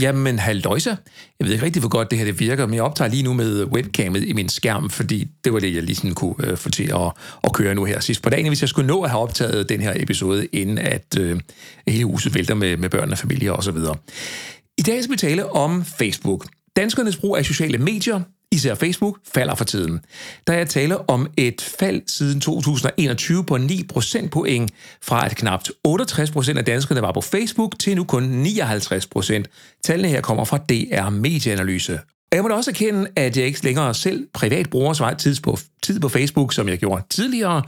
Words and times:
Jamen, 0.00 0.38
halløjsa. 0.38 0.94
Jeg 1.40 1.46
ved 1.46 1.52
ikke 1.52 1.64
rigtig, 1.64 1.80
hvor 1.80 1.88
godt 1.88 2.10
det 2.10 2.18
her 2.18 2.24
det 2.24 2.40
virker, 2.40 2.66
men 2.66 2.74
jeg 2.74 2.82
optager 2.82 3.10
lige 3.10 3.22
nu 3.22 3.32
med 3.32 3.64
webcamet 3.64 4.24
i 4.24 4.32
min 4.32 4.48
skærm, 4.48 4.90
fordi 4.90 5.28
det 5.44 5.52
var 5.52 5.58
det, 5.58 5.74
jeg 5.74 5.82
lige 5.82 5.96
sådan 5.96 6.14
kunne 6.14 6.34
øh, 6.40 6.56
få 6.56 6.70
til 6.70 6.92
at, 6.94 7.12
at 7.44 7.52
køre 7.52 7.74
nu 7.74 7.84
her 7.84 8.00
sidst 8.00 8.22
på 8.22 8.30
dagen, 8.30 8.48
hvis 8.48 8.60
jeg 8.60 8.68
skulle 8.68 8.86
nå 8.86 9.02
at 9.02 9.10
have 9.10 9.22
optaget 9.22 9.68
den 9.68 9.80
her 9.80 9.92
episode, 9.96 10.46
inden 10.46 10.78
at 10.78 11.18
øh, 11.18 11.40
hele 11.88 12.04
huset 12.04 12.34
vælter 12.34 12.54
med, 12.54 12.76
med 12.76 12.88
børn 12.88 13.10
og 13.12 13.18
familie 13.18 13.52
osv. 13.52 13.76
I 14.78 14.82
dag 14.82 15.02
skal 15.02 15.12
vi 15.12 15.16
tale 15.16 15.52
om 15.52 15.84
Facebook. 15.84 16.46
Danskernes 16.76 17.16
brug 17.16 17.36
af 17.36 17.44
sociale 17.44 17.78
medier, 17.78 18.20
især 18.52 18.74
Facebook, 18.74 19.18
falder 19.34 19.54
for 19.54 19.64
tiden. 19.64 20.00
Der 20.46 20.52
er 20.52 20.64
tale 20.64 21.10
om 21.10 21.30
et 21.36 21.74
fald 21.78 22.02
siden 22.06 22.40
2021 22.40 23.44
på 23.44 23.56
9 23.56 23.82
procentpoint, 23.88 24.70
fra 25.02 25.26
at 25.26 25.36
knapt 25.36 25.70
68 25.84 26.30
procent 26.30 26.58
af 26.58 26.64
danskerne 26.64 27.02
var 27.02 27.12
på 27.12 27.20
Facebook, 27.20 27.78
til 27.78 27.96
nu 27.96 28.04
kun 28.04 28.22
59 28.22 29.06
procent. 29.06 29.48
Tallene 29.84 30.08
her 30.08 30.20
kommer 30.20 30.44
fra 30.44 30.58
DR 30.58 31.08
Medieanalyse. 31.08 31.98
Og 32.34 32.36
jeg 32.36 32.42
må 32.42 32.48
da 32.48 32.54
også 32.54 32.70
erkende, 32.70 33.06
at 33.16 33.36
jeg 33.36 33.46
ikke 33.46 33.64
længere 33.64 33.94
selv 33.94 34.26
privat 34.32 34.70
bruger 34.70 34.92
så 34.92 35.02
meget 35.02 35.18
tid 35.18 35.36
på, 35.42 35.58
tid 35.82 36.00
på 36.00 36.08
Facebook, 36.08 36.52
som 36.52 36.68
jeg 36.68 36.78
gjorde 36.78 37.02
tidligere. 37.10 37.62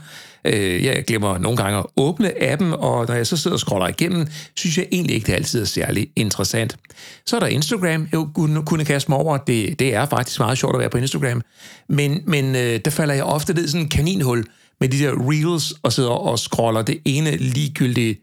Øh, 0.45 0.85
jeg 0.85 1.03
glemmer 1.07 1.37
nogle 1.37 1.57
gange 1.57 1.79
at 1.79 1.85
åbne 1.97 2.43
appen, 2.43 2.73
og 2.73 3.07
når 3.07 3.13
jeg 3.13 3.27
så 3.27 3.37
sidder 3.37 3.55
og 3.55 3.59
scroller 3.59 3.87
igennem, 3.87 4.27
synes 4.55 4.77
jeg 4.77 4.87
egentlig 4.91 5.15
ikke, 5.15 5.27
det 5.27 5.33
altid 5.33 5.61
er 5.61 5.65
særlig 5.65 6.09
interessant. 6.15 6.77
Så 7.25 7.35
er 7.35 7.39
der 7.39 7.47
Instagram, 7.47 8.07
jeg 8.11 8.25
kunne, 8.35 8.65
kunne 8.65 8.85
kaste 8.85 9.11
mig 9.11 9.19
over. 9.19 9.37
Det, 9.37 9.79
det 9.79 9.95
er 9.95 10.05
faktisk 10.05 10.39
meget 10.39 10.57
sjovt 10.57 10.75
at 10.75 10.79
være 10.79 10.89
på 10.89 10.97
Instagram. 10.97 11.41
Men, 11.89 12.21
men 12.25 12.55
øh, 12.55 12.79
der 12.85 12.91
falder 12.91 13.13
jeg 13.13 13.23
ofte 13.23 13.53
ned 13.53 13.65
i 13.65 13.67
sådan 13.67 13.81
en 13.81 13.89
kaninhul 13.89 14.45
med 14.79 14.89
de 14.89 14.99
der 14.99 15.11
reels, 15.29 15.73
og 15.83 15.93
sidder 15.93 16.09
og 16.09 16.39
scroller 16.39 16.81
det 16.81 16.99
ene 17.05 17.37
ligegyldigt 17.37 18.19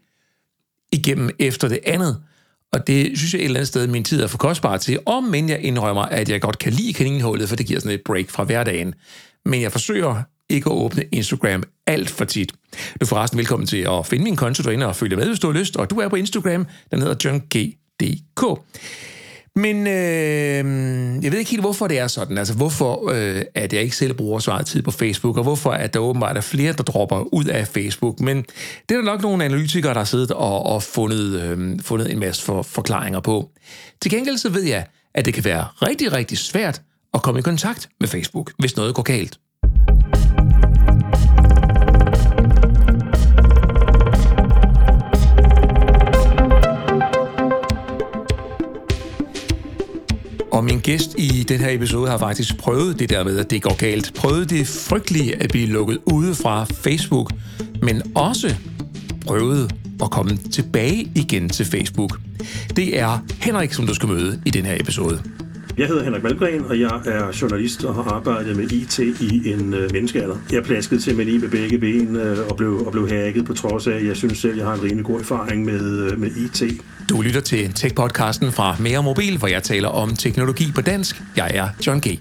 igennem 0.91 1.29
efter 1.39 1.67
det 1.67 1.79
andet. 1.85 2.17
Og 2.73 2.87
det 2.87 3.17
synes 3.17 3.33
jeg 3.33 3.39
et 3.39 3.45
eller 3.45 3.59
andet 3.59 3.67
sted, 3.67 3.87
min 3.87 4.03
tid 4.03 4.21
er 4.21 4.27
for 4.27 4.37
kostbar 4.37 4.77
til, 4.77 4.99
om 5.05 5.23
men 5.23 5.49
jeg 5.49 5.59
indrømmer, 5.61 6.01
at 6.01 6.29
jeg 6.29 6.41
godt 6.41 6.59
kan 6.59 6.73
lide 6.73 6.93
kaninhullet, 6.93 7.49
for 7.49 7.55
det 7.55 7.65
giver 7.65 7.79
sådan 7.79 7.95
et 7.95 8.03
break 8.05 8.29
fra 8.29 8.43
hverdagen. 8.43 8.93
Men 9.45 9.61
jeg 9.61 9.71
forsøger 9.71 10.23
ikke 10.49 10.69
at 10.69 10.75
åbne 10.75 11.03
Instagram 11.11 11.63
alt 11.87 12.09
for 12.09 12.25
tit. 12.25 12.51
Du 12.71 12.77
er 13.01 13.05
forresten 13.05 13.37
velkommen 13.37 13.67
til 13.67 13.77
at 13.77 14.05
finde 14.05 14.23
min 14.23 14.35
konto 14.35 14.63
derinde 14.63 14.85
og 14.85 14.95
følge 14.95 15.15
med, 15.15 15.27
hvis 15.27 15.39
du 15.39 15.51
har 15.51 15.59
lyst. 15.59 15.75
Og 15.75 15.89
du 15.89 15.99
er 15.99 16.07
på 16.07 16.15
Instagram, 16.15 16.67
den 16.91 17.01
hedder 17.01 17.15
junkg.dk. 17.25 18.43
Men 19.55 19.87
øh, 19.87 21.23
jeg 21.23 21.31
ved 21.31 21.39
ikke 21.39 21.51
helt, 21.51 21.63
hvorfor 21.63 21.87
det 21.87 21.99
er 21.99 22.07
sådan. 22.07 22.37
Altså, 22.37 22.53
hvorfor 22.53 23.11
øh, 23.11 23.41
at 23.55 23.73
jeg 23.73 23.81
ikke 23.81 23.95
selv 23.95 24.13
bruger 24.13 24.39
så 24.39 24.51
meget 24.51 24.65
tid 24.65 24.81
på 24.81 24.91
Facebook, 24.91 25.37
og 25.37 25.43
hvorfor 25.43 25.71
at 25.71 25.93
der 25.93 25.99
åbenbart 25.99 26.37
er 26.37 26.41
flere, 26.41 26.73
der 26.73 26.83
dropper 26.83 27.33
ud 27.33 27.45
af 27.45 27.67
Facebook. 27.67 28.19
Men 28.19 28.37
det 28.89 28.95
er 28.95 28.95
der 28.95 29.01
nok 29.01 29.21
nogle 29.21 29.45
analytikere, 29.45 29.93
der 29.93 29.99
har 29.99 30.05
siddet 30.05 30.31
og, 30.31 30.65
og 30.65 30.83
fundet, 30.83 31.41
øh, 31.41 31.79
fundet 31.81 32.11
en 32.11 32.19
masse 32.19 32.43
for, 32.43 32.61
forklaringer 32.61 33.19
på. 33.19 33.49
Til 34.01 34.11
gengæld 34.11 34.37
så 34.37 34.49
ved 34.49 34.63
jeg, 34.63 34.85
at 35.13 35.25
det 35.25 35.33
kan 35.33 35.45
være 35.45 35.65
rigtig, 35.81 36.13
rigtig 36.13 36.37
svært 36.37 36.81
at 37.13 37.21
komme 37.21 37.39
i 37.39 37.43
kontakt 37.43 37.89
med 37.99 38.07
Facebook, 38.07 38.51
hvis 38.59 38.75
noget 38.75 38.95
går 38.95 39.03
galt. 39.03 39.39
Og 50.55 50.63
min 50.63 50.79
gæst 50.79 51.15
i 51.17 51.43
den 51.47 51.59
her 51.59 51.69
episode 51.69 52.09
har 52.09 52.17
faktisk 52.17 52.57
prøvet 52.57 52.99
det 52.99 53.09
der 53.09 53.23
med, 53.23 53.39
at 53.39 53.49
det 53.49 53.61
går 53.61 53.77
galt. 53.77 54.13
Prøvet 54.15 54.49
det 54.49 54.67
frygtelige 54.67 55.43
at 55.43 55.49
blive 55.49 55.67
lukket 55.67 55.99
ude 56.05 56.35
fra 56.35 56.63
Facebook, 56.63 57.31
men 57.81 58.01
også 58.15 58.55
prøvet 59.25 59.75
at 60.03 60.11
komme 60.11 60.37
tilbage 60.37 61.11
igen 61.15 61.49
til 61.49 61.65
Facebook. 61.65 62.19
Det 62.75 62.99
er 62.99 63.19
Henrik, 63.41 63.73
som 63.73 63.87
du 63.87 63.93
skal 63.93 64.09
møde 64.09 64.41
i 64.45 64.49
den 64.49 64.65
her 64.65 64.75
episode. 64.79 65.21
Jeg 65.77 65.87
hedder 65.87 66.03
Henrik 66.03 66.23
Malgren, 66.23 66.65
og 66.65 66.79
jeg 66.79 67.01
er 67.05 67.37
journalist 67.41 67.83
og 67.83 67.95
har 67.95 68.03
arbejdet 68.03 68.57
med 68.57 68.71
IT 68.71 68.99
i 68.99 69.53
en 69.53 69.73
øh, 69.73 69.91
menneskealder. 69.91 70.37
Jeg 70.51 70.63
plaskede 70.63 71.01
simpelthen 71.01 71.35
i 71.35 71.41
med 71.41 71.49
begge 71.49 71.79
ben 71.79 72.15
øh, 72.15 72.47
og, 72.49 72.57
blev, 72.57 72.85
og 72.85 72.91
blev 72.91 73.09
hacket 73.09 73.45
på 73.45 73.53
trods 73.53 73.87
af, 73.87 73.91
at 73.91 74.05
jeg 74.05 74.17
synes 74.17 74.37
selv, 74.37 74.57
jeg 74.57 74.65
har 74.65 74.73
en 74.73 74.83
rimelig 74.83 75.05
god 75.05 75.19
erfaring 75.19 75.65
med, 75.65 76.11
øh, 76.11 76.19
med 76.19 76.31
IT. 76.31 76.81
Du 77.09 77.21
lytter 77.21 77.41
til 77.41 77.65
Tech-podcasten 77.75 78.51
fra 78.51 78.75
Mere 78.79 79.03
Mobil, 79.03 79.37
hvor 79.37 79.47
jeg 79.47 79.63
taler 79.63 79.87
om 79.87 80.15
teknologi 80.15 80.71
på 80.75 80.81
dansk. 80.81 81.21
Jeg 81.35 81.51
er 81.53 81.69
John 81.87 81.99
G. 81.99 82.19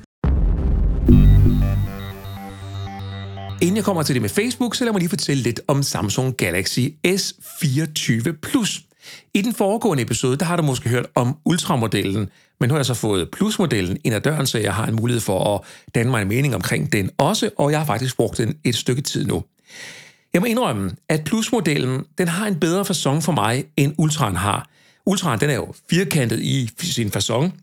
Inden 3.63 3.77
jeg 3.77 3.85
kommer 3.85 4.03
til 4.03 4.15
det 4.15 4.23
med 4.23 4.31
Facebook, 4.31 4.75
så 4.75 4.85
lad 4.85 4.93
mig 4.93 5.01
lige 5.01 5.09
fortælle 5.09 5.43
lidt 5.43 5.61
om 5.69 5.83
Samsung 5.83 6.37
Galaxy 6.37 6.81
S24 7.07 8.33
Plus. 8.43 8.81
I 9.35 9.43
den 9.43 9.55
foregående 9.55 10.03
episode, 10.03 10.37
der 10.37 10.45
har 10.45 10.57
du 10.57 10.63
måske 10.63 10.89
hørt 10.89 11.07
om 11.15 11.37
ultramodellen, 11.45 12.31
men 12.61 12.69
nu 12.69 12.73
har 12.73 12.79
jeg 12.79 12.87
så 12.87 12.95
fået 12.95 13.31
plusmodellen 13.31 13.99
ind 14.05 14.15
ad 14.15 14.21
døren, 14.21 14.47
så 14.47 14.59
jeg 14.59 14.75
har 14.75 14.87
en 14.87 14.95
mulighed 14.95 15.21
for 15.21 15.55
at 15.55 15.61
danne 15.95 16.11
mig 16.11 16.23
en 16.23 16.29
mening 16.29 16.55
omkring 16.55 16.93
den 16.93 17.11
også, 17.19 17.51
og 17.59 17.71
jeg 17.71 17.81
har 17.81 17.87
faktisk 17.87 18.17
brugt 18.17 18.39
den 18.39 18.57
et 18.65 18.75
stykke 18.75 19.03
tid 19.03 19.27
nu. 19.27 19.45
Jeg 20.33 20.41
må 20.43 20.47
indrømme, 20.47 20.91
at 21.09 21.25
plusmodellen, 21.25 22.05
den 22.19 22.29
har 22.29 22.47
en 22.47 22.61
bedre 22.61 22.85
fasong 22.85 23.23
for 23.23 23.33
mig, 23.33 23.65
end 23.77 23.95
Ultraen 23.99 24.37
har. 24.37 24.69
Ultraen, 25.07 25.41
den 25.41 25.51
er 25.51 25.55
jo 25.55 25.75
firkantet 25.91 26.41
i 26.41 26.71
sin 26.79 27.11
fasong, 27.11 27.55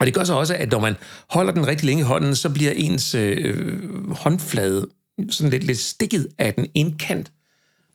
og 0.00 0.06
det 0.06 0.14
gør 0.14 0.24
så 0.24 0.34
også, 0.34 0.54
at 0.54 0.70
når 0.70 0.80
man 0.80 0.94
holder 1.30 1.52
den 1.52 1.66
rigtig 1.66 1.86
længe 1.86 2.00
i 2.00 2.04
hånden, 2.04 2.36
så 2.36 2.48
bliver 2.50 2.72
ens 2.72 3.14
øh, 3.14 4.12
håndflade 4.12 4.88
sådan 5.30 5.50
lidt, 5.50 5.64
lidt 5.64 5.78
stikket 5.78 6.28
af 6.38 6.54
den 6.54 6.66
indkant. 6.74 7.32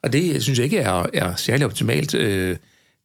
Og 0.06 0.12
det 0.12 0.34
øh, 0.34 0.40
synes 0.40 0.58
jeg 0.58 0.64
ikke 0.64 0.78
er, 0.78 1.06
er 1.14 1.36
særlig 1.36 1.66
optimalt. 1.66 2.14
Øh, 2.14 2.56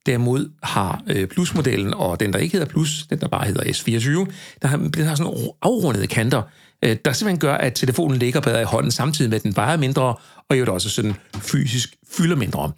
Derimod 0.05 0.49
har 0.63 1.03
øh, 1.07 1.27
plusmodellen, 1.27 1.93
og 1.93 2.19
den, 2.19 2.33
der 2.33 2.39
ikke 2.39 2.53
hedder 2.53 2.67
Plus, 2.67 3.05
den, 3.09 3.19
der 3.19 3.27
bare 3.27 3.45
hedder 3.45 3.63
S24, 3.63 4.31
der 4.61 4.67
har, 4.67 4.77
den 4.77 5.05
har 5.05 5.15
sådan 5.15 5.33
afrundede 5.61 6.07
kanter, 6.07 6.41
øh, 6.85 6.97
der 7.05 7.13
simpelthen 7.13 7.39
gør, 7.39 7.53
at 7.53 7.73
telefonen 7.73 8.17
ligger 8.17 8.41
bedre 8.41 8.61
i 8.61 8.65
hånden, 8.65 8.91
samtidig 8.91 9.29
med, 9.29 9.35
at 9.35 9.43
den 9.43 9.55
vejer 9.55 9.77
mindre, 9.77 10.15
og 10.49 10.59
jo 10.59 10.73
også 10.73 10.89
sådan 10.89 11.15
fysisk 11.37 11.95
fylder 12.17 12.35
mindre. 12.35 12.71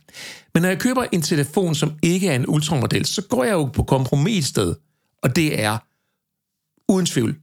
Men 0.53 0.61
når 0.61 0.69
jeg 0.69 0.79
køber 0.79 1.05
en 1.11 1.21
telefon, 1.21 1.75
som 1.75 1.93
ikke 2.03 2.29
er 2.29 2.35
en 2.35 2.45
ultramodel, 2.47 3.05
så 3.05 3.21
går 3.21 3.43
jeg 3.43 3.53
jo 3.53 3.65
på 3.65 3.83
kompromis 3.83 4.45
sted, 4.45 4.75
og 5.23 5.35
det 5.35 5.63
er 5.63 5.77
uden 6.89 7.05
tvivl 7.05 7.35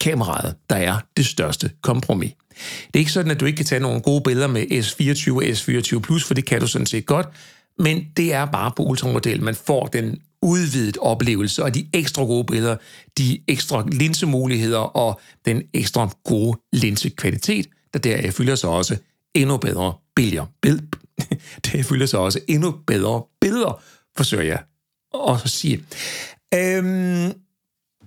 kameraet, 0.00 0.56
der 0.70 0.76
er 0.76 0.98
det 1.16 1.26
største 1.26 1.70
kompromis. 1.82 2.32
Det 2.86 2.94
er 2.94 2.98
ikke 2.98 3.12
sådan, 3.12 3.30
at 3.30 3.40
du 3.40 3.44
ikke 3.44 3.56
kan 3.56 3.66
tage 3.66 3.80
nogle 3.80 4.00
gode 4.00 4.22
billeder 4.24 4.46
med 4.46 4.62
S24 4.62 5.32
og 5.32 5.42
S24 5.42 6.00
Plus, 6.00 6.24
for 6.24 6.34
det 6.34 6.44
kan 6.44 6.60
du 6.60 6.66
sådan 6.66 6.86
set 6.86 7.06
godt, 7.06 7.26
men 7.78 8.06
det 8.16 8.32
er 8.32 8.44
bare 8.44 8.72
på 8.76 8.82
ultramodel, 8.82 9.42
man 9.42 9.54
får 9.54 9.86
den 9.86 10.20
udvidet 10.42 10.96
oplevelse, 11.00 11.64
og 11.64 11.74
de 11.74 11.86
ekstra 11.92 12.22
gode 12.22 12.44
billeder, 12.44 12.76
de 13.18 13.38
ekstra 13.48 13.84
linsemuligheder 13.92 14.78
og 14.78 15.20
den 15.44 15.62
ekstra 15.74 16.10
gode 16.24 16.58
linsekvalitet, 16.72 17.66
der 17.92 17.98
der 17.98 18.30
fylder 18.30 18.54
sig 18.54 18.70
også 18.70 18.96
endnu 19.34 19.56
bedre 19.56 19.94
billeder. 20.16 20.46
Bill, 20.62 20.82
det 21.66 21.86
fylder 21.86 22.06
sig 22.06 22.20
også 22.20 22.40
endnu 22.48 22.74
bedre 22.86 23.22
billeder, 23.40 23.82
forsøger 24.16 24.44
jeg 24.44 24.62
at 25.28 25.50
sige. 25.50 25.84
Øhm, 26.54 27.32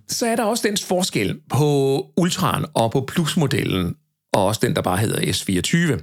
så 0.08 0.26
er 0.26 0.36
der 0.36 0.44
også 0.44 0.68
den 0.68 0.78
forskel 0.78 1.40
på 1.50 2.06
Ultraen 2.18 2.66
og 2.74 2.92
på 2.92 3.06
Plus-modellen, 3.08 3.96
og 4.32 4.46
også 4.46 4.60
den, 4.64 4.76
der 4.76 4.82
bare 4.82 4.98
hedder 4.98 5.20
S24 5.20 6.02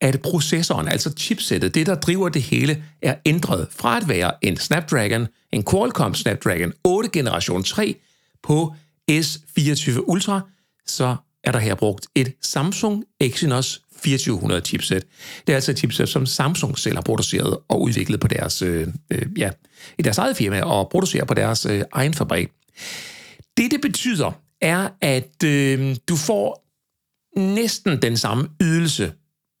at 0.00 0.20
processoren, 0.22 0.88
altså 0.88 1.12
chipsettet, 1.18 1.74
det 1.74 1.86
der 1.86 1.94
driver 1.94 2.28
det 2.28 2.42
hele, 2.42 2.84
er 3.02 3.14
ændret 3.24 3.68
fra 3.70 3.96
at 3.96 4.08
være 4.08 4.32
en 4.42 4.56
Snapdragon, 4.56 5.26
en 5.52 5.64
Qualcomm 5.70 6.14
Snapdragon 6.14 6.72
8 6.84 7.10
generation 7.12 7.62
3 7.62 7.96
på 8.42 8.74
S24 9.10 9.98
Ultra, 9.98 10.40
så 10.86 11.16
er 11.44 11.52
der 11.52 11.58
her 11.58 11.74
brugt 11.74 12.06
et 12.14 12.32
Samsung 12.42 13.04
Exynos 13.20 13.82
2400 13.92 14.60
chipset. 14.60 15.06
Det 15.46 15.52
er 15.52 15.56
altså 15.56 15.70
et 15.70 15.78
chipset, 15.78 16.08
som 16.08 16.26
Samsung 16.26 16.78
selv 16.78 16.94
har 16.94 17.02
produceret 17.02 17.58
og 17.68 17.82
udviklet 17.82 18.20
på 18.20 18.28
deres, 18.28 18.62
øh, 18.62 18.88
øh, 19.10 19.26
ja, 19.36 19.50
i 19.98 20.02
deres 20.02 20.18
eget 20.18 20.36
firma 20.36 20.62
og 20.62 20.88
producerer 20.90 21.24
på 21.24 21.34
deres 21.34 21.66
øh, 21.66 21.82
egen 21.92 22.14
fabrik. 22.14 22.48
Det, 23.56 23.70
det 23.70 23.80
betyder, 23.80 24.32
er, 24.60 24.88
at 25.00 25.44
øh, 25.44 25.96
du 26.08 26.16
får 26.16 26.69
næsten 27.36 28.02
den 28.02 28.16
samme 28.16 28.48
ydelse 28.62 29.12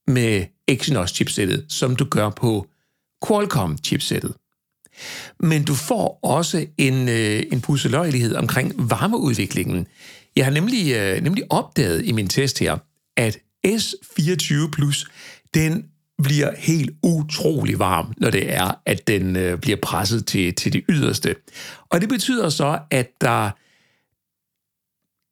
med 0.06 0.44
Exynos-chipsættet, 0.70 1.64
som 1.68 1.96
du 1.96 2.04
gør 2.04 2.30
på 2.30 2.66
Qualcomm-chipsættet. 3.24 4.32
Men 5.40 5.64
du 5.64 5.74
får 5.74 6.18
også 6.22 6.66
en, 6.78 7.08
øh, 7.08 7.42
en 7.52 7.60
pusseløjelighed 7.60 8.34
omkring 8.34 8.90
varmeudviklingen. 8.90 9.86
Jeg 10.36 10.44
har 10.44 10.52
nemlig, 10.52 10.94
øh, 10.94 11.22
nemlig 11.22 11.44
opdaget 11.50 12.04
i 12.04 12.12
min 12.12 12.28
test 12.28 12.58
her, 12.58 12.78
at 13.16 13.38
S24 13.66 14.70
Plus, 14.72 15.06
den 15.54 15.84
bliver 16.22 16.50
helt 16.58 16.90
utrolig 17.02 17.78
varm, 17.78 18.12
når 18.16 18.30
det 18.30 18.54
er, 18.54 18.80
at 18.86 19.08
den 19.08 19.36
øh, 19.36 19.58
bliver 19.58 19.76
presset 19.82 20.26
til, 20.26 20.54
til 20.54 20.72
det 20.72 20.84
yderste. 20.88 21.36
Og 21.88 22.00
det 22.00 22.08
betyder 22.08 22.48
så, 22.48 22.78
at 22.90 23.08
der 23.20 23.50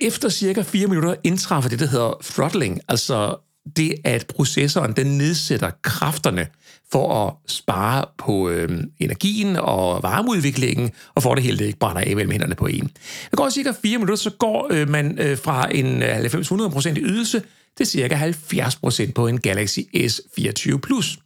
efter 0.00 0.28
cirka 0.28 0.62
4 0.62 0.86
minutter 0.86 1.14
indtræffer 1.24 1.70
det, 1.70 1.80
der 1.80 1.86
hedder 1.86 2.20
throttling, 2.24 2.80
altså 2.88 3.36
det, 3.76 3.94
at 4.04 4.26
processoren 4.26 4.92
den 4.92 5.18
nedsætter 5.18 5.70
kræfterne 5.82 6.46
for 6.92 7.26
at 7.26 7.34
spare 7.46 8.04
på 8.18 8.48
øh, 8.48 8.84
energien 8.98 9.56
og 9.56 10.02
varmeudviklingen, 10.02 10.90
og 11.14 11.22
for 11.22 11.34
det 11.34 11.44
hele 11.44 11.58
det 11.58 11.64
ikke 11.64 11.78
brænder 11.78 12.02
af 12.02 12.16
mellem 12.16 12.30
hænderne 12.30 12.54
på 12.54 12.66
en. 12.66 12.90
Det 13.30 13.36
går 13.36 13.50
cirka 13.50 13.72
4 13.82 13.98
minutter, 13.98 14.16
så 14.16 14.30
går 14.30 14.68
øh, 14.70 14.88
man 14.88 15.18
øh, 15.18 15.38
fra 15.38 15.74
en 15.74 16.02
øh, 16.02 16.16
90-100% 16.16 16.94
ydelse 16.96 17.42
til 17.76 17.86
cirka 17.86 18.32
70% 18.52 19.12
på 19.12 19.26
en 19.26 19.40
Galaxy 19.40 19.78
S24 19.96 20.78
Plus. 20.78 21.18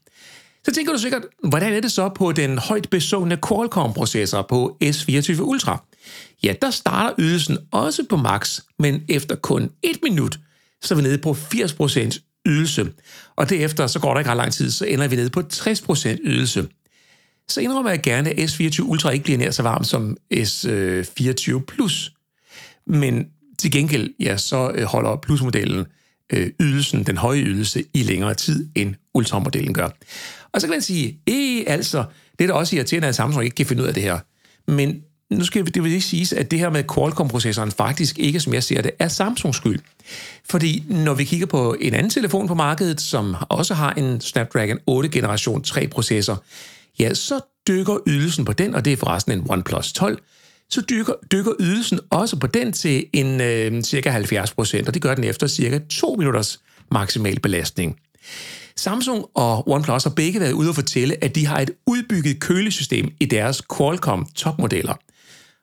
Så 0.64 0.72
tænker 0.74 0.92
du 0.92 0.98
sikkert, 0.98 1.22
hvordan 1.44 1.72
er 1.72 1.80
det 1.80 1.92
så 1.92 2.08
på 2.08 2.32
den 2.32 2.58
højt 2.58 2.90
besående 2.90 3.38
Qualcomm-processor 3.48 4.42
på 4.42 4.76
S24 4.84 5.40
Ultra? 5.40 5.84
Ja, 6.42 6.54
der 6.62 6.70
starter 6.70 7.14
ydelsen 7.18 7.58
også 7.70 8.04
på 8.08 8.16
max, 8.16 8.60
men 8.78 9.02
efter 9.08 9.36
kun 9.36 9.70
et 9.82 9.98
minut, 10.02 10.38
så 10.82 10.94
er 10.94 10.96
vi 10.96 11.02
nede 11.02 11.18
på 11.18 11.32
80% 11.32 12.42
ydelse. 12.46 12.92
Og 13.36 13.50
derefter, 13.50 13.86
så 13.86 14.00
går 14.00 14.12
der 14.12 14.18
ikke 14.18 14.30
ret 14.30 14.36
lang 14.36 14.52
tid, 14.52 14.70
så 14.70 14.84
ender 14.84 15.08
vi 15.08 15.16
nede 15.16 15.30
på 15.30 15.42
60% 15.52 16.08
ydelse. 16.24 16.68
Så 17.48 17.60
indrømmer 17.60 17.90
jeg 17.90 18.02
gerne, 18.02 18.30
at 18.30 18.50
S24 18.50 18.82
Ultra 18.82 19.10
ikke 19.10 19.24
bliver 19.24 19.38
nær 19.38 19.50
så 19.50 19.62
varm 19.62 19.84
som 19.84 20.16
S24 20.34 21.64
Plus. 21.64 22.12
Men 22.86 23.26
til 23.58 23.70
gengæld, 23.70 24.14
ja, 24.20 24.36
så 24.36 24.72
øh, 24.74 24.84
holder 24.84 25.16
plusmodellen 25.16 25.86
øh, 26.32 26.50
ydelsen, 26.60 27.04
den 27.04 27.16
høje 27.16 27.40
ydelse, 27.40 27.84
i 27.94 28.02
længere 28.02 28.34
tid, 28.34 28.68
end 28.74 28.94
Ultra-modellen 29.14 29.74
gør. 29.74 29.88
Og 30.52 30.60
så 30.60 30.66
kan 30.66 30.74
man 30.74 30.82
sige, 30.82 31.20
eh, 31.26 31.64
altså, 31.66 32.04
det 32.38 32.44
er 32.44 32.48
da 32.48 32.54
også 32.54 32.76
irriterende, 32.76 33.08
at 33.08 33.14
Samsung 33.14 33.44
ikke 33.44 33.54
kan 33.54 33.66
finde 33.66 33.82
ud 33.82 33.88
af 33.88 33.94
det 33.94 34.02
her. 34.02 34.18
Men 34.68 35.02
nu 35.38 35.44
skal 35.44 35.66
det 35.66 35.84
vil 35.84 35.92
ikke 35.92 36.06
siges, 36.06 36.32
at 36.32 36.50
det 36.50 36.58
her 36.58 36.70
med 36.70 36.84
Qualcomm-processoren 36.94 37.70
faktisk 37.70 38.18
ikke, 38.18 38.40
som 38.40 38.54
jeg 38.54 38.62
ser 38.62 38.82
det, 38.82 38.90
er 38.98 39.08
Samsungs 39.08 39.56
skyld. 39.56 39.80
Fordi 40.50 40.84
når 40.88 41.14
vi 41.14 41.24
kigger 41.24 41.46
på 41.46 41.76
en 41.80 41.94
anden 41.94 42.10
telefon 42.10 42.48
på 42.48 42.54
markedet, 42.54 43.00
som 43.00 43.36
også 43.48 43.74
har 43.74 43.92
en 43.92 44.20
Snapdragon 44.20 44.78
8 44.86 45.08
generation 45.08 45.62
3 45.62 45.88
processor, 45.88 46.44
ja, 46.98 47.14
så 47.14 47.40
dykker 47.68 47.98
ydelsen 48.06 48.44
på 48.44 48.52
den, 48.52 48.74
og 48.74 48.84
det 48.84 48.92
er 48.92 48.96
forresten 48.96 49.32
en 49.32 49.46
OnePlus 49.48 49.92
12, 49.92 50.18
så 50.70 50.80
dykker, 50.80 51.12
dykker 51.32 51.52
ydelsen 51.60 52.00
også 52.10 52.36
på 52.36 52.46
den 52.46 52.72
til 52.72 53.06
en 53.12 53.40
øh, 53.40 53.82
cirka 53.82 54.10
70 54.10 54.52
procent, 54.52 54.88
og 54.88 54.94
det 54.94 55.02
gør 55.02 55.14
den 55.14 55.24
efter 55.24 55.46
cirka 55.46 55.78
2 55.90 56.14
minutters 56.18 56.60
maksimal 56.90 57.40
belastning. 57.40 57.98
Samsung 58.76 59.24
og 59.34 59.68
OnePlus 59.68 60.02
har 60.02 60.10
begge 60.10 60.40
været 60.40 60.52
ude 60.52 60.68
og 60.68 60.74
fortælle, 60.74 61.24
at 61.24 61.34
de 61.34 61.46
har 61.46 61.60
et 61.60 61.70
udbygget 61.86 62.40
kølesystem 62.40 63.10
i 63.20 63.24
deres 63.24 63.62
Qualcomm 63.76 64.26
topmodeller. 64.34 64.94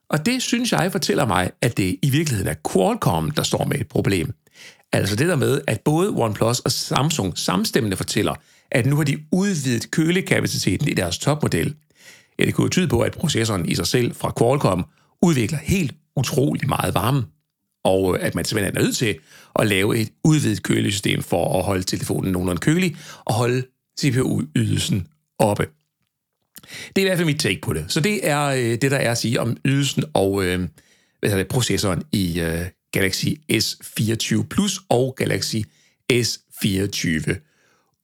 Og 0.09 0.25
det 0.25 0.41
synes 0.41 0.71
jeg 0.71 0.91
fortæller 0.91 1.25
mig, 1.25 1.51
at 1.61 1.77
det 1.77 1.99
i 2.01 2.09
virkeligheden 2.09 2.51
er 2.51 2.71
Qualcomm, 2.71 3.31
der 3.31 3.43
står 3.43 3.65
med 3.65 3.79
et 3.79 3.87
problem. 3.87 4.33
Altså 4.93 5.15
det 5.15 5.27
der 5.27 5.35
med, 5.35 5.61
at 5.67 5.81
både 5.81 6.09
OnePlus 6.09 6.59
og 6.59 6.71
Samsung 6.71 7.37
samstemmende 7.37 7.97
fortæller, 7.97 8.35
at 8.71 8.85
nu 8.85 8.95
har 8.95 9.03
de 9.03 9.17
udvidet 9.31 9.91
kølekapaciteten 9.91 10.87
i 10.87 10.93
deres 10.93 11.17
topmodel. 11.17 11.75
Ja, 12.39 12.45
det 12.45 12.53
kunne 12.53 12.65
jo 12.65 12.69
tyde 12.69 12.87
på, 12.87 12.99
at 12.99 13.11
processoren 13.11 13.69
i 13.69 13.75
sig 13.75 13.87
selv 13.87 14.15
fra 14.15 14.33
Qualcomm 14.39 14.85
udvikler 15.21 15.57
helt 15.57 15.95
utrolig 16.15 16.69
meget 16.69 16.93
varme, 16.93 17.23
og 17.83 18.19
at 18.19 18.35
man 18.35 18.45
simpelthen 18.45 18.77
er 18.77 18.81
nødt 18.81 18.97
til 18.97 19.19
at 19.59 19.67
lave 19.67 19.97
et 19.97 20.09
udvidet 20.23 20.63
kølesystem 20.63 21.23
for 21.23 21.59
at 21.59 21.65
holde 21.65 21.83
telefonen 21.83 22.31
nogenlunde 22.31 22.61
kølig 22.61 22.97
og 23.25 23.33
holde 23.33 23.63
CPU-ydelsen 23.99 25.07
oppe. 25.39 25.67
Det 26.95 27.01
er 27.01 27.05
i 27.05 27.09
hvert 27.09 27.17
fald 27.17 27.25
mit 27.25 27.39
take 27.39 27.61
på 27.61 27.73
det. 27.73 27.85
Så 27.87 27.99
det 27.99 28.27
er 28.27 28.45
øh, 28.45 28.59
det, 28.59 28.91
der 28.91 28.97
er 28.97 29.11
at 29.11 29.17
sige 29.17 29.39
om 29.39 29.57
ydelsen 29.65 30.03
og 30.13 30.45
øh, 30.45 30.67
hvad 31.19 31.37
det, 31.37 31.47
processoren 31.47 32.03
i 32.11 32.39
øh, 32.39 32.65
Galaxy 32.91 33.25
S24 33.53 34.47
Plus 34.49 34.79
og 34.89 35.15
Galaxy 35.17 35.55
S24 36.13 37.33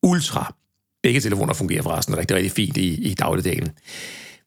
Ultra. 0.03 0.55
Begge 1.03 1.19
telefoner 1.19 1.53
fungerer 1.53 1.83
forresten 1.83 2.17
rigtig, 2.17 2.35
rigtig 2.35 2.51
fint 2.51 2.77
i, 2.77 3.09
i 3.11 3.13
dagligdagen. 3.13 3.69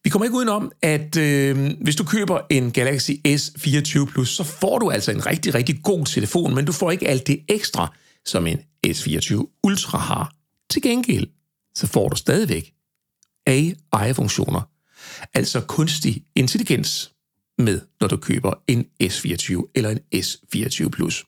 Vi 0.03 0.09
kommer 0.09 0.25
ikke 0.25 0.37
udenom, 0.37 0.71
at 0.81 1.17
øh, 1.17 1.71
hvis 1.81 1.95
du 1.95 2.03
køber 2.03 2.39
en 2.49 2.71
Galaxy 2.71 3.11
S24 3.27 4.05
Plus, 4.05 4.29
så 4.29 4.43
får 4.43 4.79
du 4.79 4.91
altså 4.91 5.11
en 5.11 5.25
rigtig, 5.25 5.55
rigtig 5.55 5.79
god 5.83 6.05
telefon, 6.05 6.55
men 6.55 6.65
du 6.65 6.71
får 6.71 6.91
ikke 6.91 7.07
alt 7.07 7.27
det 7.27 7.39
ekstra, 7.47 7.93
som 8.25 8.47
en 8.47 8.59
S24 8.87 9.59
Ultra 9.63 9.97
har. 9.97 10.33
Til 10.69 10.81
gengæld, 10.81 11.27
så 11.75 11.87
får 11.87 12.09
du 12.09 12.15
stadigvæk 12.15 12.73
AI-funktioner, 13.49 14.61
altså 15.33 15.61
kunstig 15.61 16.23
intelligens, 16.35 17.11
med, 17.57 17.81
når 18.01 18.07
du 18.07 18.17
køber 18.17 18.53
en 18.67 18.85
S24 19.03 19.71
eller 19.75 19.89
en 19.89 19.99
S24 20.15 20.89
Plus. 20.89 21.25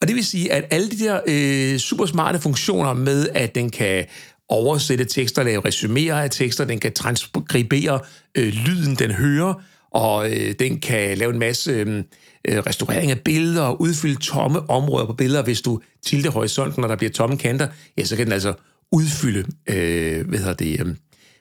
Og 0.00 0.08
det 0.08 0.16
vil 0.16 0.24
sige, 0.24 0.52
at 0.52 0.64
alle 0.70 0.90
de 0.90 0.98
der 0.98 1.20
øh, 1.26 1.78
super 1.78 2.06
smarte 2.06 2.38
funktioner 2.38 2.92
med, 2.92 3.28
at 3.34 3.54
den 3.54 3.70
kan 3.70 4.06
oversætte 4.48 5.04
tekster, 5.04 5.42
lave 5.42 5.68
resuméer 5.68 6.14
af 6.14 6.30
tekster, 6.30 6.64
den 6.64 6.80
kan 6.80 6.92
transkribere 6.92 8.00
øh, 8.34 8.52
lyden, 8.52 8.94
den 8.94 9.10
hører, 9.10 9.54
og 9.90 10.30
øh, 10.30 10.54
den 10.58 10.80
kan 10.80 11.18
lave 11.18 11.32
en 11.32 11.38
masse 11.38 11.72
øh, 11.72 12.04
øh 12.48 12.58
restaurering 12.58 13.10
af 13.10 13.20
billeder 13.20 13.62
og 13.62 13.80
udfylde 13.80 14.20
tomme 14.20 14.70
områder 14.70 15.06
på 15.06 15.12
billeder. 15.12 15.42
Hvis 15.42 15.60
du 15.60 15.80
tilter 16.06 16.30
horisonten, 16.30 16.80
når 16.80 16.88
der 16.88 16.96
bliver 16.96 17.10
tomme 17.10 17.38
kanter, 17.38 17.68
ja, 17.98 18.04
så 18.04 18.16
kan 18.16 18.26
den 18.26 18.32
altså 18.32 18.54
udfylde, 18.92 19.44
øh, 19.68 20.28
hvad 20.28 20.38
hedder 20.38 20.54
det, 20.54 20.80
øh, 20.80 20.94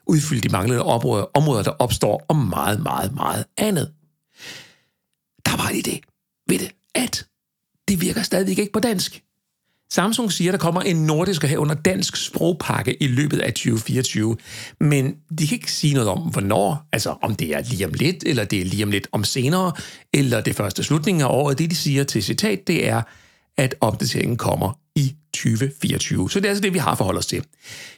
udfylde 0.09 0.41
de 0.41 0.49
manglende 0.49 0.83
områder, 0.83 1.25
områder, 1.33 1.63
der 1.63 1.71
opstår, 1.71 2.25
og 2.27 2.35
meget, 2.35 2.83
meget, 2.83 3.15
meget 3.15 3.45
andet. 3.57 3.91
Der 5.45 5.57
var 5.57 5.69
det 5.85 5.99
ved 6.49 6.59
det, 6.59 6.71
at 6.95 7.25
det 7.87 8.01
virker 8.01 8.21
stadigvæk 8.21 8.57
ikke 8.57 8.73
på 8.73 8.79
dansk. 8.79 9.23
Samsung 9.91 10.31
siger, 10.31 10.51
der 10.51 10.59
kommer 10.59 10.81
en 10.81 10.95
nordisk 10.95 11.43
og 11.43 11.49
herunder 11.49 11.75
dansk 11.75 12.15
sprogpakke 12.15 13.03
i 13.03 13.07
løbet 13.07 13.39
af 13.39 13.53
2024, 13.53 14.37
men 14.79 15.15
de 15.39 15.47
kan 15.47 15.55
ikke 15.55 15.71
sige 15.71 15.93
noget 15.93 16.09
om, 16.09 16.19
hvornår, 16.19 16.87
altså 16.93 17.15
om 17.21 17.35
det 17.35 17.55
er 17.55 17.61
lige 17.61 17.85
om 17.85 17.93
lidt, 17.93 18.23
eller 18.25 18.45
det 18.45 18.61
er 18.61 18.65
lige 18.65 18.83
om 18.83 18.91
lidt 18.91 19.07
om 19.11 19.23
senere, 19.23 19.71
eller 20.13 20.41
det 20.41 20.55
første 20.55 20.83
slutning 20.83 21.21
af 21.21 21.27
året. 21.29 21.57
Det, 21.57 21.69
de 21.69 21.75
siger 21.75 22.03
til 22.03 22.23
citat, 22.23 22.67
det 22.67 22.87
er, 22.87 23.01
at 23.57 23.75
opdateringen 23.81 24.37
kommer 24.37 24.79
2024. 25.37 26.29
Så 26.29 26.39
det 26.39 26.45
er 26.45 26.49
altså 26.49 26.61
det, 26.61 26.73
vi 26.73 26.79
har 26.79 26.95
forholdt 26.95 27.19
os 27.19 27.25
til. 27.25 27.43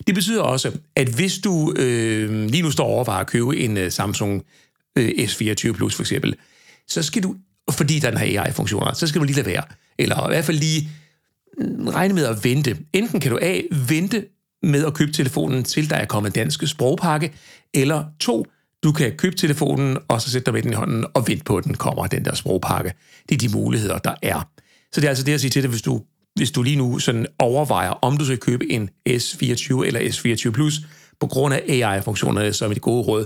Det 0.08 0.16
betyder 0.16 0.42
også, 0.42 0.72
at 0.96 1.08
hvis 1.08 1.38
du 1.38 1.74
øh, 1.78 2.46
lige 2.46 2.64
nu 2.64 2.72
står 2.72 2.86
over 2.86 3.10
at 3.10 3.28
købe 3.28 3.58
en 3.58 3.78
øh, 3.78 3.92
Samsung 3.92 4.44
øh, 4.98 5.10
S24 5.10 5.72
Plus 5.72 5.96
for 5.96 6.04
eksempel, 6.04 6.36
så 6.88 7.04
skal 7.04 7.24
du, 7.24 7.36
fordi 7.72 8.00
den 8.00 8.18
har 8.18 8.26
AI-funktioner, 8.26 8.94
så 8.94 9.08
skal 9.08 9.20
du 9.20 9.26
lige 9.26 9.36
lade 9.36 9.48
være. 9.48 9.64
Eller 10.00 10.28
i 10.28 10.30
hvert 10.30 10.46
fald 10.46 10.58
lige 10.58 10.90
mm, 11.58 11.88
regne 11.88 12.14
med 12.14 12.26
at 12.26 12.44
vente. 12.44 12.78
Enten 12.94 13.20
kan 13.20 13.32
du 13.32 13.40
A, 13.42 13.62
vente 13.90 14.26
med 14.64 14.86
at 14.86 14.94
købe 14.94 15.12
telefonen, 15.12 15.64
til 15.64 15.90
der 15.90 15.96
er 15.96 16.06
kommet 16.06 16.30
en 16.30 16.34
dansk 16.34 16.68
sprogpakke, 16.68 17.34
eller 17.74 18.06
to, 18.20 18.46
du 18.84 18.92
kan 18.92 19.12
købe 19.18 19.36
telefonen, 19.36 19.98
og 20.08 20.22
så 20.22 20.32
sætte 20.32 20.46
dig 20.46 20.54
med 20.54 20.62
den 20.62 20.72
i 20.72 20.76
hånden 20.76 21.06
og 21.14 21.28
vente 21.28 21.44
på, 21.44 21.58
at 21.58 21.64
den 21.64 21.76
kommer, 21.76 22.08
den 22.08 22.26
der 22.26 22.36
sprogpakke. 22.36 22.94
Det 23.30 23.36
er 23.36 23.48
de 23.48 23.58
muligheder, 23.58 23.98
der 23.98 24.16
er. 24.22 24.50
Så 24.92 25.02
det 25.02 25.08
er 25.08 25.10
altså 25.10 25.24
det 25.24 25.32
jeg 25.32 25.40
sige 25.40 25.52
til 25.52 25.62
dig, 25.62 25.70
hvis 25.70 25.82
du, 25.82 26.02
hvis 26.40 26.52
du 26.52 26.64
lige 26.64 26.76
nu 26.76 27.00
sådan 27.00 27.26
overvejer, 27.40 27.90
om 27.90 28.18
du 28.18 28.26
skal 28.26 28.38
købe 28.38 28.72
en 28.72 28.90
S24 29.10 29.84
eller 29.86 30.00
S24 30.00 30.52
Plus, 30.52 30.82
på 31.20 31.28
grund 31.28 31.54
af 31.54 31.64
AI-funktionerne, 31.68 32.54
som 32.54 32.70
er 32.70 32.74
det 32.74 32.82
gode 32.82 33.04
råd, 33.04 33.26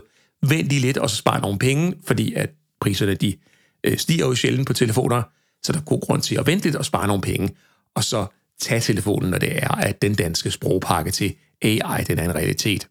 vent 0.49 0.69
lige 0.69 0.81
lidt, 0.81 0.97
og 0.97 1.09
så 1.09 1.15
spar 1.15 1.39
nogle 1.39 1.59
penge, 1.59 1.93
fordi 2.05 2.33
at 2.33 2.49
priserne 2.81 3.13
de 3.13 3.35
øh, 3.83 3.97
stiger 3.97 4.25
jo 4.25 4.35
sjældent 4.35 4.67
på 4.67 4.73
telefoner, 4.73 5.23
så 5.63 5.71
der 5.71 5.79
er 5.79 5.83
god 5.83 6.01
grund 6.01 6.21
til 6.21 6.35
at 6.35 6.47
vente 6.47 6.65
lidt 6.65 6.75
og 6.75 6.85
spare 6.85 7.07
nogle 7.07 7.21
penge, 7.21 7.49
og 7.95 8.03
så 8.03 8.25
tage 8.61 8.81
telefonen, 8.81 9.31
når 9.31 9.37
det 9.37 9.63
er, 9.63 9.75
at 9.75 10.01
den 10.01 10.15
danske 10.15 10.51
sprogpakke 10.51 11.11
til 11.11 11.35
AI, 11.61 12.03
den 12.07 12.19
er 12.19 12.23
en 12.23 12.35
realitet. 12.35 12.87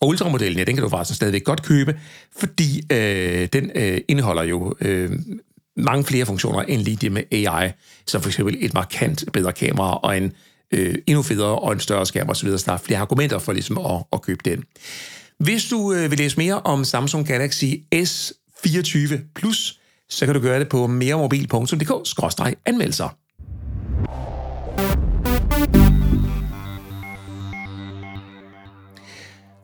Og 0.00 0.08
ultramodellen, 0.08 0.58
ja, 0.58 0.64
den 0.64 0.74
kan 0.76 0.82
du 0.82 0.88
faktisk 0.88 1.16
stadigvæk 1.16 1.44
godt 1.44 1.62
købe, 1.62 2.00
fordi 2.36 2.82
øh, 2.92 3.48
den 3.52 3.70
øh, 3.74 4.00
indeholder 4.08 4.42
jo 4.42 4.74
øh, 4.80 5.10
mange 5.76 6.04
flere 6.04 6.26
funktioner 6.26 6.62
end 6.62 6.80
lige 6.80 6.96
det 6.96 7.12
med 7.12 7.22
AI, 7.32 7.70
som 8.06 8.22
for 8.22 8.28
eksempel 8.28 8.56
et 8.60 8.74
markant 8.74 9.24
bedre 9.32 9.52
kamera 9.52 10.00
og 10.02 10.16
en 10.16 10.32
øh, 10.72 10.94
endnu 11.06 11.22
federe 11.22 11.58
og 11.58 11.72
en 11.72 11.80
større 11.80 12.06
skærm 12.06 12.28
osv., 12.28 12.48
så 12.48 12.62
der 12.66 12.72
er 12.72 12.76
flere 12.76 12.98
argumenter 12.98 13.38
for 13.38 13.52
ligesom 13.52 13.78
at, 13.78 14.04
at 14.12 14.22
købe 14.22 14.40
den. 14.44 14.64
Hvis 15.38 15.64
du 15.64 15.92
øh, 15.92 16.10
vil 16.10 16.18
læse 16.18 16.36
mere 16.36 16.60
om 16.60 16.84
Samsung 16.84 17.26
Galaxy 17.26 17.64
S24 17.94 19.14
Plus, 19.34 19.78
så 20.08 20.26
kan 20.26 20.34
du 20.34 20.40
gøre 20.40 20.60
det 20.60 20.68
på 20.68 20.86
meremobil.dk-anmeldelser. 20.86 23.16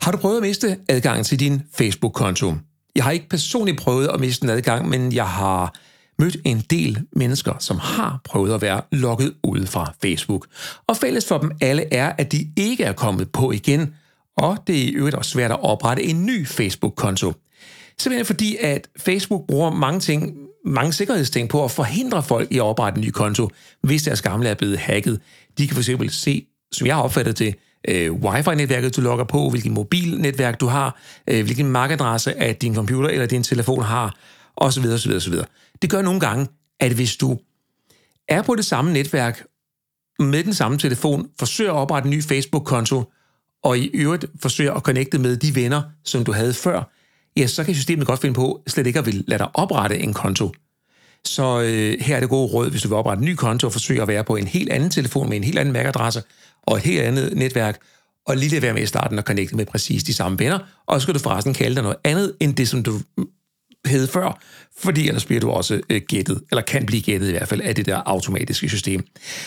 Har 0.02 0.12
du 0.12 0.18
prøvet 0.18 0.36
at 0.36 0.42
miste 0.42 0.78
adgangen 0.88 1.24
til 1.24 1.40
din 1.40 1.62
Facebook-konto? 1.74 2.54
Jeg 2.94 3.04
har 3.04 3.10
ikke 3.10 3.28
personligt 3.28 3.78
prøvet 3.78 4.08
at 4.08 4.20
miste 4.20 4.44
en 4.44 4.50
adgang, 4.50 4.88
men 4.88 5.12
jeg 5.12 5.28
har 5.28 5.74
mødt 6.18 6.36
en 6.44 6.60
del 6.70 7.06
mennesker, 7.12 7.52
som 7.58 7.78
har 7.78 8.20
prøvet 8.24 8.54
at 8.54 8.62
være 8.62 8.80
logget 8.92 9.34
ud 9.44 9.66
fra 9.66 9.92
Facebook. 10.02 10.46
Og 10.86 10.96
fælles 10.96 11.26
for 11.26 11.38
dem 11.38 11.50
alle 11.60 11.94
er, 11.94 12.12
at 12.18 12.32
de 12.32 12.48
ikke 12.56 12.84
er 12.84 12.92
kommet 12.92 13.32
på 13.32 13.52
igen, 13.52 13.94
og 14.36 14.58
det 14.66 14.78
er 14.78 14.82
i 14.82 14.90
øvrigt 14.90 15.16
også 15.16 15.30
svært 15.30 15.50
at 15.50 15.62
oprette 15.62 16.02
en 16.02 16.26
ny 16.26 16.46
Facebook-konto. 16.46 17.32
Simpelthen 17.98 18.26
fordi, 18.26 18.56
at 18.60 18.88
Facebook 18.96 19.46
bruger 19.46 19.70
mange 19.70 20.00
ting 20.00 20.34
mange 20.64 20.92
sikkerhedsting 20.92 21.48
på 21.48 21.64
at 21.64 21.70
forhindre 21.70 22.22
folk 22.22 22.52
i 22.52 22.56
at 22.56 22.62
oprette 22.62 22.98
en 22.98 23.04
ny 23.04 23.10
konto, 23.10 23.50
hvis 23.82 24.02
deres 24.02 24.22
gamle 24.22 24.48
er 24.48 24.54
blevet 24.54 24.78
hacket. 24.78 25.20
De 25.58 25.66
kan 25.66 25.74
for 25.74 25.80
eksempel 25.80 26.10
se, 26.10 26.46
som 26.72 26.86
jeg 26.86 26.94
har 26.94 27.02
opfattet 27.02 27.38
det, 27.38 27.54
øh, 27.88 28.12
wifi-netværket, 28.12 28.96
du 28.96 29.00
logger 29.00 29.24
på, 29.24 29.50
hvilken 29.50 29.74
mobilnetværk 29.74 30.60
du 30.60 30.66
har, 30.66 31.00
øh, 31.30 31.44
hvilken 31.44 31.66
MAC-adresse 31.66 32.38
at 32.38 32.62
din 32.62 32.74
computer 32.74 33.08
eller 33.08 33.26
din 33.26 33.42
telefon 33.42 33.82
har, 33.82 34.14
osv. 34.58 34.84
osv., 34.86 35.12
osv. 35.12 35.34
Det 35.82 35.90
gør 35.90 36.02
nogle 36.02 36.20
gange, 36.20 36.46
at 36.80 36.92
hvis 36.92 37.16
du 37.16 37.38
er 38.28 38.42
på 38.42 38.54
det 38.54 38.64
samme 38.64 38.92
netværk, 38.92 39.44
med 40.18 40.44
den 40.44 40.54
samme 40.54 40.78
telefon, 40.78 41.28
forsøger 41.38 41.72
at 41.72 41.76
oprette 41.76 42.06
en 42.06 42.10
ny 42.10 42.22
Facebook-konto, 42.22 43.12
og 43.62 43.78
i 43.78 43.86
øvrigt 43.86 44.26
forsøger 44.42 44.72
at 44.72 44.82
connecte 44.82 45.18
med 45.18 45.36
de 45.36 45.54
venner, 45.54 45.82
som 46.04 46.24
du 46.24 46.32
havde 46.32 46.54
før, 46.54 46.90
ja, 47.36 47.46
så 47.46 47.64
kan 47.64 47.74
systemet 47.74 48.06
godt 48.06 48.20
finde 48.20 48.34
på 48.34 48.62
slet 48.66 48.86
ikke 48.86 48.98
at 48.98 49.06
vil 49.06 49.24
lade 49.26 49.38
dig 49.38 49.48
oprette 49.54 49.98
en 49.98 50.14
konto. 50.14 50.52
Så 51.24 51.60
øh, 51.60 52.00
her 52.00 52.16
er 52.16 52.20
det 52.20 52.28
gode 52.28 52.52
råd, 52.52 52.70
hvis 52.70 52.82
du 52.82 52.88
vil 52.88 52.96
oprette 52.96 53.20
en 53.20 53.24
ny 53.24 53.34
konto 53.34 53.66
og 53.66 53.72
forsøge 53.72 54.02
at 54.02 54.08
være 54.08 54.24
på 54.24 54.36
en 54.36 54.46
helt 54.46 54.70
anden 54.70 54.90
telefon 54.90 55.28
med 55.28 55.36
en 55.36 55.44
helt 55.44 55.58
anden 55.58 55.72
MAC-adresse 55.72 56.22
og 56.62 56.76
et 56.76 56.82
helt 56.82 57.00
andet 57.00 57.36
netværk, 57.36 57.80
og 58.26 58.36
lige 58.36 58.62
være 58.62 58.72
med 58.72 58.82
i 58.82 58.86
starten 58.86 59.18
og 59.18 59.24
connecte 59.24 59.56
med 59.56 59.66
præcis 59.66 60.04
de 60.04 60.14
samme 60.14 60.38
venner, 60.38 60.58
og 60.86 61.00
så 61.00 61.02
skal 61.02 61.14
du 61.14 61.18
forresten 61.18 61.54
kalde 61.54 61.74
dig 61.74 61.82
noget 61.82 61.98
andet 62.04 62.32
end 62.40 62.56
det, 62.56 62.68
som 62.68 62.82
du 62.82 63.00
hed 63.86 64.06
før, 64.06 64.40
fordi 64.78 65.08
ellers 65.08 65.24
bliver 65.24 65.40
du 65.40 65.50
også 65.50 65.80
øh, 65.90 66.00
gættet, 66.08 66.40
eller 66.50 66.62
kan 66.62 66.86
blive 66.86 67.02
gættet 67.02 67.28
i 67.28 67.30
hvert 67.30 67.48
fald 67.48 67.60
af 67.60 67.74
det 67.74 67.86
der 67.86 68.02
automatiske 68.06 68.68
system. 68.68 69.06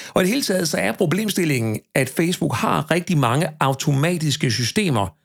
Og 0.09 0.21
i 0.21 0.23
det 0.23 0.29
hele 0.29 0.43
taget 0.43 0.69
så 0.69 0.77
er 0.77 0.91
problemstillingen, 0.91 1.79
at 1.95 2.09
Facebook 2.09 2.55
har 2.55 2.91
rigtig 2.91 3.17
mange 3.17 3.47
automatiske 3.59 4.51
systemer, 4.51 5.15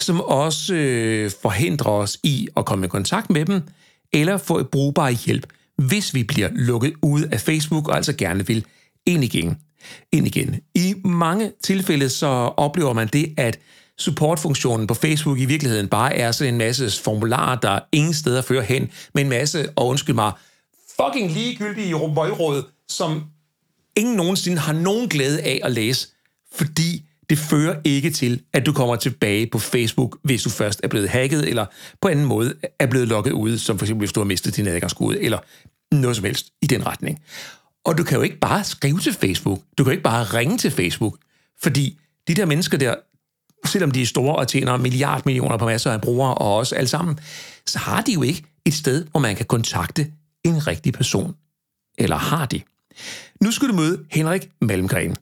som 0.00 0.20
også 0.20 0.74
øh, 0.74 1.30
forhindrer 1.42 1.90
os 1.90 2.18
i 2.22 2.48
at 2.56 2.64
komme 2.64 2.86
i 2.86 2.88
kontakt 2.88 3.30
med 3.30 3.44
dem, 3.46 3.62
eller 4.12 4.36
få 4.36 4.58
et 4.58 4.68
brugbar 4.68 5.10
hjælp, 5.10 5.46
hvis 5.76 6.14
vi 6.14 6.22
bliver 6.22 6.48
lukket 6.52 6.94
ud 7.02 7.22
af 7.22 7.40
Facebook 7.40 7.88
og 7.88 7.96
altså 7.96 8.12
gerne 8.12 8.46
vil 8.46 8.64
ind 9.06 9.24
igen. 9.24 9.58
Ind 10.12 10.26
igen. 10.26 10.60
I 10.74 10.94
mange 11.04 11.52
tilfælde 11.62 12.08
så 12.08 12.26
oplever 12.56 12.92
man 12.92 13.08
det, 13.08 13.34
at 13.36 13.58
supportfunktionen 13.98 14.86
på 14.86 14.94
Facebook 14.94 15.38
i 15.38 15.44
virkeligheden 15.44 15.88
bare 15.88 16.14
er 16.14 16.32
sådan 16.32 16.54
en 16.54 16.58
masse 16.58 17.02
formularer, 17.02 17.60
der 17.60 17.80
ingen 17.92 18.14
steder 18.14 18.42
fører 18.42 18.62
hen, 18.62 18.90
med 19.14 19.22
en 19.22 19.28
masse, 19.28 19.70
og 19.76 19.86
undskyld 19.86 20.14
mig, 20.14 20.32
fucking 21.00 21.30
ligegyldige 21.30 21.92
møgråd, 21.92 22.62
som 22.88 23.24
ingen 23.96 24.16
nogensinde 24.16 24.58
har 24.58 24.72
nogen 24.72 25.08
glæde 25.08 25.42
af 25.42 25.60
at 25.64 25.72
læse, 25.72 26.08
fordi 26.52 27.04
det 27.30 27.38
fører 27.38 27.80
ikke 27.84 28.10
til, 28.10 28.42
at 28.52 28.66
du 28.66 28.72
kommer 28.72 28.96
tilbage 28.96 29.46
på 29.46 29.58
Facebook, 29.58 30.18
hvis 30.22 30.42
du 30.42 30.50
først 30.50 30.80
er 30.84 30.88
blevet 30.88 31.08
hacket, 31.08 31.48
eller 31.48 31.66
på 32.00 32.08
anden 32.08 32.24
måde 32.24 32.54
er 32.78 32.86
blevet 32.86 33.08
logget 33.08 33.32
ud, 33.32 33.58
som 33.58 33.78
for 33.78 33.86
eksempel 33.86 34.00
hvis 34.00 34.12
du 34.12 34.20
har 34.20 34.24
mistet 34.24 34.56
din 34.56 34.66
adgangskode, 34.66 35.22
eller 35.22 35.38
noget 35.94 36.16
som 36.16 36.24
helst 36.24 36.46
i 36.62 36.66
den 36.66 36.86
retning. 36.86 37.22
Og 37.84 37.98
du 37.98 38.04
kan 38.04 38.16
jo 38.16 38.22
ikke 38.22 38.38
bare 38.38 38.64
skrive 38.64 39.00
til 39.00 39.12
Facebook. 39.12 39.58
Du 39.78 39.84
kan 39.84 39.90
jo 39.90 39.92
ikke 39.92 40.02
bare 40.02 40.24
ringe 40.24 40.58
til 40.58 40.70
Facebook, 40.70 41.16
fordi 41.62 41.98
de 42.28 42.34
der 42.34 42.46
mennesker 42.46 42.78
der, 42.78 42.94
selvom 43.66 43.90
de 43.90 44.02
er 44.02 44.06
store 44.06 44.36
og 44.36 44.48
tjener 44.48 44.76
milliard 44.76 45.22
millioner 45.26 45.56
på 45.56 45.66
masser 45.66 45.90
af 45.90 46.00
brugere 46.00 46.34
og 46.34 46.56
os 46.56 46.72
alle 46.72 46.88
sammen, 46.88 47.18
så 47.66 47.78
har 47.78 48.00
de 48.02 48.12
jo 48.12 48.22
ikke 48.22 48.42
et 48.64 48.74
sted, 48.74 49.06
hvor 49.10 49.20
man 49.20 49.36
kan 49.36 49.46
kontakte 49.46 50.12
en 50.44 50.66
rigtig 50.66 50.92
person. 50.92 51.34
Eller 51.98 52.16
har 52.16 52.46
de? 52.46 52.60
Nu 53.40 53.50
skal 53.50 53.68
du 53.68 53.74
møde 53.74 54.04
Henrik 54.10 54.48
Malmgren. 54.60 55.16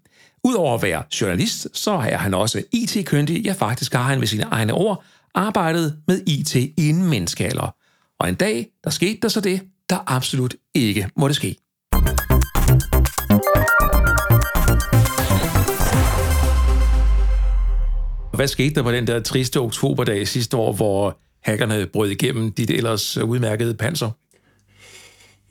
Udover 0.45 0.75
at 0.75 0.83
være 0.83 1.02
journalist, 1.21 1.69
så 1.73 1.90
er 1.90 2.16
han 2.16 2.35
også 2.35 2.62
IT-kyndig. 2.73 3.45
Ja, 3.45 3.52
faktisk 3.52 3.95
har 3.95 4.02
han 4.02 4.21
ved 4.21 4.26
sine 4.26 4.43
egne 4.43 4.73
ord 4.73 5.05
arbejdet 5.35 5.99
med 6.07 6.23
IT 6.26 6.55
inden 6.55 7.11
menneskealder. 7.11 7.75
Og 8.21 8.28
en 8.28 8.35
dag, 8.35 8.66
der 8.85 8.90
skete 8.90 9.19
der 9.23 9.28
så 9.28 9.40
det, 9.40 9.61
der 9.90 9.99
absolut 10.07 10.55
ikke 10.75 11.09
måtte 11.16 11.35
ske. 11.35 11.57
Hvad 18.37 18.49
skete 18.49 18.75
der 18.75 18.83
på 18.83 18.93
den 18.93 19.07
der 19.07 19.21
triste 19.21 19.61
oktoberdag 19.61 20.28
sidste 20.28 20.57
år, 20.57 20.73
hvor 20.73 21.19
hackerne 21.43 21.87
brød 21.87 22.11
igennem 22.11 22.52
dit 22.52 22.71
ellers 22.71 23.19
udmærkede 23.19 23.75
panser? 23.75 24.11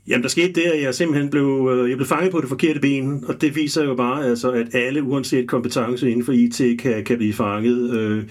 Jamen, 0.07 0.23
der 0.23 0.29
skete 0.29 0.53
det, 0.53 0.61
at 0.61 0.81
jeg 0.81 0.95
simpelthen 0.95 1.29
blev, 1.29 1.69
øh, 1.73 1.89
jeg 1.89 1.97
blev 1.97 2.07
fanget 2.07 2.31
på 2.31 2.41
det 2.41 2.49
forkerte 2.49 2.79
ben, 2.79 3.23
og 3.27 3.41
det 3.41 3.55
viser 3.55 3.83
jo 3.83 3.95
bare, 3.95 4.25
altså, 4.25 4.51
at 4.51 4.67
alle, 4.75 5.03
uanset 5.03 5.47
kompetence 5.47 6.09
inden 6.09 6.25
for 6.25 6.31
IT, 6.31 6.79
kan, 6.79 7.03
kan 7.03 7.17
blive 7.17 7.33
fanget. 7.33 7.93
Øh, 7.93 8.23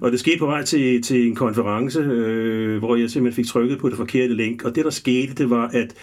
og 0.00 0.12
det 0.12 0.20
skete 0.20 0.38
på 0.38 0.46
vej 0.46 0.64
til, 0.64 1.02
til 1.02 1.26
en 1.26 1.34
konference, 1.34 2.00
øh, 2.00 2.78
hvor 2.78 2.96
jeg 2.96 3.10
simpelthen 3.10 3.44
fik 3.44 3.52
trykket 3.52 3.78
på 3.78 3.88
det 3.88 3.96
forkerte 3.96 4.34
link, 4.34 4.64
og 4.64 4.74
det, 4.74 4.84
der 4.84 4.90
skete, 4.90 5.34
det 5.34 5.50
var, 5.50 5.68
at 5.68 5.94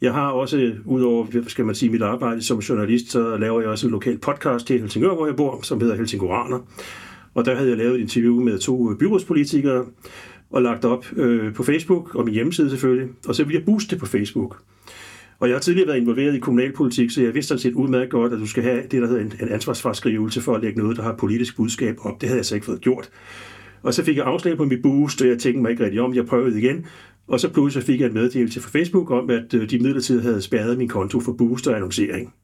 jeg 0.00 0.12
har 0.12 0.30
også, 0.30 0.72
udover 0.84 1.26
skal 1.46 1.64
man 1.64 1.74
sige, 1.74 1.90
mit 1.90 2.02
arbejde 2.02 2.42
som 2.42 2.58
journalist, 2.58 3.10
så 3.10 3.36
laver 3.36 3.60
jeg 3.60 3.70
også 3.70 3.86
en 3.86 3.92
lokal 3.92 4.18
podcast 4.18 4.66
til 4.66 4.80
Helsingør, 4.80 5.14
hvor 5.14 5.26
jeg 5.26 5.36
bor, 5.36 5.60
som 5.62 5.80
hedder 5.80 5.96
Helsingoraner. 5.96 6.58
Og 7.38 7.44
der 7.44 7.54
havde 7.54 7.68
jeg 7.68 7.78
lavet 7.78 7.94
et 7.94 8.00
interview 8.00 8.40
med 8.40 8.58
to 8.58 8.90
øh, 8.90 8.98
byrådspolitikere, 8.98 9.84
og 10.50 10.62
lagt 10.62 10.84
op 10.84 11.06
øh, 11.16 11.54
på 11.54 11.62
Facebook, 11.62 12.14
og 12.14 12.24
min 12.24 12.34
hjemmeside 12.34 12.70
selvfølgelig, 12.70 13.08
og 13.28 13.34
så 13.34 13.44
ville 13.44 13.58
jeg 13.58 13.64
booste 13.64 13.98
på 13.98 14.06
Facebook. 14.06 14.62
Og 15.38 15.48
jeg 15.48 15.54
har 15.54 15.60
tidligere 15.60 15.88
været 15.88 15.98
involveret 15.98 16.34
i 16.34 16.38
kommunalpolitik, 16.38 17.10
så 17.10 17.22
jeg 17.22 17.34
vidste 17.34 17.48
sådan 17.48 17.60
set 17.60 17.72
udmærket 17.72 18.10
godt, 18.10 18.32
at 18.32 18.38
du 18.38 18.46
skal 18.46 18.62
have 18.62 18.82
det, 18.82 19.02
der 19.02 19.06
hedder 19.06 19.20
en, 19.22 19.32
en 19.42 19.48
ansvarsfraskrivelse 19.48 20.40
for 20.40 20.54
at 20.54 20.62
lægge 20.62 20.78
noget, 20.78 20.96
der 20.96 21.02
har 21.02 21.14
politisk 21.16 21.56
budskab 21.56 21.96
op. 22.00 22.20
Det 22.20 22.28
havde 22.28 22.38
jeg 22.38 22.46
så 22.46 22.54
ikke 22.54 22.64
fået 22.64 22.80
gjort. 22.80 23.10
Og 23.82 23.94
så 23.94 24.04
fik 24.04 24.16
jeg 24.16 24.24
afslag 24.24 24.56
på 24.56 24.64
mit 24.64 24.82
boost, 24.82 25.22
og 25.22 25.28
jeg 25.28 25.38
tænkte 25.38 25.62
mig 25.62 25.70
ikke 25.70 25.84
rigtig 25.84 26.00
om. 26.00 26.14
Jeg 26.14 26.26
prøvede 26.26 26.58
igen, 26.58 26.86
og 27.28 27.40
så 27.40 27.52
pludselig 27.52 27.86
fik 27.86 28.00
jeg 28.00 28.06
en 28.06 28.14
meddelelse 28.14 28.60
fra 28.60 28.78
Facebook 28.78 29.10
om, 29.10 29.30
at 29.30 29.54
øh, 29.54 29.70
de 29.70 29.78
midlertidigt 29.78 30.24
havde 30.24 30.42
spærret 30.42 30.78
min 30.78 30.88
konto 30.88 31.20
for 31.20 31.32
boost 31.32 31.66
og 31.66 31.76
annoncering. 31.76 32.34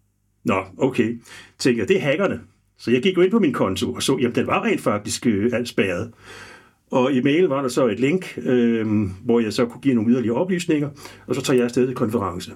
Nå, 0.44 0.62
okay. 0.78 1.20
Tænkte 1.58 1.80
jeg, 1.80 1.88
det 1.88 1.96
er 1.96 2.00
hackerne. 2.00 2.40
Så 2.78 2.90
jeg 2.90 3.02
gik 3.02 3.16
jo 3.16 3.22
ind 3.22 3.30
på 3.30 3.38
min 3.38 3.52
konto 3.52 3.92
og 3.92 4.02
så, 4.02 4.18
jamen 4.20 4.34
den 4.34 4.46
var 4.46 4.64
rent 4.64 4.80
faktisk 4.80 5.26
øh, 5.26 5.50
alt 5.52 5.68
spærret. 5.68 6.10
Og 6.90 7.12
i 7.12 7.20
mail 7.20 7.44
var 7.44 7.62
der 7.62 7.68
så 7.68 7.86
et 7.86 8.00
link, 8.00 8.38
øh, 8.38 8.86
hvor 9.24 9.40
jeg 9.40 9.52
så 9.52 9.66
kunne 9.66 9.80
give 9.80 9.94
nogle 9.94 10.10
yderligere 10.10 10.36
oplysninger, 10.36 10.88
og 11.26 11.34
så 11.34 11.42
tager 11.42 11.56
jeg 11.56 11.64
afsted 11.64 11.86
til 11.86 11.96
konference. 11.96 12.52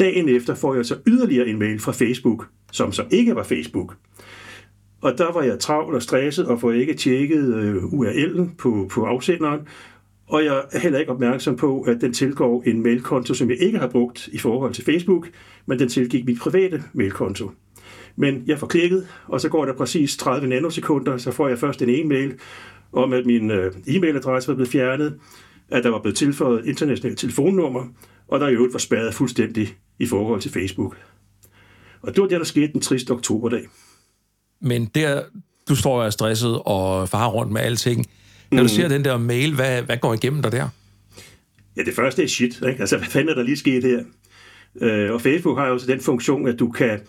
Dagen 0.00 0.28
efter 0.28 0.54
får 0.54 0.74
jeg 0.74 0.86
så 0.86 0.96
yderligere 1.06 1.48
en 1.48 1.58
mail 1.58 1.78
fra 1.78 1.92
Facebook, 1.92 2.48
som 2.72 2.92
så 2.92 3.04
ikke 3.10 3.34
var 3.34 3.42
Facebook. 3.42 3.96
Og 5.00 5.18
der 5.18 5.32
var 5.32 5.42
jeg 5.42 5.58
travl 5.58 5.94
og 5.94 6.02
stresset 6.02 6.46
og 6.46 6.60
får 6.60 6.72
ikke 6.72 6.94
tjekket 6.94 7.54
øh, 7.54 7.82
URL'en 7.84 8.56
på, 8.58 8.88
på 8.90 9.04
afsenderen, 9.04 9.60
og 10.28 10.44
jeg 10.44 10.62
er 10.72 10.78
heller 10.78 10.98
ikke 10.98 11.12
opmærksom 11.12 11.56
på, 11.56 11.80
at 11.80 12.00
den 12.00 12.12
tilgår 12.12 12.62
en 12.66 12.82
mailkonto, 12.82 13.34
som 13.34 13.50
jeg 13.50 13.58
ikke 13.60 13.78
har 13.78 13.88
brugt 13.88 14.28
i 14.32 14.38
forhold 14.38 14.74
til 14.74 14.84
Facebook, 14.84 15.28
men 15.66 15.78
den 15.78 15.88
tilgik 15.88 16.24
mit 16.24 16.38
private 16.38 16.82
mailkonto. 16.92 17.50
Men 18.18 18.42
jeg 18.46 18.58
får 18.58 18.66
klikket, 18.66 19.08
og 19.26 19.40
så 19.40 19.48
går 19.48 19.64
der 19.64 19.72
præcis 19.72 20.16
30 20.16 20.48
nanosekunder, 20.48 21.18
så 21.18 21.32
får 21.32 21.48
jeg 21.48 21.58
først 21.58 21.82
en 21.82 21.88
e-mail, 21.90 22.34
om, 22.92 23.12
at 23.12 23.26
min 23.26 23.50
øh, 23.50 23.72
e-mailadresse 23.86 24.48
var 24.48 24.54
blevet 24.54 24.68
fjernet, 24.68 25.18
at 25.68 25.84
der 25.84 25.90
var 25.90 26.00
blevet 26.00 26.16
tilføjet 26.16 26.66
internationalt 26.66 27.18
telefonnummer, 27.18 27.84
og 28.28 28.40
der 28.40 28.48
i 28.48 28.52
øvrigt 28.52 28.72
var 28.72 28.78
spærret 28.78 29.14
fuldstændig 29.14 29.74
i 29.98 30.06
forhold 30.06 30.40
til 30.40 30.52
Facebook. 30.52 30.96
Og 32.02 32.14
det 32.14 32.22
var 32.22 32.28
det, 32.28 32.38
der 32.38 32.44
skete 32.44 32.72
den 32.72 32.80
30. 32.80 33.10
oktoberdag. 33.10 33.66
Men 34.60 34.84
der, 34.94 35.22
du 35.68 35.76
står 35.76 36.00
og 36.00 36.06
er 36.06 36.10
stresset 36.10 36.62
og 36.64 37.08
farer 37.08 37.30
rundt 37.30 37.52
med 37.52 37.60
alting. 37.60 38.06
Når 38.50 38.58
du 38.58 38.62
mm. 38.62 38.68
ser 38.68 38.88
den 38.88 39.04
der 39.04 39.18
mail, 39.18 39.54
hvad, 39.54 39.82
hvad 39.82 39.96
går 39.96 40.14
igennem 40.14 40.42
dig 40.42 40.52
der? 40.52 40.68
Ja, 41.76 41.82
det 41.82 41.94
første 41.94 42.22
er 42.22 42.26
shit. 42.26 42.62
Ikke? 42.68 42.80
Altså, 42.80 42.96
hvad 42.96 43.08
fanden 43.08 43.28
er 43.28 43.34
der 43.34 43.42
lige 43.42 43.56
sket 43.56 43.84
her? 43.84 44.04
Øh, 44.80 45.12
og 45.12 45.20
Facebook 45.20 45.58
har 45.58 45.66
jo 45.66 45.72
også 45.72 45.86
den 45.86 46.00
funktion, 46.00 46.48
at 46.48 46.58
du 46.58 46.70
kan 46.70 47.00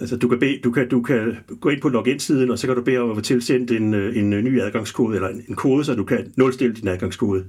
Altså, 0.00 0.16
du 0.16 0.28
kan, 0.28 0.38
bede, 0.38 0.60
du, 0.64 0.70
kan, 0.70 0.88
du 0.88 1.02
kan 1.02 1.36
gå 1.60 1.68
ind 1.68 1.80
på 1.80 1.88
login-siden, 1.88 2.50
og 2.50 2.58
så 2.58 2.66
kan 2.66 2.76
du 2.76 2.82
bede 2.82 2.98
om 2.98 3.10
at 3.10 3.16
få 3.16 3.20
tilsendt 3.20 3.70
en, 3.70 3.94
øh, 3.94 4.16
en 4.16 4.32
øh, 4.32 4.42
ny 4.42 4.60
adgangskode, 4.60 5.14
eller 5.14 5.28
en, 5.28 5.44
en 5.48 5.54
kode, 5.54 5.84
så 5.84 5.94
du 5.94 6.04
kan 6.04 6.32
nulstille 6.36 6.74
din 6.74 6.88
adgangskode. 6.88 7.44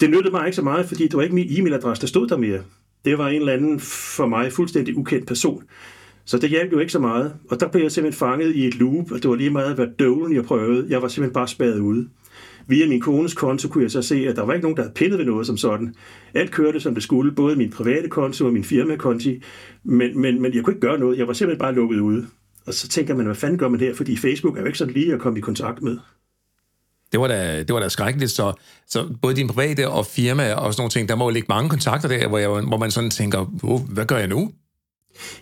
Det 0.00 0.10
nyttede 0.10 0.30
mig 0.30 0.46
ikke 0.46 0.56
så 0.56 0.62
meget, 0.62 0.86
fordi 0.86 1.02
det 1.02 1.14
var 1.14 1.22
ikke 1.22 1.34
min 1.34 1.48
e-mailadresse, 1.48 2.00
der 2.00 2.06
stod 2.06 2.28
der 2.28 2.36
mere. 2.36 2.60
Det 3.04 3.18
var 3.18 3.28
en 3.28 3.40
eller 3.40 3.52
anden 3.52 3.80
for 3.80 4.26
mig 4.26 4.52
fuldstændig 4.52 4.96
ukendt 4.96 5.26
person. 5.26 5.62
Så 6.28 6.38
det 6.38 6.50
hjalp 6.50 6.72
jo 6.72 6.78
ikke 6.78 6.92
så 6.92 6.98
meget. 6.98 7.34
Og 7.50 7.60
der 7.60 7.68
blev 7.68 7.82
jeg 7.82 7.92
simpelthen 7.92 8.18
fanget 8.18 8.56
i 8.56 8.66
et 8.66 8.74
loop, 8.74 9.12
og 9.12 9.22
det 9.22 9.30
var 9.30 9.36
lige 9.36 9.50
meget, 9.50 9.74
hvad 9.74 9.86
døvlen 9.98 10.36
jeg 10.36 10.44
prøvede. 10.44 10.86
Jeg 10.88 11.02
var 11.02 11.08
simpelthen 11.08 11.34
bare 11.34 11.48
spadet 11.48 11.78
ude. 11.78 12.08
Via 12.66 12.88
min 12.88 13.00
kones 13.00 13.34
konto 13.34 13.68
kunne 13.68 13.84
jeg 13.84 13.90
så 13.90 14.02
se, 14.02 14.28
at 14.28 14.36
der 14.36 14.42
var 14.42 14.52
ikke 14.52 14.64
nogen, 14.64 14.76
der 14.76 14.82
havde 14.82 14.94
pillet 14.94 15.18
ved 15.18 15.26
noget 15.26 15.46
som 15.46 15.56
sådan. 15.56 15.94
Alt 16.34 16.50
kørte, 16.50 16.80
som 16.80 16.94
det 16.94 17.02
skulle, 17.02 17.32
både 17.32 17.56
min 17.56 17.70
private 17.70 18.08
konto 18.08 18.46
og 18.46 18.52
min 18.52 18.64
firmakonti, 18.64 19.42
men, 19.84 20.20
men, 20.20 20.42
men 20.42 20.54
jeg 20.54 20.64
kunne 20.64 20.74
ikke 20.74 20.86
gøre 20.86 20.98
noget. 20.98 21.18
Jeg 21.18 21.26
var 21.26 21.32
simpelthen 21.32 21.58
bare 21.58 21.74
lukket 21.74 22.00
ude. 22.00 22.26
Og 22.66 22.74
så 22.74 22.88
tænker 22.88 23.14
man, 23.14 23.26
hvad 23.26 23.34
fanden 23.34 23.58
gør 23.58 23.68
man 23.68 23.80
her? 23.80 23.94
Fordi 23.94 24.16
Facebook 24.16 24.56
er 24.56 24.60
jo 24.60 24.66
ikke 24.66 24.78
sådan 24.78 24.94
lige 24.94 25.14
at 25.14 25.20
komme 25.20 25.38
i 25.38 25.42
kontakt 25.42 25.82
med. 25.82 25.98
Det 27.12 27.20
var 27.20 27.28
da, 27.28 27.58
det 27.58 27.74
var 27.74 27.80
da 27.80 27.88
skrækkeligt, 27.88 28.30
så, 28.30 28.52
så 28.86 29.14
både 29.22 29.34
din 29.36 29.48
private 29.48 29.88
og 29.88 30.06
firma 30.06 30.54
og 30.54 30.74
sådan 30.74 30.80
nogle 30.80 30.90
ting, 30.90 31.08
der 31.08 31.16
må 31.16 31.24
jo 31.24 31.30
ligge 31.30 31.46
mange 31.48 31.70
kontakter 31.70 32.08
der, 32.08 32.28
hvor, 32.28 32.38
jeg, 32.38 32.48
hvor 32.48 32.78
man 32.78 32.90
sådan 32.90 33.10
tænker, 33.10 33.52
oh, 33.62 33.80
hvad 33.80 34.06
gør 34.06 34.16
jeg 34.16 34.28
nu? 34.28 34.52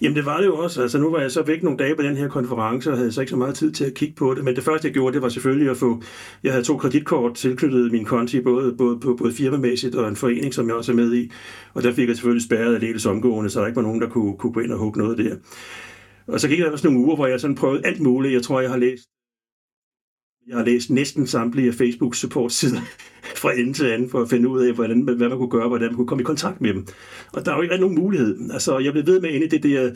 Jamen 0.00 0.16
det 0.16 0.26
var 0.26 0.38
det 0.38 0.46
jo 0.46 0.56
også. 0.56 0.82
Altså 0.82 0.98
nu 0.98 1.10
var 1.10 1.20
jeg 1.20 1.30
så 1.30 1.42
væk 1.42 1.62
nogle 1.62 1.78
dage 1.78 1.96
på 1.96 2.02
den 2.02 2.16
her 2.16 2.28
konference, 2.28 2.90
og 2.90 2.98
havde 2.98 3.12
så 3.12 3.20
ikke 3.20 3.30
så 3.30 3.36
meget 3.36 3.54
tid 3.54 3.72
til 3.72 3.84
at 3.84 3.94
kigge 3.94 4.14
på 4.14 4.34
det. 4.34 4.44
Men 4.44 4.56
det 4.56 4.64
første, 4.64 4.86
jeg 4.88 4.94
gjorde, 4.94 5.14
det 5.14 5.22
var 5.22 5.28
selvfølgelig 5.28 5.70
at 5.70 5.76
få... 5.76 6.02
Jeg 6.42 6.52
havde 6.52 6.64
to 6.64 6.76
kreditkort 6.76 7.34
tilknyttet 7.34 7.92
min 7.92 8.04
konti, 8.04 8.40
både, 8.40 8.74
både, 8.78 9.00
både, 9.00 9.16
både 9.16 9.32
firmamæssigt 9.32 9.94
og 9.94 10.08
en 10.08 10.16
forening, 10.16 10.54
som 10.54 10.66
jeg 10.68 10.74
også 10.74 10.92
er 10.92 10.96
med 10.96 11.14
i. 11.14 11.30
Og 11.74 11.82
der 11.82 11.92
fik 11.92 12.08
jeg 12.08 12.16
selvfølgelig 12.16 12.44
spærret 12.44 12.74
aldeles 12.74 13.06
omgående, 13.06 13.50
så 13.50 13.60
der 13.60 13.66
ikke 13.66 13.76
var 13.76 13.82
nogen, 13.82 14.00
der 14.00 14.08
kunne, 14.08 14.36
kunne 14.38 14.52
gå 14.52 14.60
ind 14.60 14.72
og 14.72 14.78
hugge 14.78 15.00
noget 15.00 15.18
der. 15.18 15.36
Og 16.28 16.40
så 16.40 16.48
gik 16.48 16.58
der 16.58 16.70
også 16.70 16.86
nogle 16.86 17.06
uger, 17.06 17.16
hvor 17.16 17.26
jeg 17.26 17.40
sådan 17.40 17.56
prøvede 17.56 17.86
alt 17.86 18.00
muligt. 18.00 18.34
Jeg 18.34 18.42
tror, 18.42 18.60
jeg 18.60 18.70
har 18.70 18.78
læst 18.78 19.08
jeg 20.48 20.56
har 20.56 20.64
læst 20.64 20.90
næsten 20.90 21.26
samtlige 21.26 21.72
Facebook 21.72 22.14
support 22.14 22.52
sider 22.52 22.80
fra 23.42 23.58
ende 23.58 23.72
til 23.72 23.86
anden 23.86 24.10
for 24.10 24.22
at 24.22 24.30
finde 24.30 24.48
ud 24.48 24.60
af, 24.60 24.74
hvordan, 24.74 25.00
hvad 25.00 25.28
man 25.28 25.38
kunne 25.38 25.50
gøre, 25.50 25.68
hvordan 25.68 25.88
man 25.88 25.96
kunne 25.96 26.06
komme 26.06 26.22
i 26.22 26.24
kontakt 26.24 26.60
med 26.60 26.74
dem. 26.74 26.86
Og 27.32 27.44
der 27.44 27.52
er 27.52 27.56
jo 27.56 27.62
ikke 27.62 27.78
nogen 27.78 27.94
mulighed. 27.94 28.50
Altså, 28.52 28.78
jeg 28.78 28.92
blev 28.92 29.06
ved 29.06 29.20
med 29.20 29.30
inde 29.30 29.46
i 29.46 29.48
det 29.48 29.62
der 29.62 29.90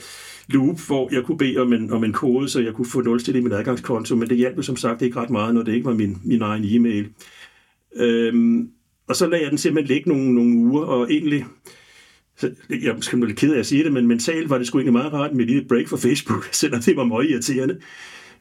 loop, 0.48 0.80
hvor 0.86 1.14
jeg 1.14 1.24
kunne 1.24 1.38
bede 1.38 1.58
om 1.58 1.72
en, 1.72 1.92
om 1.92 2.04
en 2.04 2.12
kode, 2.12 2.48
så 2.48 2.60
jeg 2.60 2.74
kunne 2.74 2.86
få 2.86 3.00
nulstillet 3.00 3.40
i 3.40 3.42
min 3.42 3.52
adgangskonto, 3.52 4.16
men 4.16 4.28
det 4.28 4.36
hjalp 4.36 4.56
jo 4.56 4.62
som 4.62 4.76
sagt 4.76 5.02
ikke 5.02 5.16
ret 5.16 5.30
meget, 5.30 5.54
når 5.54 5.62
det 5.62 5.74
ikke 5.74 5.86
var 5.86 5.94
min, 5.94 6.18
min 6.24 6.42
egen 6.42 6.64
e-mail. 6.64 7.08
Øhm, 7.96 8.68
og 9.08 9.16
så 9.16 9.26
lagde 9.26 9.44
jeg 9.44 9.50
den 9.50 9.58
simpelthen 9.58 9.94
ligge 9.94 10.08
nogle, 10.08 10.34
nogle 10.34 10.56
uger, 10.56 10.82
og 10.82 11.12
egentlig, 11.12 11.46
så, 12.36 12.50
jeg 12.70 12.96
skal 13.00 13.18
måske 13.18 13.26
lidt 13.26 13.38
ked 13.38 13.54
af 13.54 13.58
at 13.58 13.66
sige 13.66 13.84
det, 13.84 13.92
men 13.92 14.06
mentalt 14.06 14.50
var 14.50 14.58
det 14.58 14.66
sgu 14.66 14.78
egentlig 14.78 14.92
meget 14.92 15.12
rart 15.12 15.32
med 15.32 15.40
et 15.40 15.50
lille 15.50 15.68
break 15.68 15.88
fra 15.88 15.96
Facebook, 15.96 16.48
selvom 16.52 16.80
det 16.80 16.96
var 16.96 17.04
meget 17.04 17.30
irriterende. 17.30 17.78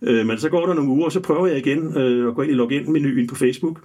Øh, 0.01 0.25
men 0.25 0.39
så 0.39 0.50
går 0.50 0.65
der 0.65 0.74
nogle 0.74 0.89
uger, 0.89 1.06
og 1.06 1.12
så 1.12 1.20
prøver 1.20 1.48
jeg 1.48 1.58
igen 1.58 1.98
øh, 1.98 2.27
at 2.27 2.36
gå 2.36 2.41
ind 2.41 2.51
i 2.51 2.56
login-menuen 2.56 3.27
på 3.27 3.36
Facebook. 3.36 3.82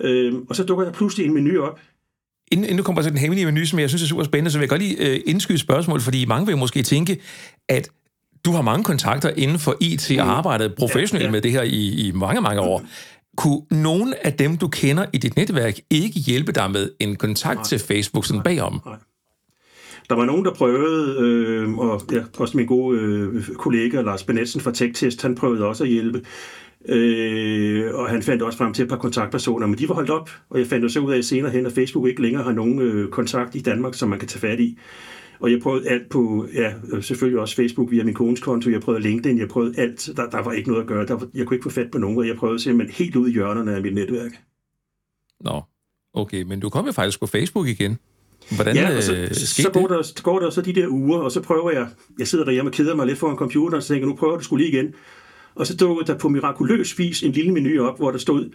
Øh, 0.00 0.34
og 0.48 0.56
så 0.56 0.64
dukker 0.64 0.84
der 0.84 0.92
pludselig 0.92 1.26
en 1.26 1.34
menu 1.34 1.62
op. 1.62 1.80
Inden, 2.52 2.64
inden 2.64 2.76
du 2.76 2.82
kommer 2.82 3.02
til 3.02 3.10
den 3.10 3.20
hemmelige 3.20 3.46
menu, 3.46 3.64
som 3.64 3.78
jeg 3.78 3.88
synes 3.88 4.02
er 4.02 4.06
super 4.06 4.24
spændende, 4.24 4.50
så 4.50 4.58
vil 4.58 4.62
jeg 4.62 4.68
godt 4.68 4.82
lige 4.82 5.10
øh, 5.10 5.20
indskyde 5.26 5.58
spørgsmål, 5.58 6.00
fordi 6.00 6.24
mange 6.24 6.46
vil 6.46 6.56
måske 6.56 6.82
tænke, 6.82 7.20
at 7.68 7.88
du 8.44 8.52
har 8.52 8.62
mange 8.62 8.84
kontakter 8.84 9.30
inden 9.36 9.58
for 9.58 9.76
IT 9.80 10.10
og 10.18 10.24
mm. 10.24 10.30
arbejdet 10.30 10.74
professionelt 10.74 11.22
ja, 11.22 11.26
ja. 11.26 11.32
med 11.32 11.40
det 11.40 11.52
her 11.52 11.62
i, 11.62 12.06
i 12.06 12.12
mange, 12.12 12.40
mange 12.40 12.60
år. 12.60 12.82
Kunne 13.36 13.60
nogen 13.70 14.14
af 14.24 14.32
dem, 14.32 14.56
du 14.56 14.68
kender 14.68 15.06
i 15.12 15.18
dit 15.18 15.36
netværk, 15.36 15.78
ikke 15.90 16.20
hjælpe 16.20 16.52
dig 16.52 16.70
med 16.70 16.90
en 17.00 17.16
kontakt 17.16 17.56
nej, 17.56 17.64
til 17.64 17.78
Facebook 17.78 18.26
sådan 18.26 18.42
bagom? 18.42 18.80
Nej. 18.86 18.96
Der 20.10 20.14
var 20.14 20.24
nogen, 20.24 20.44
der 20.44 20.54
prøvede, 20.54 21.16
øh, 21.18 21.78
og 21.78 22.02
ja, 22.12 22.24
også 22.38 22.56
min 22.56 22.66
gode 22.66 23.00
øh, 23.00 23.44
kollega 23.44 24.00
Lars 24.00 24.24
Benetsen 24.24 24.60
fra 24.60 24.72
TechTest, 24.72 25.22
han 25.22 25.34
prøvede 25.34 25.66
også 25.66 25.84
at 25.84 25.90
hjælpe. 25.90 26.22
Øh, 26.88 27.94
og 27.94 28.08
han 28.08 28.22
fandt 28.22 28.42
også 28.42 28.58
frem 28.58 28.72
til 28.72 28.82
et 28.82 28.88
par 28.88 28.96
kontaktpersoner, 28.96 29.66
men 29.66 29.78
de 29.78 29.88
var 29.88 29.94
holdt 29.94 30.10
op, 30.10 30.30
og 30.50 30.58
jeg 30.58 30.66
fandt 30.66 30.84
også 30.84 31.00
ud 31.00 31.12
af 31.12 31.24
senere 31.24 31.50
hen, 31.50 31.66
at 31.66 31.72
Facebook 31.72 32.08
ikke 32.08 32.22
længere 32.22 32.42
har 32.42 32.52
nogen 32.52 32.78
øh, 32.78 33.10
kontakt 33.10 33.54
i 33.54 33.60
Danmark, 33.60 33.94
som 33.94 34.08
man 34.08 34.18
kan 34.18 34.28
tage 34.28 34.40
fat 34.40 34.60
i. 34.60 34.78
Og 35.40 35.52
jeg 35.52 35.60
prøvede 35.60 35.88
alt 35.88 36.08
på, 36.08 36.46
ja, 36.54 36.72
øh, 36.92 37.02
selvfølgelig 37.02 37.40
også 37.40 37.56
Facebook 37.56 37.90
via 37.90 38.04
min 38.04 38.14
kones 38.14 38.40
konto, 38.40 38.70
jeg 38.70 38.80
prøvede 38.80 39.02
LinkedIn, 39.02 39.38
jeg 39.38 39.48
prøvede 39.48 39.80
alt, 39.80 40.10
der, 40.16 40.30
der 40.30 40.42
var 40.42 40.52
ikke 40.52 40.68
noget 40.68 40.82
at 40.82 40.88
gøre, 40.88 41.06
der 41.06 41.18
jeg 41.34 41.46
kunne 41.46 41.54
ikke 41.56 41.64
få 41.64 41.70
fat 41.70 41.90
på 41.92 41.98
nogen, 41.98 42.18
og 42.18 42.26
jeg 42.26 42.36
prøvede 42.36 42.58
simpelthen 42.58 43.04
helt 43.04 43.16
ud 43.16 43.28
i 43.28 43.32
hjørnerne 43.32 43.74
af 43.74 43.82
mit 43.82 43.94
netværk. 43.94 44.32
Nå, 45.40 45.62
okay, 46.14 46.42
men 46.42 46.60
du 46.60 46.68
kom 46.68 46.86
jo 46.86 46.92
faktisk 46.92 47.20
på 47.20 47.26
Facebook 47.26 47.68
igen. 47.68 47.98
Hvordan 48.50 48.76
ja, 48.76 48.96
og 48.96 49.02
så, 49.02 49.14
øh, 49.14 49.34
så 49.34 49.70
går, 49.72 49.86
der, 49.86 50.02
så 50.02 50.22
går 50.22 50.38
der 50.38 50.50
så 50.50 50.60
de 50.60 50.72
der 50.72 50.88
uger, 50.88 51.18
og 51.18 51.32
så 51.32 51.40
prøver 51.40 51.70
jeg, 51.70 51.88
jeg 52.18 52.28
sidder 52.28 52.44
derhjemme 52.44 52.68
og 52.68 52.72
keder 52.72 52.94
mig 52.94 53.06
lidt 53.06 53.18
foran 53.18 53.36
computeren, 53.36 53.74
og 53.74 53.82
så 53.82 53.88
tænker 53.88 54.08
nu 54.08 54.14
prøver 54.14 54.36
du 54.36 54.44
skulle 54.44 54.64
lige 54.64 54.76
igen. 54.76 54.94
Og 55.54 55.66
så 55.66 55.76
dukkede 55.76 56.12
der 56.12 56.18
på 56.18 56.28
mirakuløs 56.28 56.98
vis 56.98 57.22
en 57.22 57.32
lille 57.32 57.52
menu 57.52 57.86
op, 57.86 57.98
hvor 57.98 58.10
der 58.10 58.18
stod, 58.18 58.50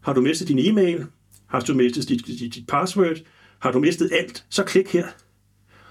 har 0.00 0.12
du 0.12 0.20
mistet 0.20 0.48
din 0.48 0.58
e-mail? 0.58 1.06
Har 1.46 1.60
du 1.60 1.74
mistet 1.74 2.08
dit, 2.08 2.26
dit, 2.26 2.54
dit 2.54 2.66
password? 2.68 3.16
Har 3.58 3.72
du 3.72 3.78
mistet 3.78 4.10
alt? 4.12 4.44
Så 4.50 4.64
klik 4.64 4.88
her. 4.88 5.06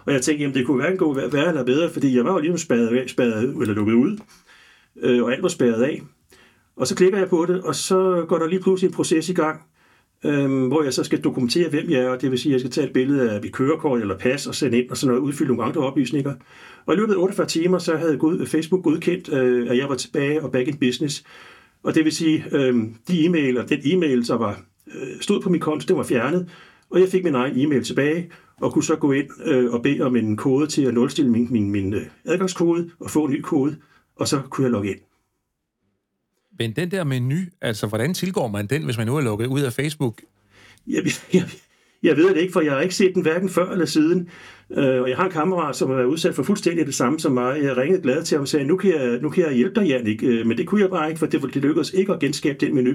Og 0.05 0.13
jeg 0.13 0.21
tænkte, 0.21 0.41
jamen 0.41 0.55
det 0.55 0.65
kunne 0.65 0.81
hverken 0.81 0.97
gå 0.97 1.13
værre 1.13 1.47
eller 1.47 1.63
bedre, 1.63 1.89
fordi 1.89 2.15
jeg 2.15 2.25
var 2.25 2.33
jo 2.33 2.39
lige 2.39 2.57
spadet, 2.57 3.09
spadet 3.09 3.43
eller 3.61 3.73
lukket 3.73 3.93
ud, 3.93 4.17
øh, 5.01 5.23
og 5.23 5.31
alt 5.33 5.43
var 5.43 5.49
spærret 5.49 5.83
af. 5.83 6.01
Og 6.75 6.87
så 6.87 6.95
klikker 6.95 7.17
jeg 7.17 7.29
på 7.29 7.45
det, 7.45 7.61
og 7.61 7.75
så 7.75 8.25
går 8.27 8.39
der 8.39 8.47
lige 8.47 8.59
pludselig 8.59 8.87
en 8.87 8.93
proces 8.93 9.29
i 9.29 9.33
gang, 9.33 9.61
øhm, 10.25 10.67
hvor 10.67 10.83
jeg 10.83 10.93
så 10.93 11.03
skal 11.03 11.21
dokumentere, 11.21 11.69
hvem 11.69 11.89
jeg 11.89 11.99
er, 11.99 12.09
og 12.09 12.21
det 12.21 12.31
vil 12.31 12.39
sige, 12.39 12.49
at 12.49 12.53
jeg 12.53 12.59
skal 12.59 12.71
tage 12.71 12.87
et 12.87 12.93
billede 12.93 13.31
af 13.31 13.41
mit 13.41 13.53
kørekort 13.53 14.01
eller 14.01 14.17
pas 14.17 14.47
og 14.47 14.55
sende 14.55 14.81
ind, 14.81 14.89
og 14.89 14.97
så 14.97 15.07
noget, 15.07 15.19
udfylde 15.19 15.47
nogle 15.47 15.63
andre 15.63 15.81
oplysninger. 15.81 16.33
Og 16.85 16.93
i 16.93 16.97
løbet 16.97 17.13
af 17.13 17.17
48 17.17 17.47
timer, 17.47 17.77
så 17.77 17.95
havde 17.95 18.19
øh, 18.39 18.47
Facebook 18.47 18.83
godkendt, 18.83 19.33
øh, 19.33 19.71
at 19.71 19.77
jeg 19.77 19.89
var 19.89 19.95
tilbage 19.95 20.41
og 20.41 20.51
back 20.51 20.67
in 20.67 20.77
business. 20.77 21.23
Og 21.83 21.95
det 21.95 22.05
vil 22.05 22.11
sige, 22.11 22.45
øh, 22.51 22.75
de 23.07 23.25
e-mail 23.25 23.57
og 23.57 23.69
den 23.69 23.79
e-mail, 23.83 24.27
der 24.27 24.37
var, 24.37 24.61
øh, 24.87 25.21
stod 25.21 25.41
på 25.41 25.49
min 25.49 25.61
konto, 25.61 25.87
den 25.87 25.97
var 25.97 26.03
fjernet, 26.03 26.49
og 26.89 26.99
jeg 26.99 27.09
fik 27.09 27.23
min 27.23 27.35
egen 27.35 27.59
e-mail 27.59 27.83
tilbage, 27.83 28.31
og 28.61 28.73
kunne 28.73 28.83
så 28.83 28.95
gå 28.95 29.11
ind 29.11 29.27
øh, 29.45 29.73
og 29.73 29.83
bede 29.83 30.01
om 30.01 30.15
en 30.15 30.37
kode 30.37 30.67
til 30.67 30.85
at 30.85 30.93
nulstille 30.93 31.31
min, 31.31 31.47
min, 31.51 31.71
min 31.71 31.93
øh, 31.93 32.01
adgangskode 32.25 32.89
og 32.99 33.09
få 33.09 33.25
en 33.25 33.31
ny 33.31 33.41
kode, 33.41 33.75
og 34.15 34.27
så 34.27 34.41
kunne 34.49 34.63
jeg 34.63 34.71
logge 34.71 34.89
ind. 34.89 34.99
Men 36.59 36.71
den 36.71 36.91
der 36.91 37.03
menu, 37.03 37.35
altså 37.61 37.87
hvordan 37.87 38.13
tilgår 38.13 38.47
man 38.47 38.67
den, 38.67 38.83
hvis 38.83 38.97
man 38.97 39.07
nu 39.07 39.17
er 39.17 39.21
lukket 39.21 39.47
ud 39.47 39.61
af 39.61 39.73
Facebook? 39.73 40.21
Jeg, 40.87 41.03
jeg, 41.33 41.43
jeg 42.03 42.17
ved 42.17 42.29
det 42.29 42.41
ikke, 42.41 42.53
for 42.53 42.61
jeg 42.61 42.73
har 42.73 42.81
ikke 42.81 42.95
set 42.95 43.15
den 43.15 43.21
hverken 43.21 43.49
før 43.49 43.71
eller 43.71 43.85
siden. 43.85 44.29
Øh, 44.71 45.01
og 45.01 45.09
jeg 45.09 45.17
har 45.17 45.25
en 45.25 45.31
kammerat, 45.31 45.75
som 45.75 45.91
er 45.91 46.03
udsat 46.03 46.35
for 46.35 46.43
fuldstændig 46.43 46.85
det 46.85 46.95
samme 46.95 47.19
som 47.19 47.31
mig. 47.31 47.63
Jeg 47.63 47.77
ringede 47.77 48.01
glad 48.01 48.23
til 48.23 48.35
ham 48.35 48.41
og 48.41 48.47
sagde, 48.47 48.65
nu 48.65 48.77
kan 48.77 48.91
jeg, 48.91 49.19
nu 49.21 49.29
kan 49.29 49.43
jeg 49.43 49.53
hjælpe 49.53 49.79
dig, 49.79 49.87
Janik. 49.87 50.23
Øh, 50.23 50.45
men 50.45 50.57
det 50.57 50.67
kunne 50.67 50.81
jeg 50.81 50.89
bare 50.89 51.09
ikke, 51.09 51.19
for 51.19 51.25
det, 51.25 51.41
det 51.53 51.61
lykkedes 51.61 51.93
ikke 51.93 52.13
at 52.13 52.19
genskabe 52.19 52.65
den 52.65 52.75
menu. 52.75 52.91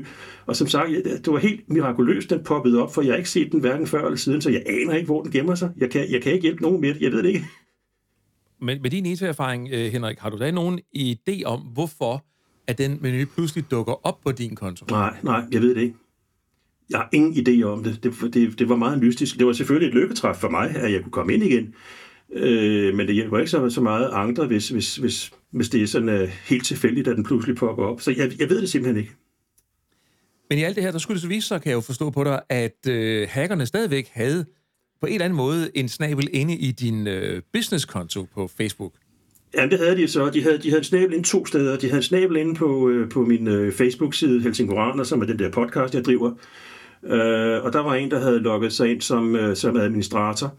Og 0.46 0.56
som 0.56 0.66
sagt, 0.66 0.88
det 1.04 1.32
var 1.32 1.38
helt 1.38 1.68
mirakuløst, 1.68 2.30
den 2.30 2.44
poppede 2.44 2.82
op, 2.82 2.94
for 2.94 3.02
jeg 3.02 3.12
har 3.12 3.16
ikke 3.16 3.30
set 3.30 3.52
den 3.52 3.60
hverken 3.60 3.86
før 3.86 4.04
eller 4.04 4.16
siden, 4.16 4.40
så 4.40 4.50
jeg 4.50 4.62
aner 4.66 4.94
ikke, 4.94 5.06
hvor 5.06 5.22
den 5.22 5.32
gemmer 5.32 5.54
sig. 5.54 5.70
Jeg 5.76 5.90
kan, 5.90 6.10
jeg 6.10 6.22
kan 6.22 6.32
ikke 6.32 6.42
hjælpe 6.42 6.62
nogen 6.62 6.80
med 6.80 6.94
det, 6.94 7.02
jeg 7.02 7.12
ved 7.12 7.22
det 7.22 7.28
ikke. 7.28 7.44
Men 8.60 8.82
med 8.82 8.90
din 8.90 9.06
IT-erfaring, 9.06 9.68
øh, 9.72 9.92
Henrik, 9.92 10.18
har 10.18 10.30
du 10.30 10.38
da 10.38 10.50
nogen 10.50 10.80
idé 10.96 11.42
om, 11.44 11.60
hvorfor 11.60 12.24
at 12.66 12.78
den 12.78 12.98
menu 13.00 13.26
pludselig 13.34 13.70
dukker 13.70 14.06
op 14.06 14.20
på 14.20 14.32
din 14.32 14.54
konto? 14.54 14.86
Nej, 14.90 15.16
nej, 15.22 15.44
jeg 15.52 15.62
ved 15.62 15.74
det 15.74 15.82
ikke. 15.82 15.94
Jeg 16.90 16.98
har 16.98 17.08
ingen 17.12 17.32
idé 17.32 17.62
om 17.62 17.84
det. 17.84 18.02
Det, 18.02 18.34
det, 18.34 18.58
det 18.58 18.68
var 18.68 18.76
meget 18.76 18.98
mystisk. 18.98 19.38
Det 19.38 19.46
var 19.46 19.52
selvfølgelig 19.52 19.88
et 19.88 19.94
lykketræf 19.94 20.36
for 20.36 20.48
mig, 20.48 20.70
at 20.70 20.92
jeg 20.92 21.02
kunne 21.02 21.12
komme 21.12 21.34
ind 21.34 21.42
igen. 21.42 21.74
Øh, 22.32 22.94
men 22.94 23.06
det 23.06 23.14
hjælper 23.14 23.38
ikke 23.38 23.50
så, 23.50 23.70
så 23.70 23.80
meget 23.80 24.10
andre, 24.12 24.46
hvis, 24.46 24.68
hvis, 24.68 24.96
hvis, 24.96 25.32
hvis 25.50 25.68
det 25.68 25.82
er 25.82 25.86
sådan 25.86 26.22
uh, 26.22 26.28
helt 26.28 26.66
tilfældigt, 26.66 27.08
at 27.08 27.16
den 27.16 27.24
pludselig 27.24 27.56
popper 27.56 27.84
op. 27.84 28.00
Så 28.00 28.10
jeg, 28.16 28.32
jeg 28.38 28.48
ved 28.48 28.60
det 28.60 28.70
simpelthen 28.70 28.96
ikke. 28.96 29.12
Men 30.50 30.58
i 30.58 30.62
alt 30.62 30.76
det 30.76 30.84
her, 30.84 30.90
der 30.90 30.98
skulle 30.98 31.14
det 31.14 31.22
så 31.22 31.28
vise 31.28 31.48
sig, 31.48 31.62
kan 31.62 31.70
jeg 31.70 31.76
jo 31.76 31.80
forstå 31.80 32.10
på 32.10 32.24
dig, 32.24 32.42
at 32.48 32.88
øh, 32.88 33.28
hackerne 33.30 33.66
stadigvæk 33.66 34.10
havde 34.12 34.46
på 35.00 35.06
en 35.06 35.12
eller 35.12 35.24
anden 35.24 35.36
måde 35.36 35.70
en 35.74 35.88
snabel 35.88 36.28
inde 36.32 36.56
i 36.56 36.72
din 36.72 37.06
øh, 37.06 37.42
businesskonto 37.52 38.24
på 38.34 38.48
Facebook. 38.48 38.92
Ja, 39.54 39.66
det 39.66 39.78
havde 39.78 39.96
de 39.96 40.08
så. 40.08 40.30
De 40.30 40.42
havde, 40.42 40.58
de 40.58 40.68
havde 40.68 40.78
en 40.78 40.84
snabel 40.84 41.12
inde 41.12 41.28
to 41.28 41.46
steder. 41.46 41.76
De 41.76 41.86
havde 41.86 41.96
en 41.96 42.02
snabel 42.02 42.36
inde 42.36 42.54
på, 42.54 42.88
øh, 42.88 43.08
på 43.08 43.20
min 43.20 43.48
øh, 43.48 43.72
Facebook-side, 43.72 44.40
Helsingoraner, 44.40 45.04
som 45.04 45.22
er 45.22 45.26
den 45.26 45.38
der 45.38 45.50
podcast, 45.50 45.94
jeg 45.94 46.04
driver. 46.04 46.32
Øh, 47.04 47.64
og 47.64 47.72
der 47.72 47.80
var 47.80 47.94
en, 47.94 48.10
der 48.10 48.20
havde 48.20 48.38
logget 48.38 48.72
sig 48.72 48.90
ind 48.90 49.00
som, 49.00 49.36
øh, 49.36 49.56
som 49.56 49.76
administrator, 49.76 50.54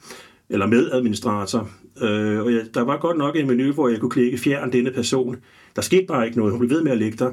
eller 0.50 0.67
medadministrator. 0.67 1.69
Øh, 2.02 2.39
og 2.39 2.54
jeg, 2.54 2.62
der 2.73 2.82
var 2.82 2.97
godt 2.97 3.17
nok 3.17 3.36
en 3.36 3.47
menu, 3.47 3.71
hvor 3.73 3.89
jeg 3.89 4.00
kunne 4.00 4.12
klikke 4.12 4.38
fjern 4.38 4.71
denne 4.71 4.91
person. 4.91 5.36
Der 5.76 5.82
skete 5.82 6.06
bare 6.08 6.26
ikke 6.26 6.38
noget. 6.38 6.52
Hun 6.52 6.60
blev 6.60 6.69
ved 6.69 6.84
med 6.84 6.91
at 6.91 6.97
ligge 6.97 7.17
der. 7.17 7.32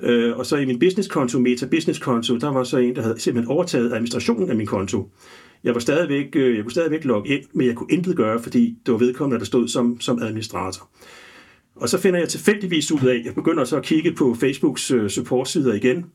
Øh, 0.00 0.38
og 0.38 0.46
så 0.46 0.56
i 0.56 0.64
min 0.64 0.78
businesskonto, 0.78 1.38
Meta 1.38 1.66
Business 1.66 2.00
Konto, 2.00 2.36
der 2.36 2.52
var 2.52 2.64
så 2.64 2.78
en, 2.78 2.96
der 2.96 3.02
havde 3.02 3.20
simpelthen 3.20 3.52
overtaget 3.52 3.92
administrationen 3.92 4.50
af 4.50 4.56
min 4.56 4.66
konto. 4.66 5.10
Jeg, 5.64 5.74
var 5.74 5.80
stadigvæk, 5.80 6.36
øh, 6.36 6.56
jeg 6.56 6.64
kunne 6.64 6.72
stadigvæk 6.72 7.04
logge 7.04 7.28
ind, 7.28 7.44
men 7.52 7.66
jeg 7.66 7.74
kunne 7.74 7.92
intet 7.92 8.16
gøre, 8.16 8.42
fordi 8.42 8.78
det 8.86 8.92
var 8.92 8.98
vedkommende, 8.98 9.38
der 9.38 9.44
stod 9.44 9.68
som, 9.68 10.00
som 10.00 10.22
administrator. 10.22 10.88
Og 11.76 11.88
så 11.88 11.98
finder 11.98 12.18
jeg 12.20 12.28
tilfældigvis 12.28 12.92
ud 12.92 13.08
af, 13.08 13.22
jeg 13.24 13.34
begynder 13.34 13.64
så 13.64 13.76
at 13.76 13.82
kigge 13.82 14.12
på 14.12 14.34
Facebooks 14.34 14.90
øh, 14.90 15.10
supportsider 15.10 15.74
igen, 15.74 16.06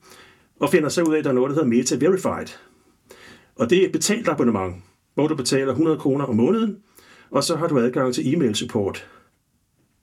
og 0.60 0.70
finder 0.70 0.90
så 0.90 1.04
ud 1.04 1.14
af, 1.14 1.18
at 1.18 1.24
der 1.24 1.30
er 1.30 1.34
noget, 1.34 1.50
der 1.50 1.56
hedder 1.56 1.78
Meta 1.78 1.96
Verified. 1.96 2.48
Og 3.56 3.70
det 3.70 3.82
er 3.82 3.86
et 3.86 3.92
betalt 3.92 4.28
abonnement, 4.28 4.76
hvor 5.14 5.28
du 5.28 5.36
betaler 5.36 5.72
100 5.72 5.98
kroner 5.98 6.26
om 6.26 6.36
måneden, 6.36 6.78
og 7.32 7.44
så 7.44 7.56
har 7.56 7.68
du 7.68 7.80
adgang 7.80 8.14
til 8.14 8.34
e-mail 8.34 8.56
support. 8.56 9.08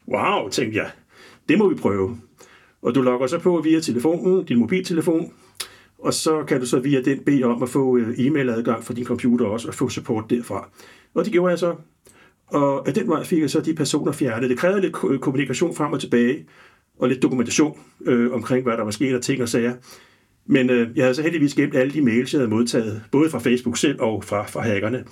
Wow, 0.08 0.48
tænkte 0.48 0.78
jeg. 0.78 0.90
Det 1.48 1.58
må 1.58 1.68
vi 1.68 1.74
prøve. 1.74 2.18
Og 2.82 2.94
du 2.94 3.02
logger 3.02 3.26
så 3.26 3.38
på 3.38 3.60
via 3.60 3.80
telefonen, 3.80 4.44
din 4.44 4.58
mobiltelefon, 4.58 5.32
og 6.04 6.14
så 6.14 6.44
kan 6.44 6.60
du 6.60 6.66
så 6.66 6.78
via 6.78 7.00
den 7.00 7.18
bede 7.18 7.44
om 7.44 7.62
at 7.62 7.68
få 7.68 7.96
øh, 7.96 8.18
e-mailadgang 8.18 8.84
fra 8.84 8.94
din 8.94 9.04
computer 9.04 9.46
også, 9.46 9.68
og 9.68 9.74
få 9.74 9.88
support 9.88 10.30
derfra. 10.30 10.68
Og 11.14 11.24
det 11.24 11.32
gjorde 11.32 11.50
jeg 11.50 11.58
så. 11.58 11.74
Og 12.46 12.88
af 12.88 12.94
den 12.94 13.08
vej 13.08 13.24
fik 13.24 13.40
jeg 13.40 13.50
så 13.50 13.60
de 13.60 13.74
personer 13.74 14.12
fjernet. 14.12 14.50
Det 14.50 14.58
krævede 14.58 14.80
lidt 14.80 14.96
øh, 15.10 15.18
kommunikation 15.18 15.74
frem 15.74 15.92
og 15.92 16.00
tilbage, 16.00 16.46
og 16.98 17.08
lidt 17.08 17.22
dokumentation 17.22 17.78
øh, 18.06 18.32
omkring, 18.32 18.62
hvad 18.62 18.76
der 18.76 18.84
var 18.84 18.90
sket 18.90 19.14
og 19.14 19.22
ting 19.22 19.42
og 19.42 19.48
sager. 19.48 19.74
Men 20.46 20.70
øh, 20.70 20.88
jeg 20.96 21.04
havde 21.04 21.14
så 21.14 21.22
heldigvis 21.22 21.54
gemt 21.54 21.74
alle 21.74 21.92
de 21.92 22.02
mails, 22.02 22.32
jeg 22.32 22.38
havde 22.38 22.50
modtaget, 22.50 23.02
både 23.12 23.30
fra 23.30 23.38
Facebook 23.38 23.76
selv 23.76 24.00
og 24.00 24.24
fra, 24.24 24.46
fra 24.46 24.60
hackerne. 24.60 25.04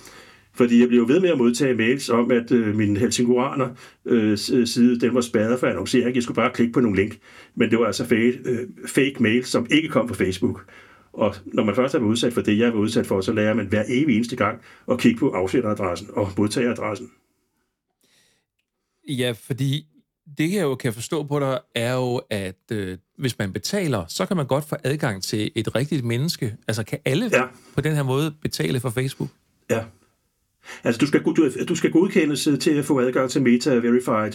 Fordi 0.55 0.79
jeg 0.79 0.87
blev 0.87 1.07
ved 1.07 1.19
med 1.19 1.29
at 1.29 1.37
modtage 1.37 1.73
mails 1.73 2.09
om, 2.09 2.31
at 2.31 2.51
øh, 2.51 2.75
min 2.75 2.97
Helsinguraner 2.97 3.69
øh, 4.05 4.37
side, 4.37 4.99
den 4.99 5.15
var 5.15 5.21
spadet 5.21 5.59
for 5.59 5.67
annoncering. 5.67 6.15
Jeg 6.15 6.23
skulle 6.23 6.35
bare 6.35 6.51
klikke 6.53 6.73
på 6.73 6.79
nogle 6.79 6.97
link. 6.97 7.19
Men 7.55 7.71
det 7.71 7.79
var 7.79 7.85
altså 7.85 8.05
fake, 8.05 8.39
øh, 8.45 8.67
fake 8.87 9.15
mail, 9.19 9.45
som 9.45 9.67
ikke 9.71 9.89
kom 9.89 10.07
fra 10.07 10.15
Facebook. 10.15 10.65
Og 11.13 11.35
når 11.45 11.63
man 11.63 11.75
først 11.75 11.95
er 11.95 11.99
udsat 11.99 12.33
for 12.33 12.41
det, 12.41 12.59
jeg 12.59 12.67
er 12.67 12.73
udsat 12.73 13.05
for, 13.05 13.21
så 13.21 13.33
lærer 13.33 13.53
man 13.53 13.67
hver 13.67 13.83
evig 13.87 14.15
eneste 14.15 14.35
gang 14.35 14.61
at 14.91 14.99
kigge 14.99 15.19
på 15.19 15.29
afsætteradressen 15.29 16.07
og 16.13 16.31
modtageradressen. 16.37 17.11
Ja, 19.09 19.33
fordi 19.47 19.85
det 20.37 20.53
jeg 20.53 20.61
jo 20.61 20.75
kan 20.75 20.93
forstå 20.93 21.23
på 21.23 21.39
dig, 21.39 21.59
er 21.75 21.93
jo, 21.93 22.21
at 22.29 22.71
øh, 22.71 22.97
hvis 23.17 23.37
man 23.37 23.53
betaler, 23.53 24.05
så 24.07 24.25
kan 24.25 24.37
man 24.37 24.47
godt 24.47 24.65
få 24.69 24.75
adgang 24.83 25.23
til 25.23 25.51
et 25.55 25.75
rigtigt 25.75 26.05
menneske. 26.05 26.55
Altså 26.67 26.83
kan 26.83 26.99
alle 27.05 27.29
ja. 27.33 27.43
på 27.75 27.81
den 27.81 27.95
her 27.95 28.03
måde 28.03 28.35
betale 28.41 28.79
for 28.79 28.89
Facebook? 28.89 29.29
Ja. 29.69 29.83
Altså, 30.83 30.99
du 30.99 31.07
skal, 31.07 31.21
du, 31.23 31.49
du 31.67 31.75
skal 31.75 31.91
godkendes 31.91 32.49
til 32.59 32.71
at 32.71 32.85
få 32.85 32.99
adgang 32.99 33.29
til 33.29 33.41
Meta 33.41 33.75
Verified, 33.75 34.33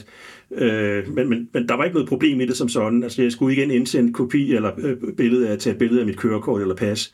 øh, 0.55 1.15
men, 1.15 1.29
men, 1.29 1.49
men 1.55 1.69
der 1.69 1.75
var 1.75 1.85
ikke 1.85 1.95
noget 1.95 2.09
problem 2.09 2.41
i 2.41 2.47
det 2.47 2.57
som 2.57 2.69
sådan. 2.69 3.03
Altså, 3.03 3.23
jeg 3.23 3.33
skulle 3.33 3.57
igen 3.57 3.71
indsende 3.71 4.13
kopi 4.13 4.55
eller 4.55 4.73
øh, 4.79 4.97
billede 5.17 5.49
af, 5.49 5.59
tage 5.59 5.73
et 5.73 5.79
billede 5.79 6.01
af 6.01 6.07
mit 6.07 6.17
kørekort 6.17 6.63
eller 6.63 6.75
pas, 6.75 7.13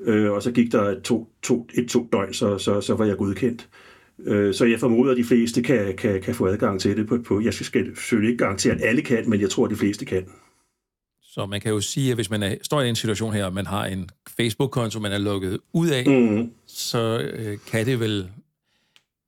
øh, 0.00 0.30
og 0.30 0.42
så 0.42 0.52
gik 0.52 0.72
der 0.72 0.82
et 0.82 1.02
to, 1.02 1.28
to, 1.42 1.68
et, 1.74 1.88
to 1.88 2.08
døgn, 2.12 2.34
så, 2.34 2.58
så, 2.58 2.80
så 2.80 2.94
var 2.94 3.04
jeg 3.04 3.16
godkendt. 3.16 3.68
Øh, 4.24 4.54
så 4.54 4.64
jeg 4.64 4.80
formoder, 4.80 5.10
at 5.10 5.16
de 5.16 5.24
fleste 5.24 5.62
kan, 5.62 5.96
kan, 5.96 6.22
kan 6.22 6.34
få 6.34 6.46
adgang 6.46 6.80
til 6.80 6.96
det. 6.96 7.06
På, 7.06 7.18
på, 7.26 7.40
jeg 7.40 7.54
skal 7.54 7.96
selvfølgelig 7.96 8.30
ikke 8.30 8.44
garantere, 8.44 8.74
at 8.74 8.80
alle 8.82 9.02
kan, 9.02 9.30
men 9.30 9.40
jeg 9.40 9.50
tror, 9.50 9.64
at 9.64 9.70
de 9.70 9.76
fleste 9.76 10.04
kan. 10.04 10.24
Så 11.22 11.46
man 11.46 11.60
kan 11.60 11.72
jo 11.72 11.80
sige, 11.80 12.10
at 12.10 12.16
hvis 12.16 12.30
man 12.30 12.42
er, 12.42 12.54
står 12.62 12.80
i 12.80 12.88
en 12.88 12.96
situation 12.96 13.32
her, 13.32 13.44
og 13.44 13.54
man 13.54 13.66
har 13.66 13.86
en 13.86 14.08
Facebook-konto, 14.36 15.00
man 15.00 15.12
er 15.12 15.18
lukket 15.18 15.58
ud 15.72 15.88
af, 15.88 16.06
mm. 16.06 16.50
så 16.66 17.18
øh, 17.18 17.58
kan 17.70 17.86
det 17.86 18.00
vel 18.00 18.28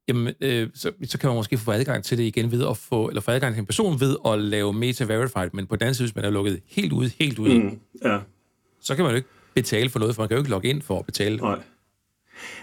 jamen, 0.08 0.34
øh, 0.40 0.68
så, 0.74 0.92
så 1.04 1.18
kan 1.18 1.28
man 1.28 1.36
måske 1.36 1.58
få 1.58 1.70
adgang 1.70 2.04
til 2.04 2.18
det 2.18 2.24
igen 2.24 2.52
ved 2.52 2.66
at 2.70 2.76
få, 2.76 3.08
eller 3.08 3.20
få 3.20 3.30
adgang 3.30 3.54
til 3.54 3.60
en 3.60 3.66
person 3.66 4.00
ved 4.00 4.16
at 4.26 4.38
lave 4.38 4.72
meta-verified, 4.72 5.50
men 5.52 5.66
på 5.66 5.76
den 5.76 5.82
anden 5.82 5.94
side, 5.94 6.06
hvis 6.06 6.16
man 6.16 6.24
er 6.24 6.30
lukket 6.30 6.60
helt 6.66 6.92
ud, 6.92 7.10
helt 7.18 7.38
ud, 7.38 7.48
mm, 7.48 7.78
ja. 8.04 8.18
så 8.80 8.94
kan 8.94 9.04
man 9.04 9.12
jo 9.12 9.16
ikke 9.16 9.28
betale 9.54 9.90
for 9.90 9.98
noget, 9.98 10.14
for 10.14 10.22
man 10.22 10.28
kan 10.28 10.36
jo 10.36 10.40
ikke 10.40 10.50
logge 10.50 10.68
ind 10.68 10.82
for 10.82 10.98
at 10.98 11.06
betale. 11.06 11.36
Nej. 11.36 11.58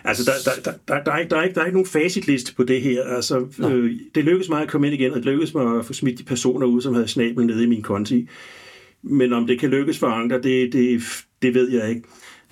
Altså, 0.03 0.23
der, 0.23 0.31
der, 0.45 0.71
der, 0.71 0.77
der, 0.88 1.03
der, 1.03 1.12
er 1.12 1.17
ikke, 1.17 1.29
der, 1.29 1.38
er 1.38 1.43
ikke, 1.43 1.55
der 1.55 1.62
er 1.62 1.65
ikke 1.65 1.77
nogen 1.77 1.88
facitliste 1.88 2.55
på 2.55 2.63
det 2.63 2.81
her. 2.81 3.03
Altså, 3.03 3.47
øh, 3.69 3.99
det 4.15 4.23
lykkedes 4.23 4.49
mig 4.49 4.62
at 4.62 4.67
komme 4.67 4.88
ind 4.88 4.93
igen, 4.93 5.12
og 5.12 5.17
det 5.17 5.25
lykkedes 5.25 5.53
mig 5.53 5.79
at 5.79 5.86
få 5.86 5.93
smidt 5.93 6.19
de 6.19 6.23
personer 6.23 6.67
ud, 6.67 6.81
som 6.81 6.93
havde 6.93 7.08
snabel 7.08 7.45
nede 7.45 7.63
i 7.63 7.67
min 7.67 7.81
konti. 7.81 8.29
Men 9.01 9.34
om 9.34 9.47
det 9.47 9.60
kan 9.60 9.69
lykkes 9.69 9.99
for 9.99 10.08
andre, 10.08 10.41
det, 10.41 10.73
det, 10.73 11.03
det 11.41 11.53
ved 11.53 11.71
jeg 11.71 11.89
ikke. 11.89 12.01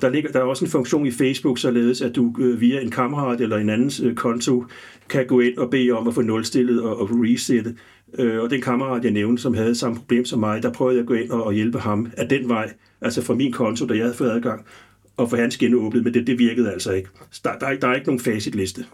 Der, 0.01 0.09
ligger, 0.09 0.31
der 0.31 0.39
er 0.39 0.43
også 0.43 0.65
en 0.65 0.71
funktion 0.71 1.05
i 1.05 1.11
Facebook, 1.11 1.57
således 1.57 2.01
at 2.01 2.15
du 2.15 2.35
øh, 2.39 2.61
via 2.61 2.81
en 2.81 2.91
kammerat 2.91 3.41
eller 3.41 3.57
en 3.57 3.69
andens 3.69 3.99
øh, 3.99 4.15
konto 4.15 4.65
kan 5.09 5.27
gå 5.27 5.39
ind 5.39 5.57
og 5.57 5.69
bede 5.69 5.91
om 5.91 6.07
at 6.07 6.13
få 6.13 6.21
nulstillet 6.21 6.81
og, 6.81 6.99
og 6.99 7.09
resette. 7.11 7.75
Øh, 8.19 8.41
og 8.41 8.49
den 8.49 8.61
kammerat, 8.61 9.03
jeg 9.03 9.11
nævnte, 9.11 9.41
som 9.41 9.53
havde 9.53 9.75
samme 9.75 9.97
problem 9.97 10.25
som 10.25 10.39
mig, 10.39 10.63
der 10.63 10.73
prøvede 10.73 10.95
jeg 10.95 11.01
at 11.01 11.07
gå 11.07 11.13
ind 11.13 11.31
og, 11.31 11.43
og 11.43 11.53
hjælpe 11.53 11.79
ham 11.79 12.11
af 12.17 12.29
den 12.29 12.49
vej, 12.49 12.73
altså 13.01 13.21
fra 13.21 13.33
min 13.33 13.51
konto, 13.51 13.85
da 13.85 13.93
jeg 13.93 14.03
havde 14.03 14.15
fået 14.15 14.29
adgang, 14.29 14.65
og 15.17 15.29
få 15.29 15.35
hans 15.35 15.57
genåbnet, 15.57 16.03
men 16.03 16.13
det, 16.13 16.27
det 16.27 16.39
virkede 16.39 16.71
altså 16.71 16.91
ikke. 16.91 17.09
Der, 17.43 17.57
der, 17.59 17.75
der 17.75 17.87
er 17.87 17.95
ikke 17.95 18.07
nogen 18.07 18.19
facitliste. 18.19 18.85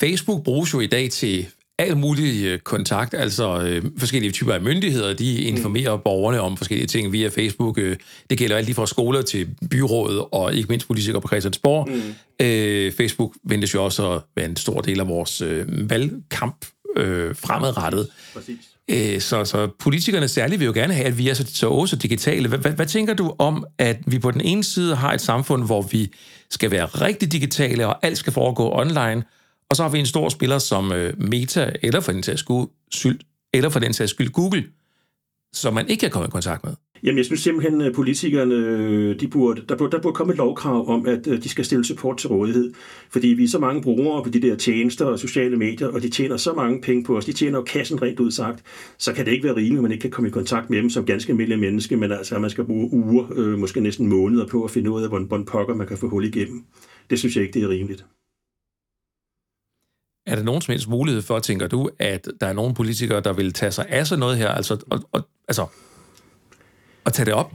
Facebook 0.00 0.44
bruges 0.44 0.74
jo 0.74 0.80
i 0.80 0.86
dag 0.86 1.10
til 1.10 1.46
alt 1.78 1.98
mulig 1.98 2.44
øh, 2.44 2.58
kontakt, 2.58 3.14
altså 3.14 3.62
øh, 3.62 3.84
forskellige 3.98 4.32
typer 4.32 4.52
af 4.52 4.60
myndigheder, 4.60 5.12
de 5.14 5.40
informerer 5.40 5.96
mm. 5.96 6.02
borgerne 6.04 6.40
om 6.40 6.56
forskellige 6.56 6.86
ting 6.86 7.12
via 7.12 7.28
Facebook. 7.28 7.78
Øh, 7.78 7.96
det 8.30 8.38
gælder 8.38 8.56
alt 8.56 8.66
lige 8.66 8.74
fra 8.74 8.86
skoler 8.86 9.22
til 9.22 9.48
byrådet 9.70 10.24
og 10.32 10.54
ikke 10.54 10.68
mindst 10.68 10.86
politikere 10.86 11.20
på 11.20 11.28
Christiansborg. 11.28 11.88
Mm. 11.88 12.46
Øh, 12.46 12.92
Facebook 12.92 13.34
ventes 13.44 13.74
jo 13.74 13.84
også 13.84 14.12
at 14.12 14.22
være 14.36 14.46
en 14.46 14.56
stor 14.56 14.80
del 14.80 15.00
af 15.00 15.08
vores 15.08 15.40
øh, 15.40 15.90
valgkamp 15.90 16.66
øh, 16.96 17.34
fremadrettet. 17.34 18.08
Præcis. 18.34 18.56
Øh, 18.90 19.20
så, 19.20 19.44
så 19.44 19.68
politikerne 19.78 20.28
særligt 20.28 20.60
vil 20.60 20.66
jo 20.66 20.72
gerne 20.72 20.94
have, 20.94 21.06
at 21.06 21.18
vi 21.18 21.28
er 21.28 21.34
så, 21.34 21.46
så 21.54 21.68
også 21.68 21.96
digitale. 21.96 22.48
Hvad, 22.48 22.58
hvad, 22.58 22.72
hvad 22.72 22.86
tænker 22.86 23.14
du 23.14 23.34
om, 23.38 23.66
at 23.78 23.98
vi 24.06 24.18
på 24.18 24.30
den 24.30 24.40
ene 24.40 24.64
side 24.64 24.96
har 24.96 25.12
et 25.12 25.20
samfund, 25.20 25.64
hvor 25.64 25.82
vi 25.82 26.12
skal 26.50 26.70
være 26.70 26.86
rigtig 26.86 27.32
digitale, 27.32 27.86
og 27.86 28.06
alt 28.06 28.18
skal 28.18 28.32
foregå 28.32 28.70
online, 28.72 29.22
og 29.70 29.76
så 29.76 29.82
har 29.82 29.90
vi 29.90 29.98
en 29.98 30.06
stor 30.06 30.28
spiller 30.28 30.58
som 30.58 30.92
øh, 30.92 31.20
Meta, 31.20 31.72
eller 31.82 32.00
for 32.00 32.12
den 32.12 32.22
sags 32.22 32.44
skyld, 32.90 33.18
eller 33.52 33.68
for 33.70 33.80
den 33.80 33.92
sags 33.92 34.10
skyld 34.10 34.30
Google, 34.30 34.64
som 35.52 35.74
man 35.74 35.88
ikke 35.88 36.00
kan 36.00 36.10
komme 36.10 36.26
i 36.26 36.30
kontakt 36.30 36.64
med. 36.64 36.72
Jamen, 37.02 37.18
jeg 37.18 37.24
synes 37.24 37.40
simpelthen, 37.40 37.80
at 37.80 37.94
politikerne, 37.94 38.54
øh, 38.54 39.20
de 39.20 39.28
burde, 39.28 39.62
der, 39.68 39.76
burde, 39.76 39.96
der 39.96 40.02
burde 40.02 40.14
komme 40.14 40.32
et 40.32 40.36
lovkrav 40.36 40.88
om, 40.88 41.06
at 41.06 41.26
øh, 41.26 41.42
de 41.42 41.48
skal 41.48 41.64
stille 41.64 41.84
support 41.84 42.16
til 42.16 42.28
rådighed. 42.28 42.72
Fordi 43.10 43.28
vi 43.28 43.44
er 43.44 43.48
så 43.48 43.58
mange 43.58 43.82
brugere 43.82 44.24
på 44.24 44.30
de 44.30 44.42
der 44.42 44.56
tjenester 44.56 45.04
og 45.04 45.18
sociale 45.18 45.56
medier, 45.56 45.88
og 45.88 46.02
de 46.02 46.08
tjener 46.08 46.36
så 46.36 46.52
mange 46.52 46.80
penge 46.80 47.04
på 47.04 47.16
os. 47.16 47.24
De 47.24 47.32
tjener 47.32 47.58
jo 47.58 47.64
kassen 47.64 48.02
rent 48.02 48.20
ud 48.20 48.30
sagt. 48.30 48.64
Så 48.98 49.12
kan 49.12 49.26
det 49.26 49.32
ikke 49.32 49.44
være 49.44 49.56
rimeligt, 49.56 49.78
at 49.78 49.82
man 49.82 49.92
ikke 49.92 50.02
kan 50.02 50.10
komme 50.10 50.28
i 50.28 50.30
kontakt 50.30 50.70
med 50.70 50.78
dem 50.78 50.90
som 50.90 51.04
ganske 51.04 51.30
almindelige 51.30 51.60
menneske, 51.60 51.96
men 51.96 52.12
altså, 52.12 52.34
at 52.34 52.40
man 52.40 52.50
skal 52.50 52.64
bruge 52.64 52.92
uger, 52.92 53.26
øh, 53.36 53.58
måske 53.58 53.80
næsten 53.80 54.06
måneder 54.06 54.46
på 54.46 54.64
at 54.64 54.70
finde 54.70 54.90
ud 54.90 55.02
af, 55.02 55.08
hvordan 55.08 55.44
pokker 55.44 55.74
man 55.74 55.86
kan 55.86 55.98
få 55.98 56.08
hul 56.08 56.24
igennem. 56.24 56.64
Det 57.10 57.18
synes 57.18 57.36
jeg 57.36 57.44
ikke, 57.44 57.60
det 57.60 57.62
er 57.62 57.68
rimeligt. 57.68 58.04
Er 60.28 60.36
der 60.36 60.42
nogen 60.42 60.62
som 60.62 60.72
helst 60.72 60.88
mulighed 60.88 61.22
for, 61.22 61.38
tænker 61.38 61.66
du, 61.66 61.90
at 61.98 62.28
der 62.40 62.46
er 62.46 62.52
nogle 62.52 62.74
politikere, 62.74 63.20
der 63.20 63.32
vil 63.32 63.52
tage 63.52 63.72
sig 63.72 63.86
af 63.88 64.06
sådan 64.06 64.20
noget 64.20 64.36
her, 64.36 64.48
altså, 64.48 64.76
og, 64.90 65.00
og, 65.12 65.28
altså, 65.48 65.66
at 67.06 67.12
tage 67.12 67.26
det 67.26 67.34
op? 67.34 67.52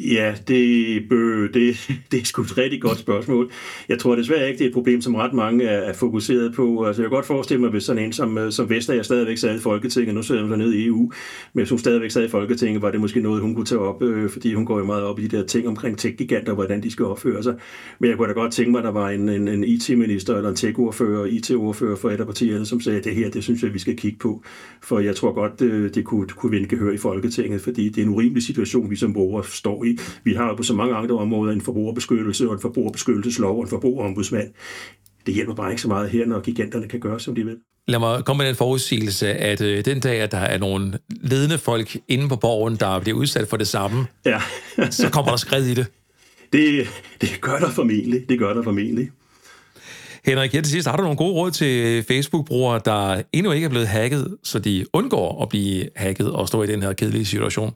Ja. 0.00 0.34
Det, 0.48 1.08
bø, 1.08 1.46
det, 1.46 1.90
det 2.12 2.20
er 2.20 2.24
sgu 2.24 2.42
et 2.42 2.58
rigtig 2.58 2.82
godt 2.82 2.98
spørgsmål. 2.98 3.50
Jeg 3.88 3.98
tror 3.98 4.14
desværre 4.14 4.48
ikke, 4.48 4.58
det 4.58 4.64
er 4.64 4.68
et 4.68 4.74
problem, 4.74 5.00
som 5.00 5.14
ret 5.14 5.32
mange 5.32 5.64
er, 5.64 5.78
er 5.78 5.92
fokuseret 5.92 6.54
på. 6.54 6.84
Altså, 6.84 7.02
jeg 7.02 7.10
kan 7.10 7.16
godt 7.16 7.26
forestille 7.26 7.60
mig, 7.60 7.70
hvis 7.70 7.82
sådan 7.82 8.04
en 8.04 8.12
som, 8.12 8.38
øh, 8.38 8.52
som 8.52 8.70
Vestager 8.70 9.02
stadigvæk 9.02 9.38
sad 9.38 9.56
i 9.56 9.58
Folketinget, 9.58 10.14
nu 10.14 10.22
sidder 10.22 10.46
hun 10.46 10.58
nede 10.58 10.78
i 10.78 10.86
EU, 10.86 11.00
men 11.52 11.62
hvis 11.62 11.70
hun 11.70 11.78
stadigvæk 11.78 12.10
sad 12.10 12.24
i 12.24 12.28
Folketinget, 12.28 12.82
var 12.82 12.90
det 12.90 13.00
måske 13.00 13.20
noget, 13.20 13.42
hun 13.42 13.54
kunne 13.54 13.64
tage 13.66 13.78
op, 13.78 14.02
øh, 14.02 14.30
fordi 14.30 14.54
hun 14.54 14.66
går 14.66 14.78
jo 14.78 14.84
meget 14.84 15.02
op 15.02 15.18
i 15.18 15.26
de 15.26 15.36
der 15.36 15.46
ting 15.46 15.68
omkring 15.68 15.98
tech-giganter, 15.98 16.54
hvordan 16.54 16.82
de 16.82 16.90
skal 16.90 17.04
opføre 17.04 17.42
sig. 17.42 17.54
Men 17.98 18.10
jeg 18.10 18.16
kunne 18.16 18.28
da 18.28 18.32
godt 18.32 18.52
tænke 18.52 18.70
mig, 18.70 18.78
at 18.78 18.84
der 18.84 18.92
var 18.92 19.10
en, 19.10 19.28
en, 19.28 19.48
en 19.48 19.64
IT-minister 19.64 20.36
eller 20.36 20.50
en 20.50 20.56
tech-ordfører, 20.56 21.24
IT-ordfører 21.24 21.96
for 21.96 22.10
et 22.10 22.20
af 22.20 22.26
partierne, 22.26 22.66
som 22.66 22.80
sagde, 22.80 22.98
at 22.98 23.04
det 23.04 23.14
her, 23.14 23.30
det 23.30 23.44
synes 23.44 23.62
jeg, 23.62 23.74
vi 23.74 23.78
skal 23.78 23.96
kigge 23.96 24.18
på. 24.18 24.42
For 24.82 24.98
jeg 24.98 25.16
tror 25.16 25.32
godt, 25.32 25.60
det, 25.60 25.94
det 25.94 26.04
kunne, 26.04 26.26
kunne 26.26 26.50
vinde 26.50 26.68
gehør 26.68 26.92
i 26.92 26.96
Folketinget, 26.96 27.60
fordi 27.60 27.88
det 27.88 27.98
er 27.98 28.02
en 28.02 28.14
urimelig 28.14 28.42
situation, 28.42 28.90
vi 28.90 28.96
som 28.96 29.12
borgere 29.12 29.44
står 29.44 29.84
i 29.84 29.89
vi 30.24 30.34
har 30.34 30.54
på 30.56 30.62
så 30.62 30.74
mange 30.74 30.94
andre 30.94 31.18
områder 31.18 31.52
en 31.52 31.60
forbrugerbeskyttelse 31.60 32.48
og 32.48 32.54
en 32.54 32.60
forbrugerbeskyttelseslov 32.60 33.56
og 33.56 33.62
en 33.62 33.68
forbrugerombudsmand. 33.68 34.48
Det 35.26 35.34
hjælper 35.34 35.54
bare 35.54 35.70
ikke 35.70 35.82
så 35.82 35.88
meget 35.88 36.10
her, 36.10 36.26
når 36.26 36.40
giganterne 36.40 36.88
kan 36.88 37.00
gøre, 37.00 37.20
som 37.20 37.34
de 37.34 37.44
vil. 37.44 37.56
Lad 37.88 37.98
mig 37.98 38.24
komme 38.24 38.38
med 38.38 38.48
den 38.48 38.56
forudsigelse, 38.56 39.28
at 39.28 39.60
øh, 39.60 39.84
den 39.84 40.00
dag, 40.00 40.20
at 40.20 40.32
der 40.32 40.38
er 40.38 40.58
nogle 40.58 40.98
ledende 41.08 41.58
folk 41.58 41.96
inde 42.08 42.28
på 42.28 42.36
borgen, 42.36 42.76
der 42.76 43.00
bliver 43.00 43.18
udsat 43.18 43.48
for 43.48 43.56
det 43.56 43.68
samme, 43.68 44.06
ja. 44.26 44.40
så 44.90 45.10
kommer 45.10 45.30
der 45.30 45.36
skred 45.36 45.66
i 45.66 45.74
det. 45.74 45.86
det. 46.52 46.88
Det 47.20 47.40
gør 47.40 47.58
der 47.58 47.70
formentlig. 47.70 48.28
Det 48.28 48.38
gør 48.38 48.54
der 48.54 48.62
formentlig. 48.62 49.10
Henrik, 50.24 50.52
her 50.52 50.62
til 50.62 50.70
sidst, 50.72 50.88
har 50.88 50.96
du 50.96 51.02
nogle 51.02 51.16
gode 51.16 51.32
råd 51.32 51.50
til 51.50 52.02
Facebook-brugere, 52.02 52.80
der 52.84 53.22
endnu 53.32 53.52
ikke 53.52 53.64
er 53.64 53.68
blevet 53.68 53.88
hacket, 53.88 54.36
så 54.42 54.58
de 54.58 54.84
undgår 54.92 55.42
at 55.42 55.48
blive 55.48 55.88
hacket 55.96 56.32
og 56.32 56.48
stå 56.48 56.62
i 56.62 56.66
den 56.66 56.82
her 56.82 56.92
kedelige 56.92 57.24
situation? 57.24 57.74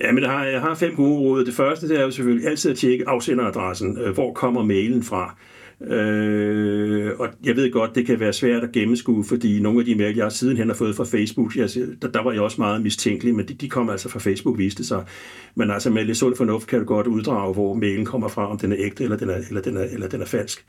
Ja, 0.00 0.12
men 0.12 0.22
der 0.22 0.28
har, 0.28 0.44
jeg 0.44 0.60
har 0.60 0.74
fem 0.74 0.94
gode 0.94 1.18
råd. 1.18 1.44
Det 1.44 1.54
første 1.54 1.88
det 1.88 1.98
er 1.98 2.02
jo 2.02 2.10
selvfølgelig 2.10 2.48
altid 2.48 2.70
at 2.70 2.76
tjekke 2.76 3.08
afsenderadressen. 3.08 3.98
Øh, 3.98 4.14
hvor 4.14 4.32
kommer 4.32 4.64
mailen 4.64 5.02
fra? 5.02 5.36
Øh, 5.86 7.10
og 7.18 7.28
jeg 7.44 7.56
ved 7.56 7.72
godt, 7.72 7.94
det 7.94 8.06
kan 8.06 8.20
være 8.20 8.32
svært 8.32 8.62
at 8.62 8.72
gennemskue, 8.72 9.24
fordi 9.24 9.60
nogle 9.60 9.78
af 9.78 9.84
de 9.84 9.94
mail, 9.94 10.16
jeg 10.16 10.32
sidenhen 10.32 10.68
har 10.68 10.74
fået 10.74 10.96
fra 10.96 11.04
Facebook, 11.04 11.56
jeg, 11.56 11.68
der, 12.02 12.08
der 12.08 12.22
var 12.22 12.32
jeg 12.32 12.40
også 12.40 12.60
meget 12.60 12.82
mistænkelig, 12.82 13.34
men 13.34 13.48
de, 13.48 13.54
de 13.54 13.68
kommer 13.68 13.92
altså 13.92 14.08
fra 14.08 14.18
Facebook, 14.18 14.58
viste 14.58 14.84
sig. 14.84 15.04
Men 15.54 15.70
altså 15.70 15.90
med 15.90 16.04
lidt 16.04 16.16
sund 16.16 16.36
fornuft 16.36 16.66
kan 16.68 16.78
du 16.78 16.84
godt 16.84 17.06
uddrage, 17.06 17.54
hvor 17.54 17.74
mailen 17.74 18.04
kommer 18.04 18.28
fra, 18.28 18.50
om 18.50 18.58
den 18.58 18.72
er 18.72 18.76
ægte 18.78 19.04
eller 19.04 19.16
den 19.16 19.30
er, 19.30 19.36
eller 19.48 19.60
den 19.60 19.76
er, 19.76 19.84
eller 19.84 20.08
den 20.08 20.20
er 20.20 20.26
falsk. 20.26 20.64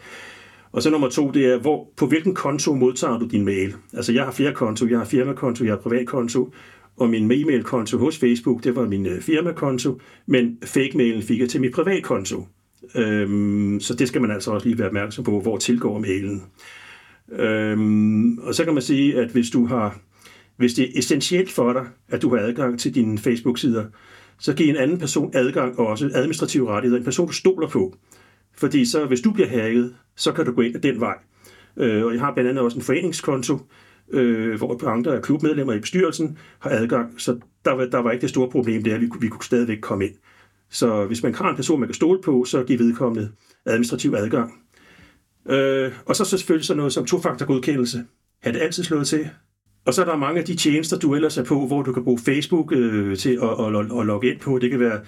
Og 0.71 0.81
så 0.81 0.89
nummer 0.89 1.09
to, 1.09 1.31
det 1.31 1.45
er, 1.45 1.57
hvor, 1.57 1.87
på 1.97 2.05
hvilken 2.07 2.35
konto 2.35 2.73
modtager 2.73 3.19
du 3.19 3.27
din 3.27 3.45
mail? 3.45 3.75
Altså 3.93 4.13
jeg 4.13 4.23
har 4.23 4.31
flere 4.31 4.53
konto, 4.53 4.87
jeg 4.87 4.97
har 4.97 5.05
firmakonto, 5.05 5.63
jeg 5.65 5.73
har 5.73 5.77
privatkonto, 5.77 6.53
og 6.99 7.09
min 7.09 7.31
e-mailkonto 7.31 7.97
hos 7.97 8.17
Facebook, 8.17 8.63
det 8.63 8.75
var 8.75 8.87
min 8.87 9.05
øh, 9.05 9.21
firmakonto, 9.21 9.99
men 10.25 10.57
fake-mailen 10.63 11.23
fik 11.23 11.39
jeg 11.39 11.49
til 11.49 11.61
min 11.61 11.71
privatkonto. 11.71 12.47
Øhm, 12.95 13.79
så 13.79 13.93
det 13.93 14.07
skal 14.07 14.21
man 14.21 14.31
altså 14.31 14.51
også 14.51 14.67
lige 14.67 14.79
være 14.79 14.87
opmærksom 14.87 15.23
på, 15.23 15.39
hvor 15.39 15.57
tilgår 15.57 15.99
mailen. 15.99 16.43
Øhm, 17.31 18.37
og 18.37 18.55
så 18.55 18.63
kan 18.63 18.73
man 18.73 18.83
sige, 18.83 19.17
at 19.17 19.29
hvis 19.29 19.49
du 19.49 19.65
har, 19.65 19.99
hvis 20.57 20.73
det 20.73 20.83
er 20.83 20.99
essentielt 20.99 21.51
for 21.51 21.73
dig, 21.73 21.85
at 22.09 22.21
du 22.21 22.35
har 22.35 22.41
adgang 22.41 22.79
til 22.79 22.95
dine 22.95 23.17
Facebook-sider, 23.17 23.85
så 24.39 24.53
giv 24.53 24.69
en 24.69 24.77
anden 24.77 24.97
person 24.97 25.31
adgang 25.33 25.79
og 25.79 25.87
også, 25.87 26.11
administrative 26.13 26.69
rettigheder, 26.69 26.99
en 26.99 27.05
person 27.05 27.27
du 27.27 27.33
stoler 27.33 27.67
på. 27.67 27.95
Fordi 28.57 28.85
så, 28.85 29.05
hvis 29.05 29.21
du 29.21 29.31
bliver 29.31 29.49
hacket, 29.49 29.95
så 30.15 30.31
kan 30.31 30.45
du 30.45 30.51
gå 30.51 30.61
ind 30.61 30.75
ad 30.75 30.81
den 30.81 30.99
vej. 30.99 31.15
Øh, 31.77 32.05
og 32.05 32.13
jeg 32.13 32.21
har 32.21 32.33
blandt 32.33 32.49
andet 32.49 32.63
også 32.63 32.77
en 32.77 32.83
foreningskonto, 32.83 33.59
øh, 34.11 34.57
hvor 34.57 34.87
andre 34.87 35.15
af 35.15 35.21
klubmedlemmer 35.21 35.73
i 35.73 35.79
bestyrelsen 35.79 36.37
har 36.59 36.69
adgang, 36.69 37.21
så 37.21 37.39
der 37.65 37.71
var, 37.71 37.85
der 37.85 37.97
var 37.97 38.11
ikke 38.11 38.21
det 38.21 38.29
store 38.29 38.49
problem 38.49 38.83
der, 38.83 38.97
vi, 38.97 39.09
vi 39.19 39.27
kunne 39.27 39.43
stadigvæk 39.43 39.77
komme 39.81 40.05
ind. 40.05 40.15
Så 40.69 41.05
hvis 41.05 41.23
man 41.23 41.35
har 41.35 41.49
en 41.49 41.55
person, 41.55 41.79
man 41.79 41.89
kan 41.89 41.93
stole 41.93 42.21
på, 42.21 42.45
så 42.45 42.63
giver 42.63 42.79
vedkommende 42.79 43.31
administrativ 43.65 44.13
adgang. 44.17 44.53
Øh, 45.49 45.91
og 46.05 46.15
så, 46.15 46.25
så 46.25 46.37
selvfølgelig 46.37 46.65
sådan 46.65 46.77
noget 46.77 46.93
som 46.93 47.05
tofaktorgodkendelse. 47.05 48.03
Har 48.43 48.51
det 48.51 48.61
altid 48.61 48.83
slået 48.83 49.07
til? 49.07 49.29
Og 49.85 49.93
så 49.93 50.01
er 50.01 50.05
der 50.05 50.15
mange 50.15 50.39
af 50.39 50.45
de 50.45 50.55
tjenester, 50.55 50.97
du 50.97 51.15
ellers 51.15 51.37
er 51.37 51.43
på, 51.43 51.67
hvor 51.67 51.81
du 51.81 51.93
kan 51.93 52.03
bruge 52.03 52.19
Facebook 52.19 52.71
øh, 52.71 53.17
til 53.17 53.39
at, 53.41 53.65
at, 53.65 53.75
at, 53.75 53.99
at 53.99 54.05
logge 54.05 54.31
ind 54.31 54.39
på. 54.39 54.59
Det 54.59 54.71
kan 54.71 54.79
være 54.79 54.99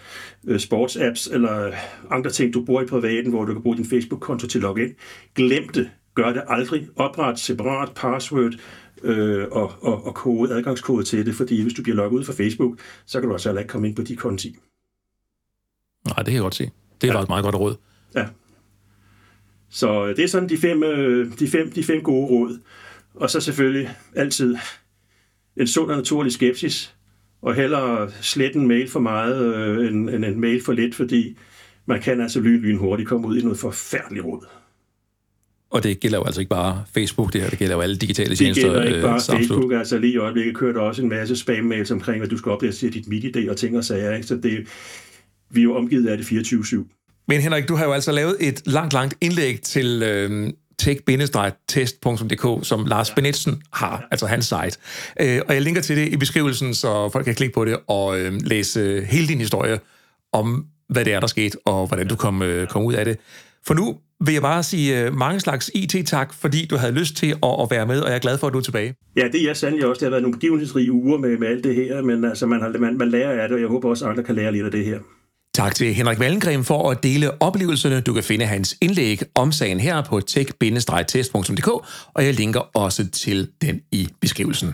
øh, 0.48 0.60
sportsapps 0.60 1.28
eller 1.28 1.72
andre 2.12 2.30
ting, 2.30 2.54
du 2.54 2.66
bruger 2.66 2.82
i 2.82 2.86
privaten, 2.86 3.32
hvor 3.32 3.46
du 3.46 3.54
kan 3.54 3.62
bruge 3.62 3.78
din 3.78 3.86
Facebook-konto 3.86 4.48
til 4.48 4.60
at 4.60 4.64
logge 4.64 4.84
ind. 4.84 4.96
Glem 5.36 5.70
det. 5.70 5.90
Gør 6.16 6.34
det 6.34 6.44
aldrig. 6.48 6.88
Opret 6.96 7.40
separat 7.40 7.92
password 7.96 8.54
øh, 9.04 9.48
og, 9.52 9.72
og, 9.82 10.06
og 10.06 10.16
kode, 10.16 10.54
adgangskode 10.54 11.04
til 11.04 11.26
det, 11.26 11.36
fordi 11.36 11.62
hvis 11.62 11.74
du 11.74 11.84
bliver 11.84 11.96
logget 11.96 12.20
ud 12.20 12.24
fra 12.24 12.34
Facebook, 12.34 12.80
så 13.06 13.20
kan 13.20 13.30
du 13.30 13.38
heller 13.44 13.62
ikke 13.62 13.72
komme 13.72 13.88
ind 13.88 13.96
på 13.96 14.02
de 14.02 14.16
konti. 14.16 14.56
Nej, 16.06 16.16
det 16.16 16.26
kan 16.26 16.34
jeg 16.34 16.42
godt 16.42 16.56
se. 16.56 16.72
Det 17.02 17.10
er 17.10 17.14
ja. 17.14 17.22
et 17.22 17.30
meget 17.30 17.44
godt 17.44 17.56
råd. 17.56 17.76
Ja. 18.16 18.28
Så 19.70 20.06
øh, 20.08 20.16
det 20.16 20.24
er 20.24 20.28
sådan 20.28 20.50
de 20.50 20.58
fem, 20.58 20.84
øh, 20.84 21.40
de 21.40 21.48
fem, 21.48 21.72
de 21.72 21.84
fem 21.84 22.04
gode 22.04 22.28
råd. 22.28 22.60
Og 23.14 23.30
så 23.30 23.42
selvfølgelig 23.42 23.96
altid 24.16 24.56
en 25.58 25.68
sund 25.68 25.92
og 25.92 25.98
naturlig 25.98 26.32
skepsis, 26.32 26.96
og 27.42 27.56
hellere 27.56 28.12
slet 28.12 28.56
en 28.56 28.68
mail 28.68 28.90
for 28.90 29.00
meget 29.00 29.56
øh, 29.56 29.88
end, 29.88 30.10
end 30.10 30.26
en 30.26 30.40
mail 30.40 30.64
for 30.64 30.74
lidt, 30.74 30.96
fordi 30.96 31.38
man 31.86 32.02
kan 32.02 32.22
altså 32.22 32.40
lyn, 32.40 32.62
lyn 32.62 32.78
hurtigt 32.78 33.10
komme 33.10 33.28
ud 33.28 33.38
i 33.38 33.42
noget 33.42 33.60
forfærdeligt 33.60 34.26
råd. 34.26 34.46
Og 35.72 35.84
det 35.84 36.00
gælder 36.00 36.18
jo 36.18 36.24
altså 36.24 36.42
ikke 36.42 36.50
bare 36.50 36.84
Facebook, 36.94 37.34
det 37.34 37.42
her, 37.42 37.50
det 37.50 37.60
gælder 37.60 37.76
jo 37.76 37.82
alle 37.82 37.98
digitale 37.98 38.36
tjenester. 38.36 38.68
Det 38.68 38.74
gælder 38.74 38.96
ikke 38.96 39.08
bare 39.08 39.16
øh, 39.16 39.40
Facebook, 39.40 39.74
altså 39.74 39.98
lige 39.98 40.14
i 40.14 40.18
øjeblikket 40.18 40.58
kører 40.58 40.74
der 40.74 40.80
også 40.80 41.02
en 41.02 41.10
masse 41.10 41.36
spam-mails 41.36 41.92
omkring, 41.92 42.24
at 42.24 42.32
du 42.32 42.38
skal 42.38 42.52
oplæse 42.52 42.90
dit 42.90 43.08
MIDI-ID 43.08 43.50
og 43.50 43.58
ting 43.58 43.78
og 43.78 43.84
sager, 43.84 44.16
ikke? 44.16 44.28
så 44.28 44.36
det, 44.36 44.68
vi 45.50 45.60
er 45.60 45.64
jo 45.64 45.76
omgivet 45.76 46.08
af 46.08 46.18
det 46.18 46.24
24-7. 46.24 47.24
Men 47.28 47.42
Henrik, 47.42 47.68
du 47.68 47.76
har 47.76 47.86
jo 47.86 47.92
altså 47.92 48.12
lavet 48.12 48.36
et 48.40 48.62
langt, 48.66 48.94
langt 48.94 49.16
indlæg 49.22 49.62
til 49.62 50.04
øh, 50.04 50.50
tech-test.dk, 50.82 52.68
som 52.68 52.86
Lars 52.86 53.10
ja. 53.10 53.16
Benetsen 53.16 53.62
har, 53.74 53.92
ja. 53.92 54.06
altså 54.12 54.26
hans 54.26 54.46
site. 54.46 54.78
Øh, 55.20 55.42
og 55.48 55.54
jeg 55.54 55.62
linker 55.62 55.82
til 55.82 55.98
det 55.98 56.08
i 56.14 56.18
beskrivelsen, 56.18 56.74
så 56.74 57.10
folk 57.10 57.26
kan 57.26 57.36
klikke 57.36 57.54
på 57.54 57.66
det 57.66 57.78
og 57.88 58.20
øh, 58.20 58.34
læse 58.44 59.06
hele 59.06 59.28
din 59.28 59.40
historie 59.40 59.80
om, 60.34 60.66
hvad 60.90 61.06
det 61.06 61.14
er, 61.14 61.20
der 61.20 61.28
skete, 61.28 61.58
og 61.66 61.88
hvordan 61.88 62.08
du 62.08 62.16
kom, 62.16 62.42
øh, 62.42 62.68
kom 62.68 62.84
ud 62.84 62.94
af 62.94 63.06
det. 63.06 63.18
For 63.68 63.74
nu 63.74 63.98
vil 64.26 64.34
jeg 64.34 64.42
bare 64.42 64.64
sige 64.64 65.02
øh, 65.02 65.14
mange 65.14 65.40
slags 65.40 65.72
IT-tak, 65.76 66.34
fordi 66.34 66.66
du 66.66 66.78
havde 66.78 66.94
lyst 66.94 67.16
til 67.16 67.28
at, 67.44 67.56
at 67.62 67.68
være 67.72 67.86
med, 67.86 68.00
og 68.00 68.10
jeg 68.10 68.16
er 68.16 68.20
glad 68.20 68.38
for, 68.38 68.48
at 68.48 68.54
du 68.54 68.58
er 68.58 68.64
tilbage. 68.64 68.96
Ja, 69.16 69.28
det 69.28 69.42
er 69.42 69.46
jeg 69.46 69.58
sandelig 69.58 69.86
også. 69.86 70.00
Det 70.00 70.06
har 70.06 70.10
været 70.10 70.24
nogle 70.24 70.38
begivenhedsrige 70.38 70.92
uger 70.92 71.18
med, 71.18 71.38
med 71.38 71.48
alt 71.48 71.64
det 71.64 71.76
her, 71.76 72.02
men 72.02 72.26
altså, 72.26 72.46
man, 72.46 72.62
har, 72.62 72.70
man, 72.80 72.98
man 72.98 73.10
lærer 73.10 73.42
af 73.42 73.50
det, 73.50 73.56
og 73.56 73.62
jeg 73.62 73.70
håber 73.70 73.90
også, 73.90 74.06
at 74.06 74.12
andre 74.12 74.24
kan 74.24 74.36
lære 74.36 74.52
lidt 74.52 74.66
af 74.66 74.72
det 74.72 74.86
her. 74.86 75.00
Tak 75.54 75.76
til 75.76 75.94
Henrik 75.94 76.20
Wallengren 76.20 76.64
for 76.64 76.92
at 76.92 77.04
dele 77.04 77.42
oplevelserne. 77.42 78.02
Du 78.02 78.14
kan 78.14 78.24
finde 78.24 78.46
hans 78.46 78.78
indlæg 78.82 79.22
om 79.36 79.52
sagen 79.52 79.80
her 79.80 80.02
på 80.02 80.20
tech-test.dk, 80.20 81.68
og 82.14 82.26
jeg 82.26 82.34
linker 82.34 82.60
også 82.60 83.10
til 83.10 83.50
den 83.62 83.82
i 83.92 84.08
beskrivelsen. 84.22 84.74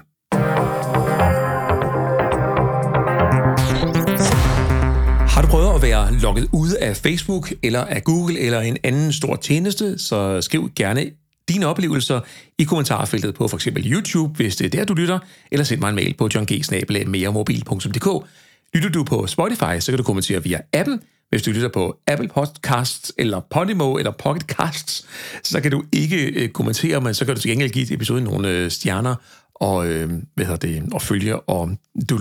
Du 5.47 5.51
prøver 5.51 5.73
at 5.73 5.81
være 5.81 6.13
logget 6.13 6.47
ud 6.53 6.71
af 6.71 6.97
Facebook 6.97 7.51
eller 7.63 7.85
af 7.85 8.03
Google 8.03 8.39
eller 8.39 8.61
en 8.61 8.77
anden 8.83 9.13
stor 9.13 9.35
tjeneste, 9.35 9.97
så 9.97 10.41
skriv 10.41 10.71
gerne 10.75 11.05
dine 11.49 11.65
oplevelser 11.65 12.19
i 12.57 12.63
kommentarfeltet 12.63 13.35
på 13.35 13.47
f.eks. 13.47 13.67
YouTube, 13.85 14.35
hvis 14.35 14.55
det 14.55 14.65
er 14.65 14.69
der, 14.69 14.85
du 14.85 14.93
lytter, 14.93 15.19
eller 15.51 15.63
send 15.63 15.81
mig 15.81 15.89
en 15.89 15.95
mail 15.95 16.13
på 16.17 16.29
johngsnabelag.meremobil.dk. 16.35 18.27
Lytter 18.73 18.89
du 18.89 19.03
på 19.03 19.27
Spotify, 19.27 19.79
så 19.79 19.91
kan 19.91 19.97
du 19.97 20.03
kommentere 20.03 20.43
via 20.43 20.59
appen. 20.73 21.01
Hvis 21.29 21.41
du 21.41 21.51
lytter 21.51 21.69
på 21.69 21.97
Apple 22.07 22.27
Podcasts, 22.27 23.13
eller 23.17 23.39
Podimo, 23.51 23.97
eller 23.97 24.11
Pocketcasts, 24.11 25.05
så 25.43 25.61
kan 25.61 25.71
du 25.71 25.83
ikke 25.91 26.25
øh, 26.25 26.49
kommentere, 26.49 27.01
men 27.01 27.13
så 27.13 27.25
kan 27.25 27.35
du 27.35 27.41
til 27.41 27.51
gengæld 27.51 27.69
give 27.69 27.93
episoden 27.93 28.23
nogle 28.23 28.49
øh, 28.49 28.71
stjerner 28.71 29.15
og, 29.55 29.87
øh, 29.87 30.09
hvad 30.35 30.45
hedder 30.45 30.67
det, 30.67 30.93
og 30.93 31.01
følge, 31.01 31.39
og 31.39 31.69
du, 32.09 32.17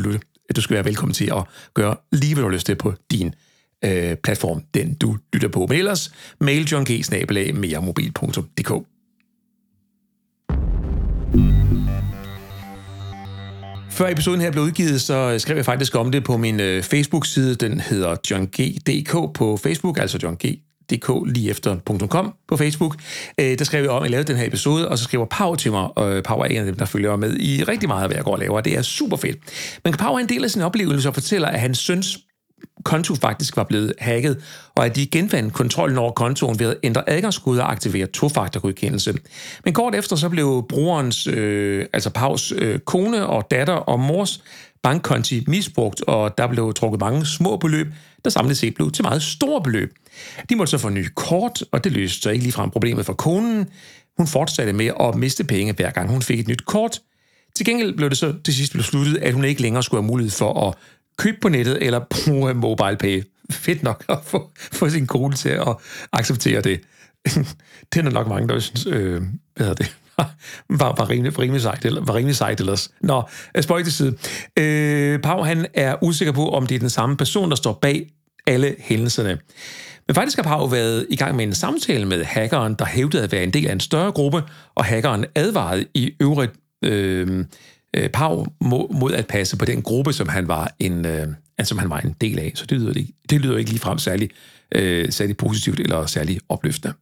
du 0.57 0.61
skal 0.61 0.75
være 0.75 0.85
velkommen 0.85 1.15
til 1.15 1.33
at 1.37 1.45
gøre 1.75 1.97
lige, 2.13 2.35
hvad 2.35 2.43
du 2.43 2.49
har 2.49 2.55
lyst 2.55 2.67
til 2.67 2.75
på 2.75 2.95
din 3.11 3.35
øh, 3.85 4.17
platform, 4.17 4.63
den 4.75 4.95
du 4.95 5.17
lytter 5.33 5.49
på. 5.49 5.67
Men 5.69 5.79
ellers, 5.79 6.13
mail 6.41 6.69
johng-meremobil.dk. 6.73 8.87
Før 13.91 14.09
episoden 14.09 14.41
her 14.41 14.51
blev 14.51 14.65
udgivet, 14.65 15.01
så 15.01 15.39
skrev 15.39 15.57
jeg 15.57 15.65
faktisk 15.65 15.95
om 15.95 16.13
det 16.13 16.25
på 16.25 16.37
min 16.37 16.61
øh, 16.61 16.83
Facebook-side. 16.83 17.55
Den 17.55 17.81
hedder 17.81 18.17
johng.dk 18.31 19.35
på 19.35 19.57
Facebook, 19.57 19.99
altså 19.99 20.19
John 20.23 20.37
DK 20.93 21.11
lige 21.27 21.51
efter 21.51 21.77
.com 22.09 22.35
på 22.49 22.57
Facebook. 22.57 22.97
Øh, 23.41 23.59
der 23.59 23.65
skrev 23.65 23.83
jeg 23.83 23.91
om, 23.91 23.97
at 23.97 24.03
jeg 24.03 24.11
lavede 24.11 24.33
den 24.33 24.37
her 24.37 24.47
episode, 24.47 24.89
og 24.89 24.99
så 24.99 25.05
skriver 25.05 25.27
Pau 25.31 25.55
til 25.55 25.71
mig, 25.73 25.99
og 25.99 26.23
Pau 26.23 26.39
er 26.39 26.45
en 26.45 26.57
af 26.57 26.65
dem, 26.65 26.75
der 26.75 26.85
følger 26.85 27.17
med 27.17 27.37
i 27.37 27.65
rigtig 27.65 27.89
meget 27.89 28.03
af, 28.03 28.09
hvad 28.09 28.17
jeg 28.17 28.25
går 28.25 28.33
og 28.33 28.39
laver, 28.39 28.57
og 28.57 28.65
det 28.65 28.79
er 28.79 28.83
super 28.83 29.17
fedt. 29.17 29.37
Men 29.85 29.95
Pau 29.95 30.15
er 30.15 30.19
en 30.19 30.29
del 30.29 30.45
af 30.45 30.51
sin 30.51 30.63
oplevelse 30.63 31.09
og 31.09 31.15
fortæller, 31.15 31.49
at 31.49 31.61
hans 31.61 31.79
søns 31.79 32.19
konto 32.85 33.15
faktisk 33.15 33.57
var 33.57 33.65
blevet 33.65 33.93
hacket, 33.99 34.43
og 34.75 34.85
at 34.85 34.97
de 34.97 35.07
genfandt 35.07 35.55
kontrollen 35.55 35.99
over 35.99 36.11
kontoen 36.11 36.59
ved 36.59 36.71
at 36.71 36.77
ændre 36.83 37.11
adgangskode 37.11 37.63
og 37.63 37.71
aktivere 37.71 38.07
tofaktorgodkendelse. 38.07 39.15
Men 39.65 39.75
kort 39.75 39.95
efter 39.95 40.17
så 40.17 40.29
blev 40.29 40.67
brugerens, 40.69 41.27
øh, 41.27 41.87
altså 41.93 42.11
Paus 42.11 42.53
øh, 42.59 42.79
kone 42.79 43.27
og 43.27 43.51
datter 43.51 43.75
og 43.75 44.01
mors 44.01 44.43
bankkonti 44.83 45.45
misbrugt, 45.47 46.03
og 46.07 46.39
der 46.39 46.47
blev 46.47 46.75
trukket 46.75 47.01
mange 47.01 47.27
små 47.27 47.57
beløb, 47.57 47.87
der 48.25 48.31
samlet 48.31 48.57
set 48.57 48.75
blev 48.75 48.91
til 48.93 49.05
meget 49.05 49.23
store 49.23 49.63
beløb. 49.63 49.93
De 50.49 50.57
måtte 50.57 50.71
så 50.71 50.79
få 50.79 50.89
nye 50.89 51.09
kort, 51.15 51.65
og 51.73 51.85
det 51.85 51.93
løste 51.93 52.23
så 52.23 52.31
ikke 52.31 52.45
ligefrem 52.45 52.71
problemet 52.71 53.07
for 53.07 53.13
konen. 53.13 53.67
Hun 54.17 54.27
fortsatte 54.27 54.73
med 54.73 54.91
at 55.01 55.15
miste 55.15 55.45
penge, 55.45 55.73
hver 55.73 55.91
gang 55.91 56.11
hun 56.11 56.23
fik 56.23 56.41
et 56.41 56.49
nyt 56.49 56.65
kort. 56.67 57.01
Til 57.57 57.67
gengæld 57.67 57.97
blev 57.97 58.11
det 58.11 58.19
så 58.19 58.35
til 58.45 58.55
sidst 58.55 58.73
besluttet, 58.73 59.17
at 59.17 59.35
hun 59.35 59.45
ikke 59.45 59.63
længere 59.63 59.83
skulle 59.83 60.03
have 60.03 60.09
mulighed 60.09 60.31
for 60.31 60.69
at 60.69 60.75
købe 61.19 61.37
på 61.43 61.49
nettet 61.49 61.79
eller 61.83 62.01
bruge 62.11 62.55
mobile 62.55 62.97
pay. 62.97 63.23
Fedt 63.51 63.83
nok 63.83 64.05
at 64.09 64.19
få, 64.25 64.51
få 64.57 64.91
sin 64.91 65.07
kone 65.07 65.35
til 65.35 65.49
at 65.49 65.77
acceptere 66.13 66.61
det. 66.61 66.81
det 67.93 68.07
er 68.07 68.11
nok 68.11 68.29
mange, 68.29 68.49
der 68.49 68.59
synes, 68.59 68.87
øh, 68.87 69.23
hvad 69.57 69.67
hedder 69.67 69.75
det, 69.75 69.97
var, 70.81 70.95
var, 70.97 71.11
rimelig, 71.11 71.37
var 71.37 71.43
rimelig 71.43 71.63
sejt, 71.63 71.85
eller, 71.85 72.05
var 72.05 72.15
rimelig 72.15 72.37
sejt 72.37 72.61
ellers. 72.61 72.91
Nå, 73.01 73.23
øh, 73.57 73.63
spøj 73.63 73.83
til 73.83 73.93
side. 73.93 74.17
Øh, 74.59 75.21
Pau, 75.21 75.43
han 75.43 75.67
er 75.75 75.97
usikker 76.03 76.33
på, 76.33 76.51
om 76.51 76.67
det 76.67 76.75
er 76.75 76.79
den 76.79 76.91
samme 76.91 77.17
person, 77.17 77.51
der 77.51 77.57
står 77.57 77.73
bag 77.73 78.07
alle 78.47 78.77
hændelserne. 78.79 79.39
Men 80.09 80.15
faktisk 80.15 80.37
har 80.37 80.43
Pau 80.43 80.67
været 80.67 81.07
i 81.11 81.17
gang 81.17 81.37
med 81.37 81.45
en 81.45 81.55
samtale 81.55 82.07
med 82.07 82.25
hackeren, 82.25 82.75
der 82.75 82.85
hævdede 82.85 83.23
at 83.23 83.33
være 83.33 83.43
en 83.43 83.51
del 83.51 83.67
af 83.67 83.73
en 83.73 83.81
større 83.81 84.13
gruppe, 84.13 84.43
og 84.75 84.85
hackeren 84.85 85.25
advarede 85.35 85.87
i 85.95 86.13
øvrigt 86.21 86.53
øh, 86.85 87.45
øh, 87.97 88.09
Pau 88.09 88.47
mod 88.91 89.13
at 89.13 89.27
passe 89.27 89.57
på 89.57 89.65
den 89.65 89.83
gruppe, 89.83 90.13
som 90.13 90.29
han 90.29 90.49
var 90.49 90.75
en, 90.79 91.07
øh, 91.07 91.27
altså, 91.59 91.69
som 91.69 91.79
han 91.79 91.91
var 91.91 92.01
en 92.01 92.15
del 92.21 92.39
af. 92.39 92.53
Så 92.55 92.67
det 92.67 92.81
lyder, 92.81 92.93
ikke, 92.93 93.13
det 93.31 93.41
lyder 93.41 93.57
ikke 93.57 93.71
ligefrem 93.71 93.99
særlig, 93.99 94.31
øh, 94.75 95.13
særlig 95.13 95.37
positivt 95.37 95.81
eller 95.81 96.07
særlig 96.07 96.41
opløftende. 96.49 96.95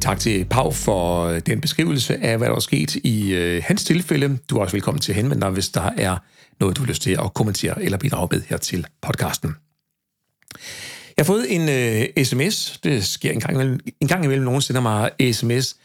Tak 0.00 0.18
til 0.18 0.44
Pau 0.44 0.70
for 0.70 1.24
øh, 1.24 1.40
den 1.46 1.60
beskrivelse 1.60 2.16
af, 2.16 2.38
hvad 2.38 2.48
der 2.48 2.54
er 2.54 2.60
sket 2.60 2.94
i 2.94 3.32
øh, 3.32 3.62
hans 3.66 3.84
tilfælde. 3.84 4.38
Du 4.50 4.56
er 4.56 4.60
også 4.60 4.72
velkommen 4.72 5.00
til 5.00 5.12
at 5.12 5.16
henvende 5.16 5.40
dig, 5.40 5.50
hvis 5.50 5.68
der 5.68 5.90
er 5.96 6.16
noget, 6.60 6.76
du 6.76 6.82
har 6.82 6.88
lyst 6.88 7.02
til 7.02 7.10
at 7.10 7.34
kommentere 7.34 7.82
eller 7.82 7.98
bidrage 7.98 8.28
med 8.30 8.42
her 8.48 8.56
til 8.56 8.86
podcasten. 9.02 9.54
Jeg 11.16 11.24
har 11.24 11.24
fået 11.24 11.54
en 11.54 11.68
øh, 11.68 12.24
sms. 12.24 12.78
Det 12.84 13.04
sker 13.06 13.30
en 13.30 13.40
gang 13.40 13.54
imellem. 13.54 13.80
En 14.00 14.08
gang 14.08 14.24
imellem 14.24 14.44
nogen 14.44 14.62
sender 14.62 14.80
mig 14.80 15.10
sms. 15.32 15.76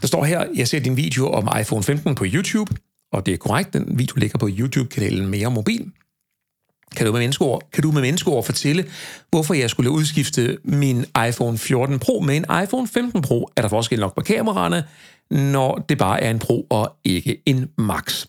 Der 0.00 0.06
står 0.06 0.24
her, 0.24 0.46
jeg 0.54 0.68
ser 0.68 0.80
din 0.80 0.96
video 0.96 1.30
om 1.30 1.48
iPhone 1.60 1.82
15 1.82 2.14
på 2.14 2.24
YouTube, 2.26 2.74
og 3.12 3.26
det 3.26 3.34
er 3.34 3.38
korrekt, 3.38 3.72
den 3.72 3.98
video 3.98 4.16
ligger 4.16 4.38
på 4.38 4.48
YouTube-kanalen 4.50 5.26
Mere 5.26 5.50
Mobil. 5.50 5.92
Kan 6.96 7.06
du 7.06 7.12
med 7.12 7.20
menneskeord, 7.20 7.62
kan 7.72 7.82
du 7.82 7.92
med 7.92 8.02
menneskeord 8.02 8.44
fortælle, 8.44 8.84
hvorfor 9.30 9.54
jeg 9.54 9.70
skulle 9.70 9.90
udskifte 9.90 10.58
min 10.64 11.04
iPhone 11.28 11.58
14 11.58 11.98
Pro 11.98 12.20
med 12.20 12.36
en 12.36 12.44
iPhone 12.62 12.88
15 12.88 13.22
Pro? 13.22 13.50
Er 13.56 13.62
der 13.62 13.68
forskel 13.68 14.00
nok 14.00 14.14
på 14.14 14.20
kameraerne, 14.20 14.84
når 15.30 15.84
det 15.88 15.98
bare 15.98 16.22
er 16.22 16.30
en 16.30 16.38
Pro 16.38 16.66
og 16.70 16.96
ikke 17.04 17.42
en 17.46 17.70
Max? 17.78 18.26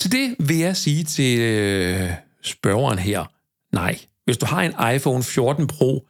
Til 0.00 0.12
det 0.12 0.34
vil 0.38 0.58
jeg 0.58 0.76
sige 0.76 1.04
til 1.04 1.38
øh, 1.40 2.10
spørgeren 2.42 2.98
her, 2.98 3.24
nej. 3.72 3.98
Hvis 4.24 4.38
du 4.38 4.46
har 4.46 4.62
en 4.62 4.96
iPhone 4.96 5.22
14 5.22 5.66
Pro, 5.66 6.06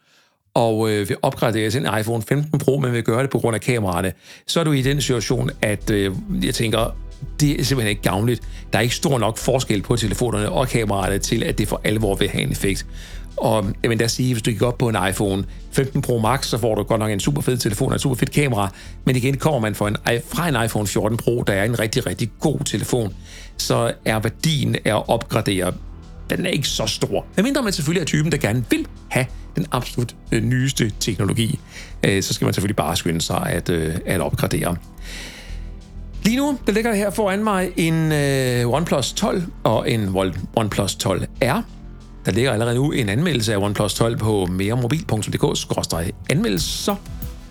og 0.54 0.90
øh, 0.90 1.08
vil 1.08 1.16
opgradere 1.22 1.70
til 1.70 1.86
en 1.86 1.98
iPhone 2.00 2.22
15 2.22 2.58
Pro, 2.58 2.78
men 2.78 2.92
vil 2.92 3.02
gøre 3.02 3.22
det 3.22 3.30
på 3.30 3.38
grund 3.38 3.54
af 3.54 3.60
kameraerne, 3.60 4.12
så 4.46 4.60
er 4.60 4.64
du 4.64 4.72
i 4.72 4.82
den 4.82 5.00
situation, 5.00 5.50
at 5.62 5.90
øh, 5.90 6.14
jeg 6.42 6.54
tænker, 6.54 6.96
det 7.40 7.60
er 7.60 7.64
simpelthen 7.64 7.90
ikke 7.90 8.02
gavnligt. 8.02 8.42
Der 8.72 8.78
er 8.78 8.82
ikke 8.82 8.94
stor 8.94 9.18
nok 9.18 9.38
forskel 9.38 9.82
på 9.82 9.96
telefonerne 9.96 10.50
og 10.50 10.68
kameraerne 10.68 11.18
til, 11.18 11.42
at 11.44 11.58
det 11.58 11.68
for 11.68 11.80
alvor 11.84 12.14
vil 12.14 12.28
have 12.28 12.42
en 12.42 12.52
effekt. 12.52 12.86
Og 13.36 13.66
jeg 13.82 13.90
vil 13.90 14.00
da 14.00 14.06
sige, 14.06 14.34
hvis 14.34 14.42
du 14.42 14.50
gik 14.50 14.62
op 14.62 14.78
på 14.78 14.88
en 14.88 14.96
iPhone 15.08 15.44
15 15.72 16.02
Pro 16.02 16.18
Max, 16.18 16.46
så 16.46 16.58
får 16.58 16.74
du 16.74 16.82
godt 16.82 17.00
nok 17.00 17.10
en 17.10 17.20
super 17.20 17.42
fed 17.42 17.56
telefon 17.56 17.88
og 17.88 17.94
en 17.94 17.98
super 17.98 18.16
fedt 18.16 18.30
kamera. 18.30 18.72
Men 19.04 19.16
igen 19.16 19.36
kommer 19.36 19.60
man 19.60 19.74
fra 19.74 19.88
en, 19.88 19.96
fra 20.28 20.48
en 20.48 20.64
iPhone 20.64 20.86
14 20.86 21.16
Pro, 21.16 21.42
der 21.46 21.52
er 21.52 21.64
en 21.64 21.78
rigtig, 21.78 22.06
rigtig 22.06 22.30
god 22.40 22.58
telefon, 22.64 23.14
så 23.60 23.92
er 24.04 24.18
værdien 24.18 24.74
af 24.74 24.96
at 24.96 25.08
opgradere, 25.08 25.72
den 26.30 26.46
er 26.46 26.50
ikke 26.50 26.68
så 26.68 26.86
stor. 26.86 27.26
Men 27.36 27.44
mindre 27.44 27.62
man 27.62 27.72
selvfølgelig 27.72 28.00
er 28.00 28.06
typen, 28.06 28.32
der 28.32 28.38
gerne 28.38 28.64
vil 28.70 28.86
have 29.08 29.26
den 29.56 29.66
absolut 29.72 30.16
øh, 30.32 30.42
nyeste 30.42 30.92
teknologi, 31.00 31.60
øh, 32.04 32.22
så 32.22 32.34
skal 32.34 32.44
man 32.44 32.54
selvfølgelig 32.54 32.76
bare 32.76 32.96
skynde 32.96 33.20
sig 33.20 33.46
at, 33.46 33.68
øh, 33.68 33.96
at 34.06 34.20
opgradere. 34.20 34.76
Lige 36.24 36.36
nu, 36.36 36.58
der 36.66 36.72
ligger 36.72 36.94
her 36.94 37.10
foran 37.10 37.44
mig 37.44 37.70
en 37.76 38.12
øh, 38.12 38.68
OnePlus 38.68 39.12
12 39.12 39.42
og 39.64 39.90
en 39.90 40.16
OnePlus 40.56 40.98
12R. 41.06 41.62
Der 42.24 42.32
ligger 42.32 42.52
allerede 42.52 42.74
nu 42.74 42.92
en 42.92 43.08
anmeldelse 43.08 43.52
af 43.52 43.58
OnePlus 43.58 43.94
12 43.94 44.16
på 44.16 44.46
meremobil.dk-anmeldelser. 44.46 46.96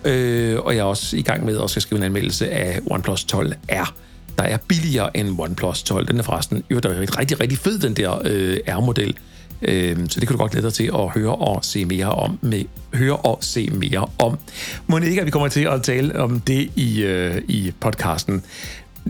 Øh, 0.04 0.60
og 0.60 0.74
jeg 0.74 0.80
er 0.80 0.84
også 0.84 1.16
i 1.16 1.22
gang 1.22 1.44
med 1.44 1.60
at 1.62 1.70
skal 1.70 1.82
skrive 1.82 1.98
en 1.98 2.04
anmeldelse 2.04 2.50
af 2.50 2.80
OnePlus 2.90 3.24
12 3.24 3.54
R, 3.72 3.94
der 4.38 4.44
er 4.44 4.56
billigere 4.68 5.16
end 5.16 5.40
OnePlus 5.40 5.82
12. 5.82 6.06
Den 6.08 6.18
er 6.18 6.22
forresten 6.22 6.62
jo, 6.70 6.78
der 6.78 6.88
er 6.88 7.18
rigtig, 7.18 7.40
rigtig 7.40 7.58
fed, 7.58 7.78
den 7.78 7.94
der 7.96 8.22
øh, 8.24 8.56
R-model. 8.68 9.14
Øh, 9.62 9.96
så 10.08 10.20
det 10.20 10.28
kan 10.28 10.36
du 10.36 10.42
godt 10.42 10.52
glæde 10.52 10.66
dig 10.66 10.74
til 10.74 10.90
at 10.94 11.08
høre 11.08 11.34
og 11.34 11.64
se 11.64 11.84
mere 11.84 12.12
om. 12.12 12.38
Med, 12.42 12.64
høre 12.94 13.16
og 13.16 13.38
se 13.40 13.70
mere 13.70 14.06
om. 14.18 14.38
Må 14.86 14.98
ikke, 14.98 15.20
at 15.20 15.26
vi 15.26 15.30
kommer 15.30 15.48
til 15.48 15.64
at 15.64 15.82
tale 15.82 16.20
om 16.20 16.40
det 16.40 16.70
i, 16.76 17.02
øh, 17.02 17.42
i 17.48 17.72
podcasten. 17.80 18.42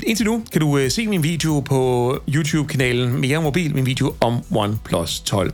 Indtil 0.06 0.26
nu 0.26 0.42
kan 0.52 0.61
du 0.61 0.78
øh, 0.78 0.90
se 0.90 1.06
min 1.06 1.22
video 1.22 1.61
på 1.61 2.18
YouTube-kanalen 2.28 3.20
Mere 3.20 3.42
Mobil, 3.42 3.74
min 3.74 3.87
video 3.87 4.14
om 4.20 4.38
OnePlus 4.54 5.20
12. 5.20 5.52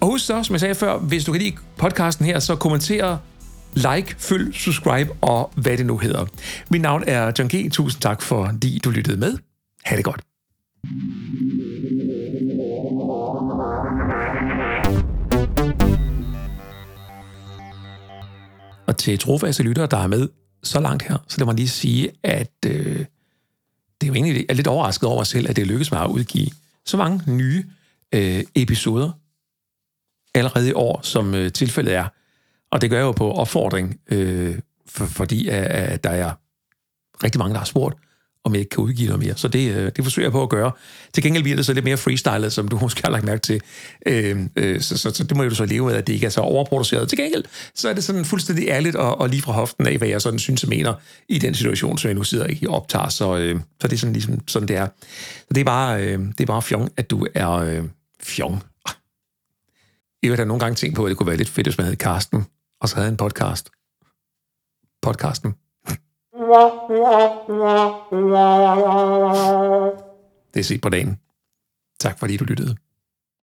Og 0.00 0.08
husk 0.08 0.26
så, 0.26 0.42
som 0.42 0.52
jeg 0.52 0.60
sagde 0.60 0.74
før, 0.74 0.98
hvis 0.98 1.24
du 1.24 1.32
kan 1.32 1.42
lide 1.42 1.56
podcasten 1.76 2.26
her, 2.26 2.38
så 2.38 2.56
kommenter, 2.56 3.18
like, 3.76 4.14
følg, 4.18 4.54
subscribe 4.54 5.12
og 5.20 5.52
hvad 5.56 5.76
det 5.76 5.86
nu 5.86 5.98
hedder. 5.98 6.26
Mit 6.70 6.80
navn 6.80 7.04
er 7.06 7.32
John 7.38 7.48
G. 7.48 7.72
Tusind 7.72 8.02
tak, 8.02 8.22
fordi 8.22 8.80
du 8.84 8.90
lyttede 8.90 9.16
med. 9.16 9.38
Ha' 9.84 9.96
det 9.96 10.04
godt. 10.04 10.20
Og 18.86 18.96
til 18.96 19.18
trofaste 19.18 19.62
lyttere, 19.62 19.86
der 19.86 19.96
er 19.96 20.06
med 20.06 20.28
så 20.62 20.80
langt 20.80 21.02
her, 21.02 21.16
så 21.28 21.38
lad 21.38 21.46
mig 21.46 21.54
lige 21.54 21.68
sige, 21.68 22.10
at 22.22 22.52
øh, 22.66 22.98
det 24.00 24.02
er 24.02 24.06
jo 24.06 24.14
egentlig 24.14 24.36
jeg 24.36 24.44
er 24.48 24.54
lidt 24.54 24.66
overrasket 24.66 25.08
over 25.08 25.18
mig 25.18 25.26
selv, 25.26 25.50
at 25.50 25.56
det 25.56 25.66
lykkedes 25.66 25.92
mig 25.92 26.00
at 26.00 26.10
udgive 26.10 26.48
så 26.86 26.96
mange 26.96 27.36
nye 27.36 27.64
øh, 28.12 28.44
episoder 28.54 29.10
allerede 30.34 30.68
i 30.68 30.72
år, 30.72 31.00
som 31.02 31.34
øh, 31.34 31.52
tilfældet 31.52 31.94
er. 31.94 32.08
Og 32.72 32.80
det 32.80 32.90
gør 32.90 32.96
jeg 32.96 33.04
jo 33.04 33.12
på 33.12 33.32
opfordring, 33.32 34.00
øh, 34.10 34.58
for, 34.88 35.04
fordi 35.06 35.48
at 35.48 36.04
der 36.04 36.10
er 36.10 36.32
rigtig 37.24 37.38
mange, 37.38 37.52
der 37.52 37.58
har 37.58 37.64
spurgt, 37.64 37.96
om 38.46 38.52
jeg 38.52 38.60
ikke 38.60 38.70
kan 38.70 38.84
udgive 38.84 39.08
noget 39.08 39.24
mere. 39.24 39.36
Så 39.36 39.48
det, 39.48 39.74
øh, 39.74 39.92
det 39.96 40.04
forsøger 40.04 40.26
jeg 40.26 40.32
på 40.32 40.42
at 40.42 40.48
gøre. 40.48 40.72
Til 41.14 41.22
gengæld 41.22 41.42
bliver 41.42 41.56
det 41.56 41.66
så 41.66 41.72
lidt 41.72 41.84
mere 41.84 41.96
freestylet, 41.96 42.52
som 42.52 42.68
du 42.68 42.78
måske 42.82 43.02
har 43.04 43.10
lagt 43.10 43.24
mærke 43.24 43.40
til. 43.40 43.60
Øh, 44.06 44.38
øh, 44.56 44.80
så, 44.80 44.98
så, 44.98 45.10
så 45.10 45.24
det 45.24 45.36
må 45.36 45.42
jo 45.42 45.50
så 45.50 45.64
leve 45.64 45.86
med, 45.86 45.94
at 45.94 46.06
det 46.06 46.12
ikke 46.12 46.26
er 46.26 46.30
så 46.30 46.40
overproduceret. 46.40 47.08
Til 47.08 47.18
gengæld, 47.18 47.44
så 47.74 47.88
er 47.88 47.92
det 47.92 48.04
sådan 48.04 48.24
fuldstændig 48.24 48.68
ærligt 48.68 48.96
og, 48.96 49.20
og 49.20 49.28
lige 49.28 49.42
fra 49.42 49.52
hoften 49.52 49.86
af, 49.86 49.98
hvad 49.98 50.08
jeg 50.08 50.22
sådan 50.22 50.38
synes 50.38 50.62
og 50.62 50.68
mener 50.68 50.94
i 51.28 51.38
den 51.38 51.54
situation, 51.54 51.98
som 51.98 52.08
jeg 52.08 52.14
nu 52.14 52.24
sidder 52.24 52.46
i 52.46 52.66
og 52.68 52.74
optager. 52.74 53.08
Så, 53.08 53.36
øh, 53.36 53.60
så 53.80 53.88
det 53.88 53.92
er 53.92 53.98
sådan 53.98 54.12
ligesom 54.12 54.48
sådan, 54.48 54.68
det 54.68 54.76
er. 54.76 54.88
Så 55.38 55.54
det 55.54 55.60
er 55.60 55.64
bare, 55.64 56.02
øh, 56.02 56.18
det 56.18 56.40
er 56.40 56.46
bare 56.46 56.62
fjong, 56.62 56.90
at 56.96 57.10
du 57.10 57.26
er 57.34 57.50
øh, 57.50 57.84
fjong. 58.22 58.54
Ah. 58.86 58.94
Jeg 60.22 60.30
har 60.30 60.36
da 60.36 60.44
nogle 60.44 60.60
gange 60.60 60.74
tænkt 60.76 60.96
på, 60.96 61.04
at 61.04 61.08
det 61.08 61.16
kunne 61.16 61.26
være 61.26 61.36
lidt 61.36 61.48
fedt, 61.48 61.66
hvis 61.66 61.78
man 61.78 61.86
hed 61.86 61.96
Karsten, 61.96 62.46
og 62.86 62.90
så 62.90 62.96
havde 62.96 63.08
en 63.08 63.16
podcast. 63.16 63.70
Podcasten. 65.02 65.54
Det 70.54 70.60
er 70.60 70.62
set 70.62 70.80
på 70.80 70.88
dagen. 70.88 71.20
Tak 72.00 72.18
fordi 72.18 72.36
du 72.36 72.44
lyttede. 72.44 72.76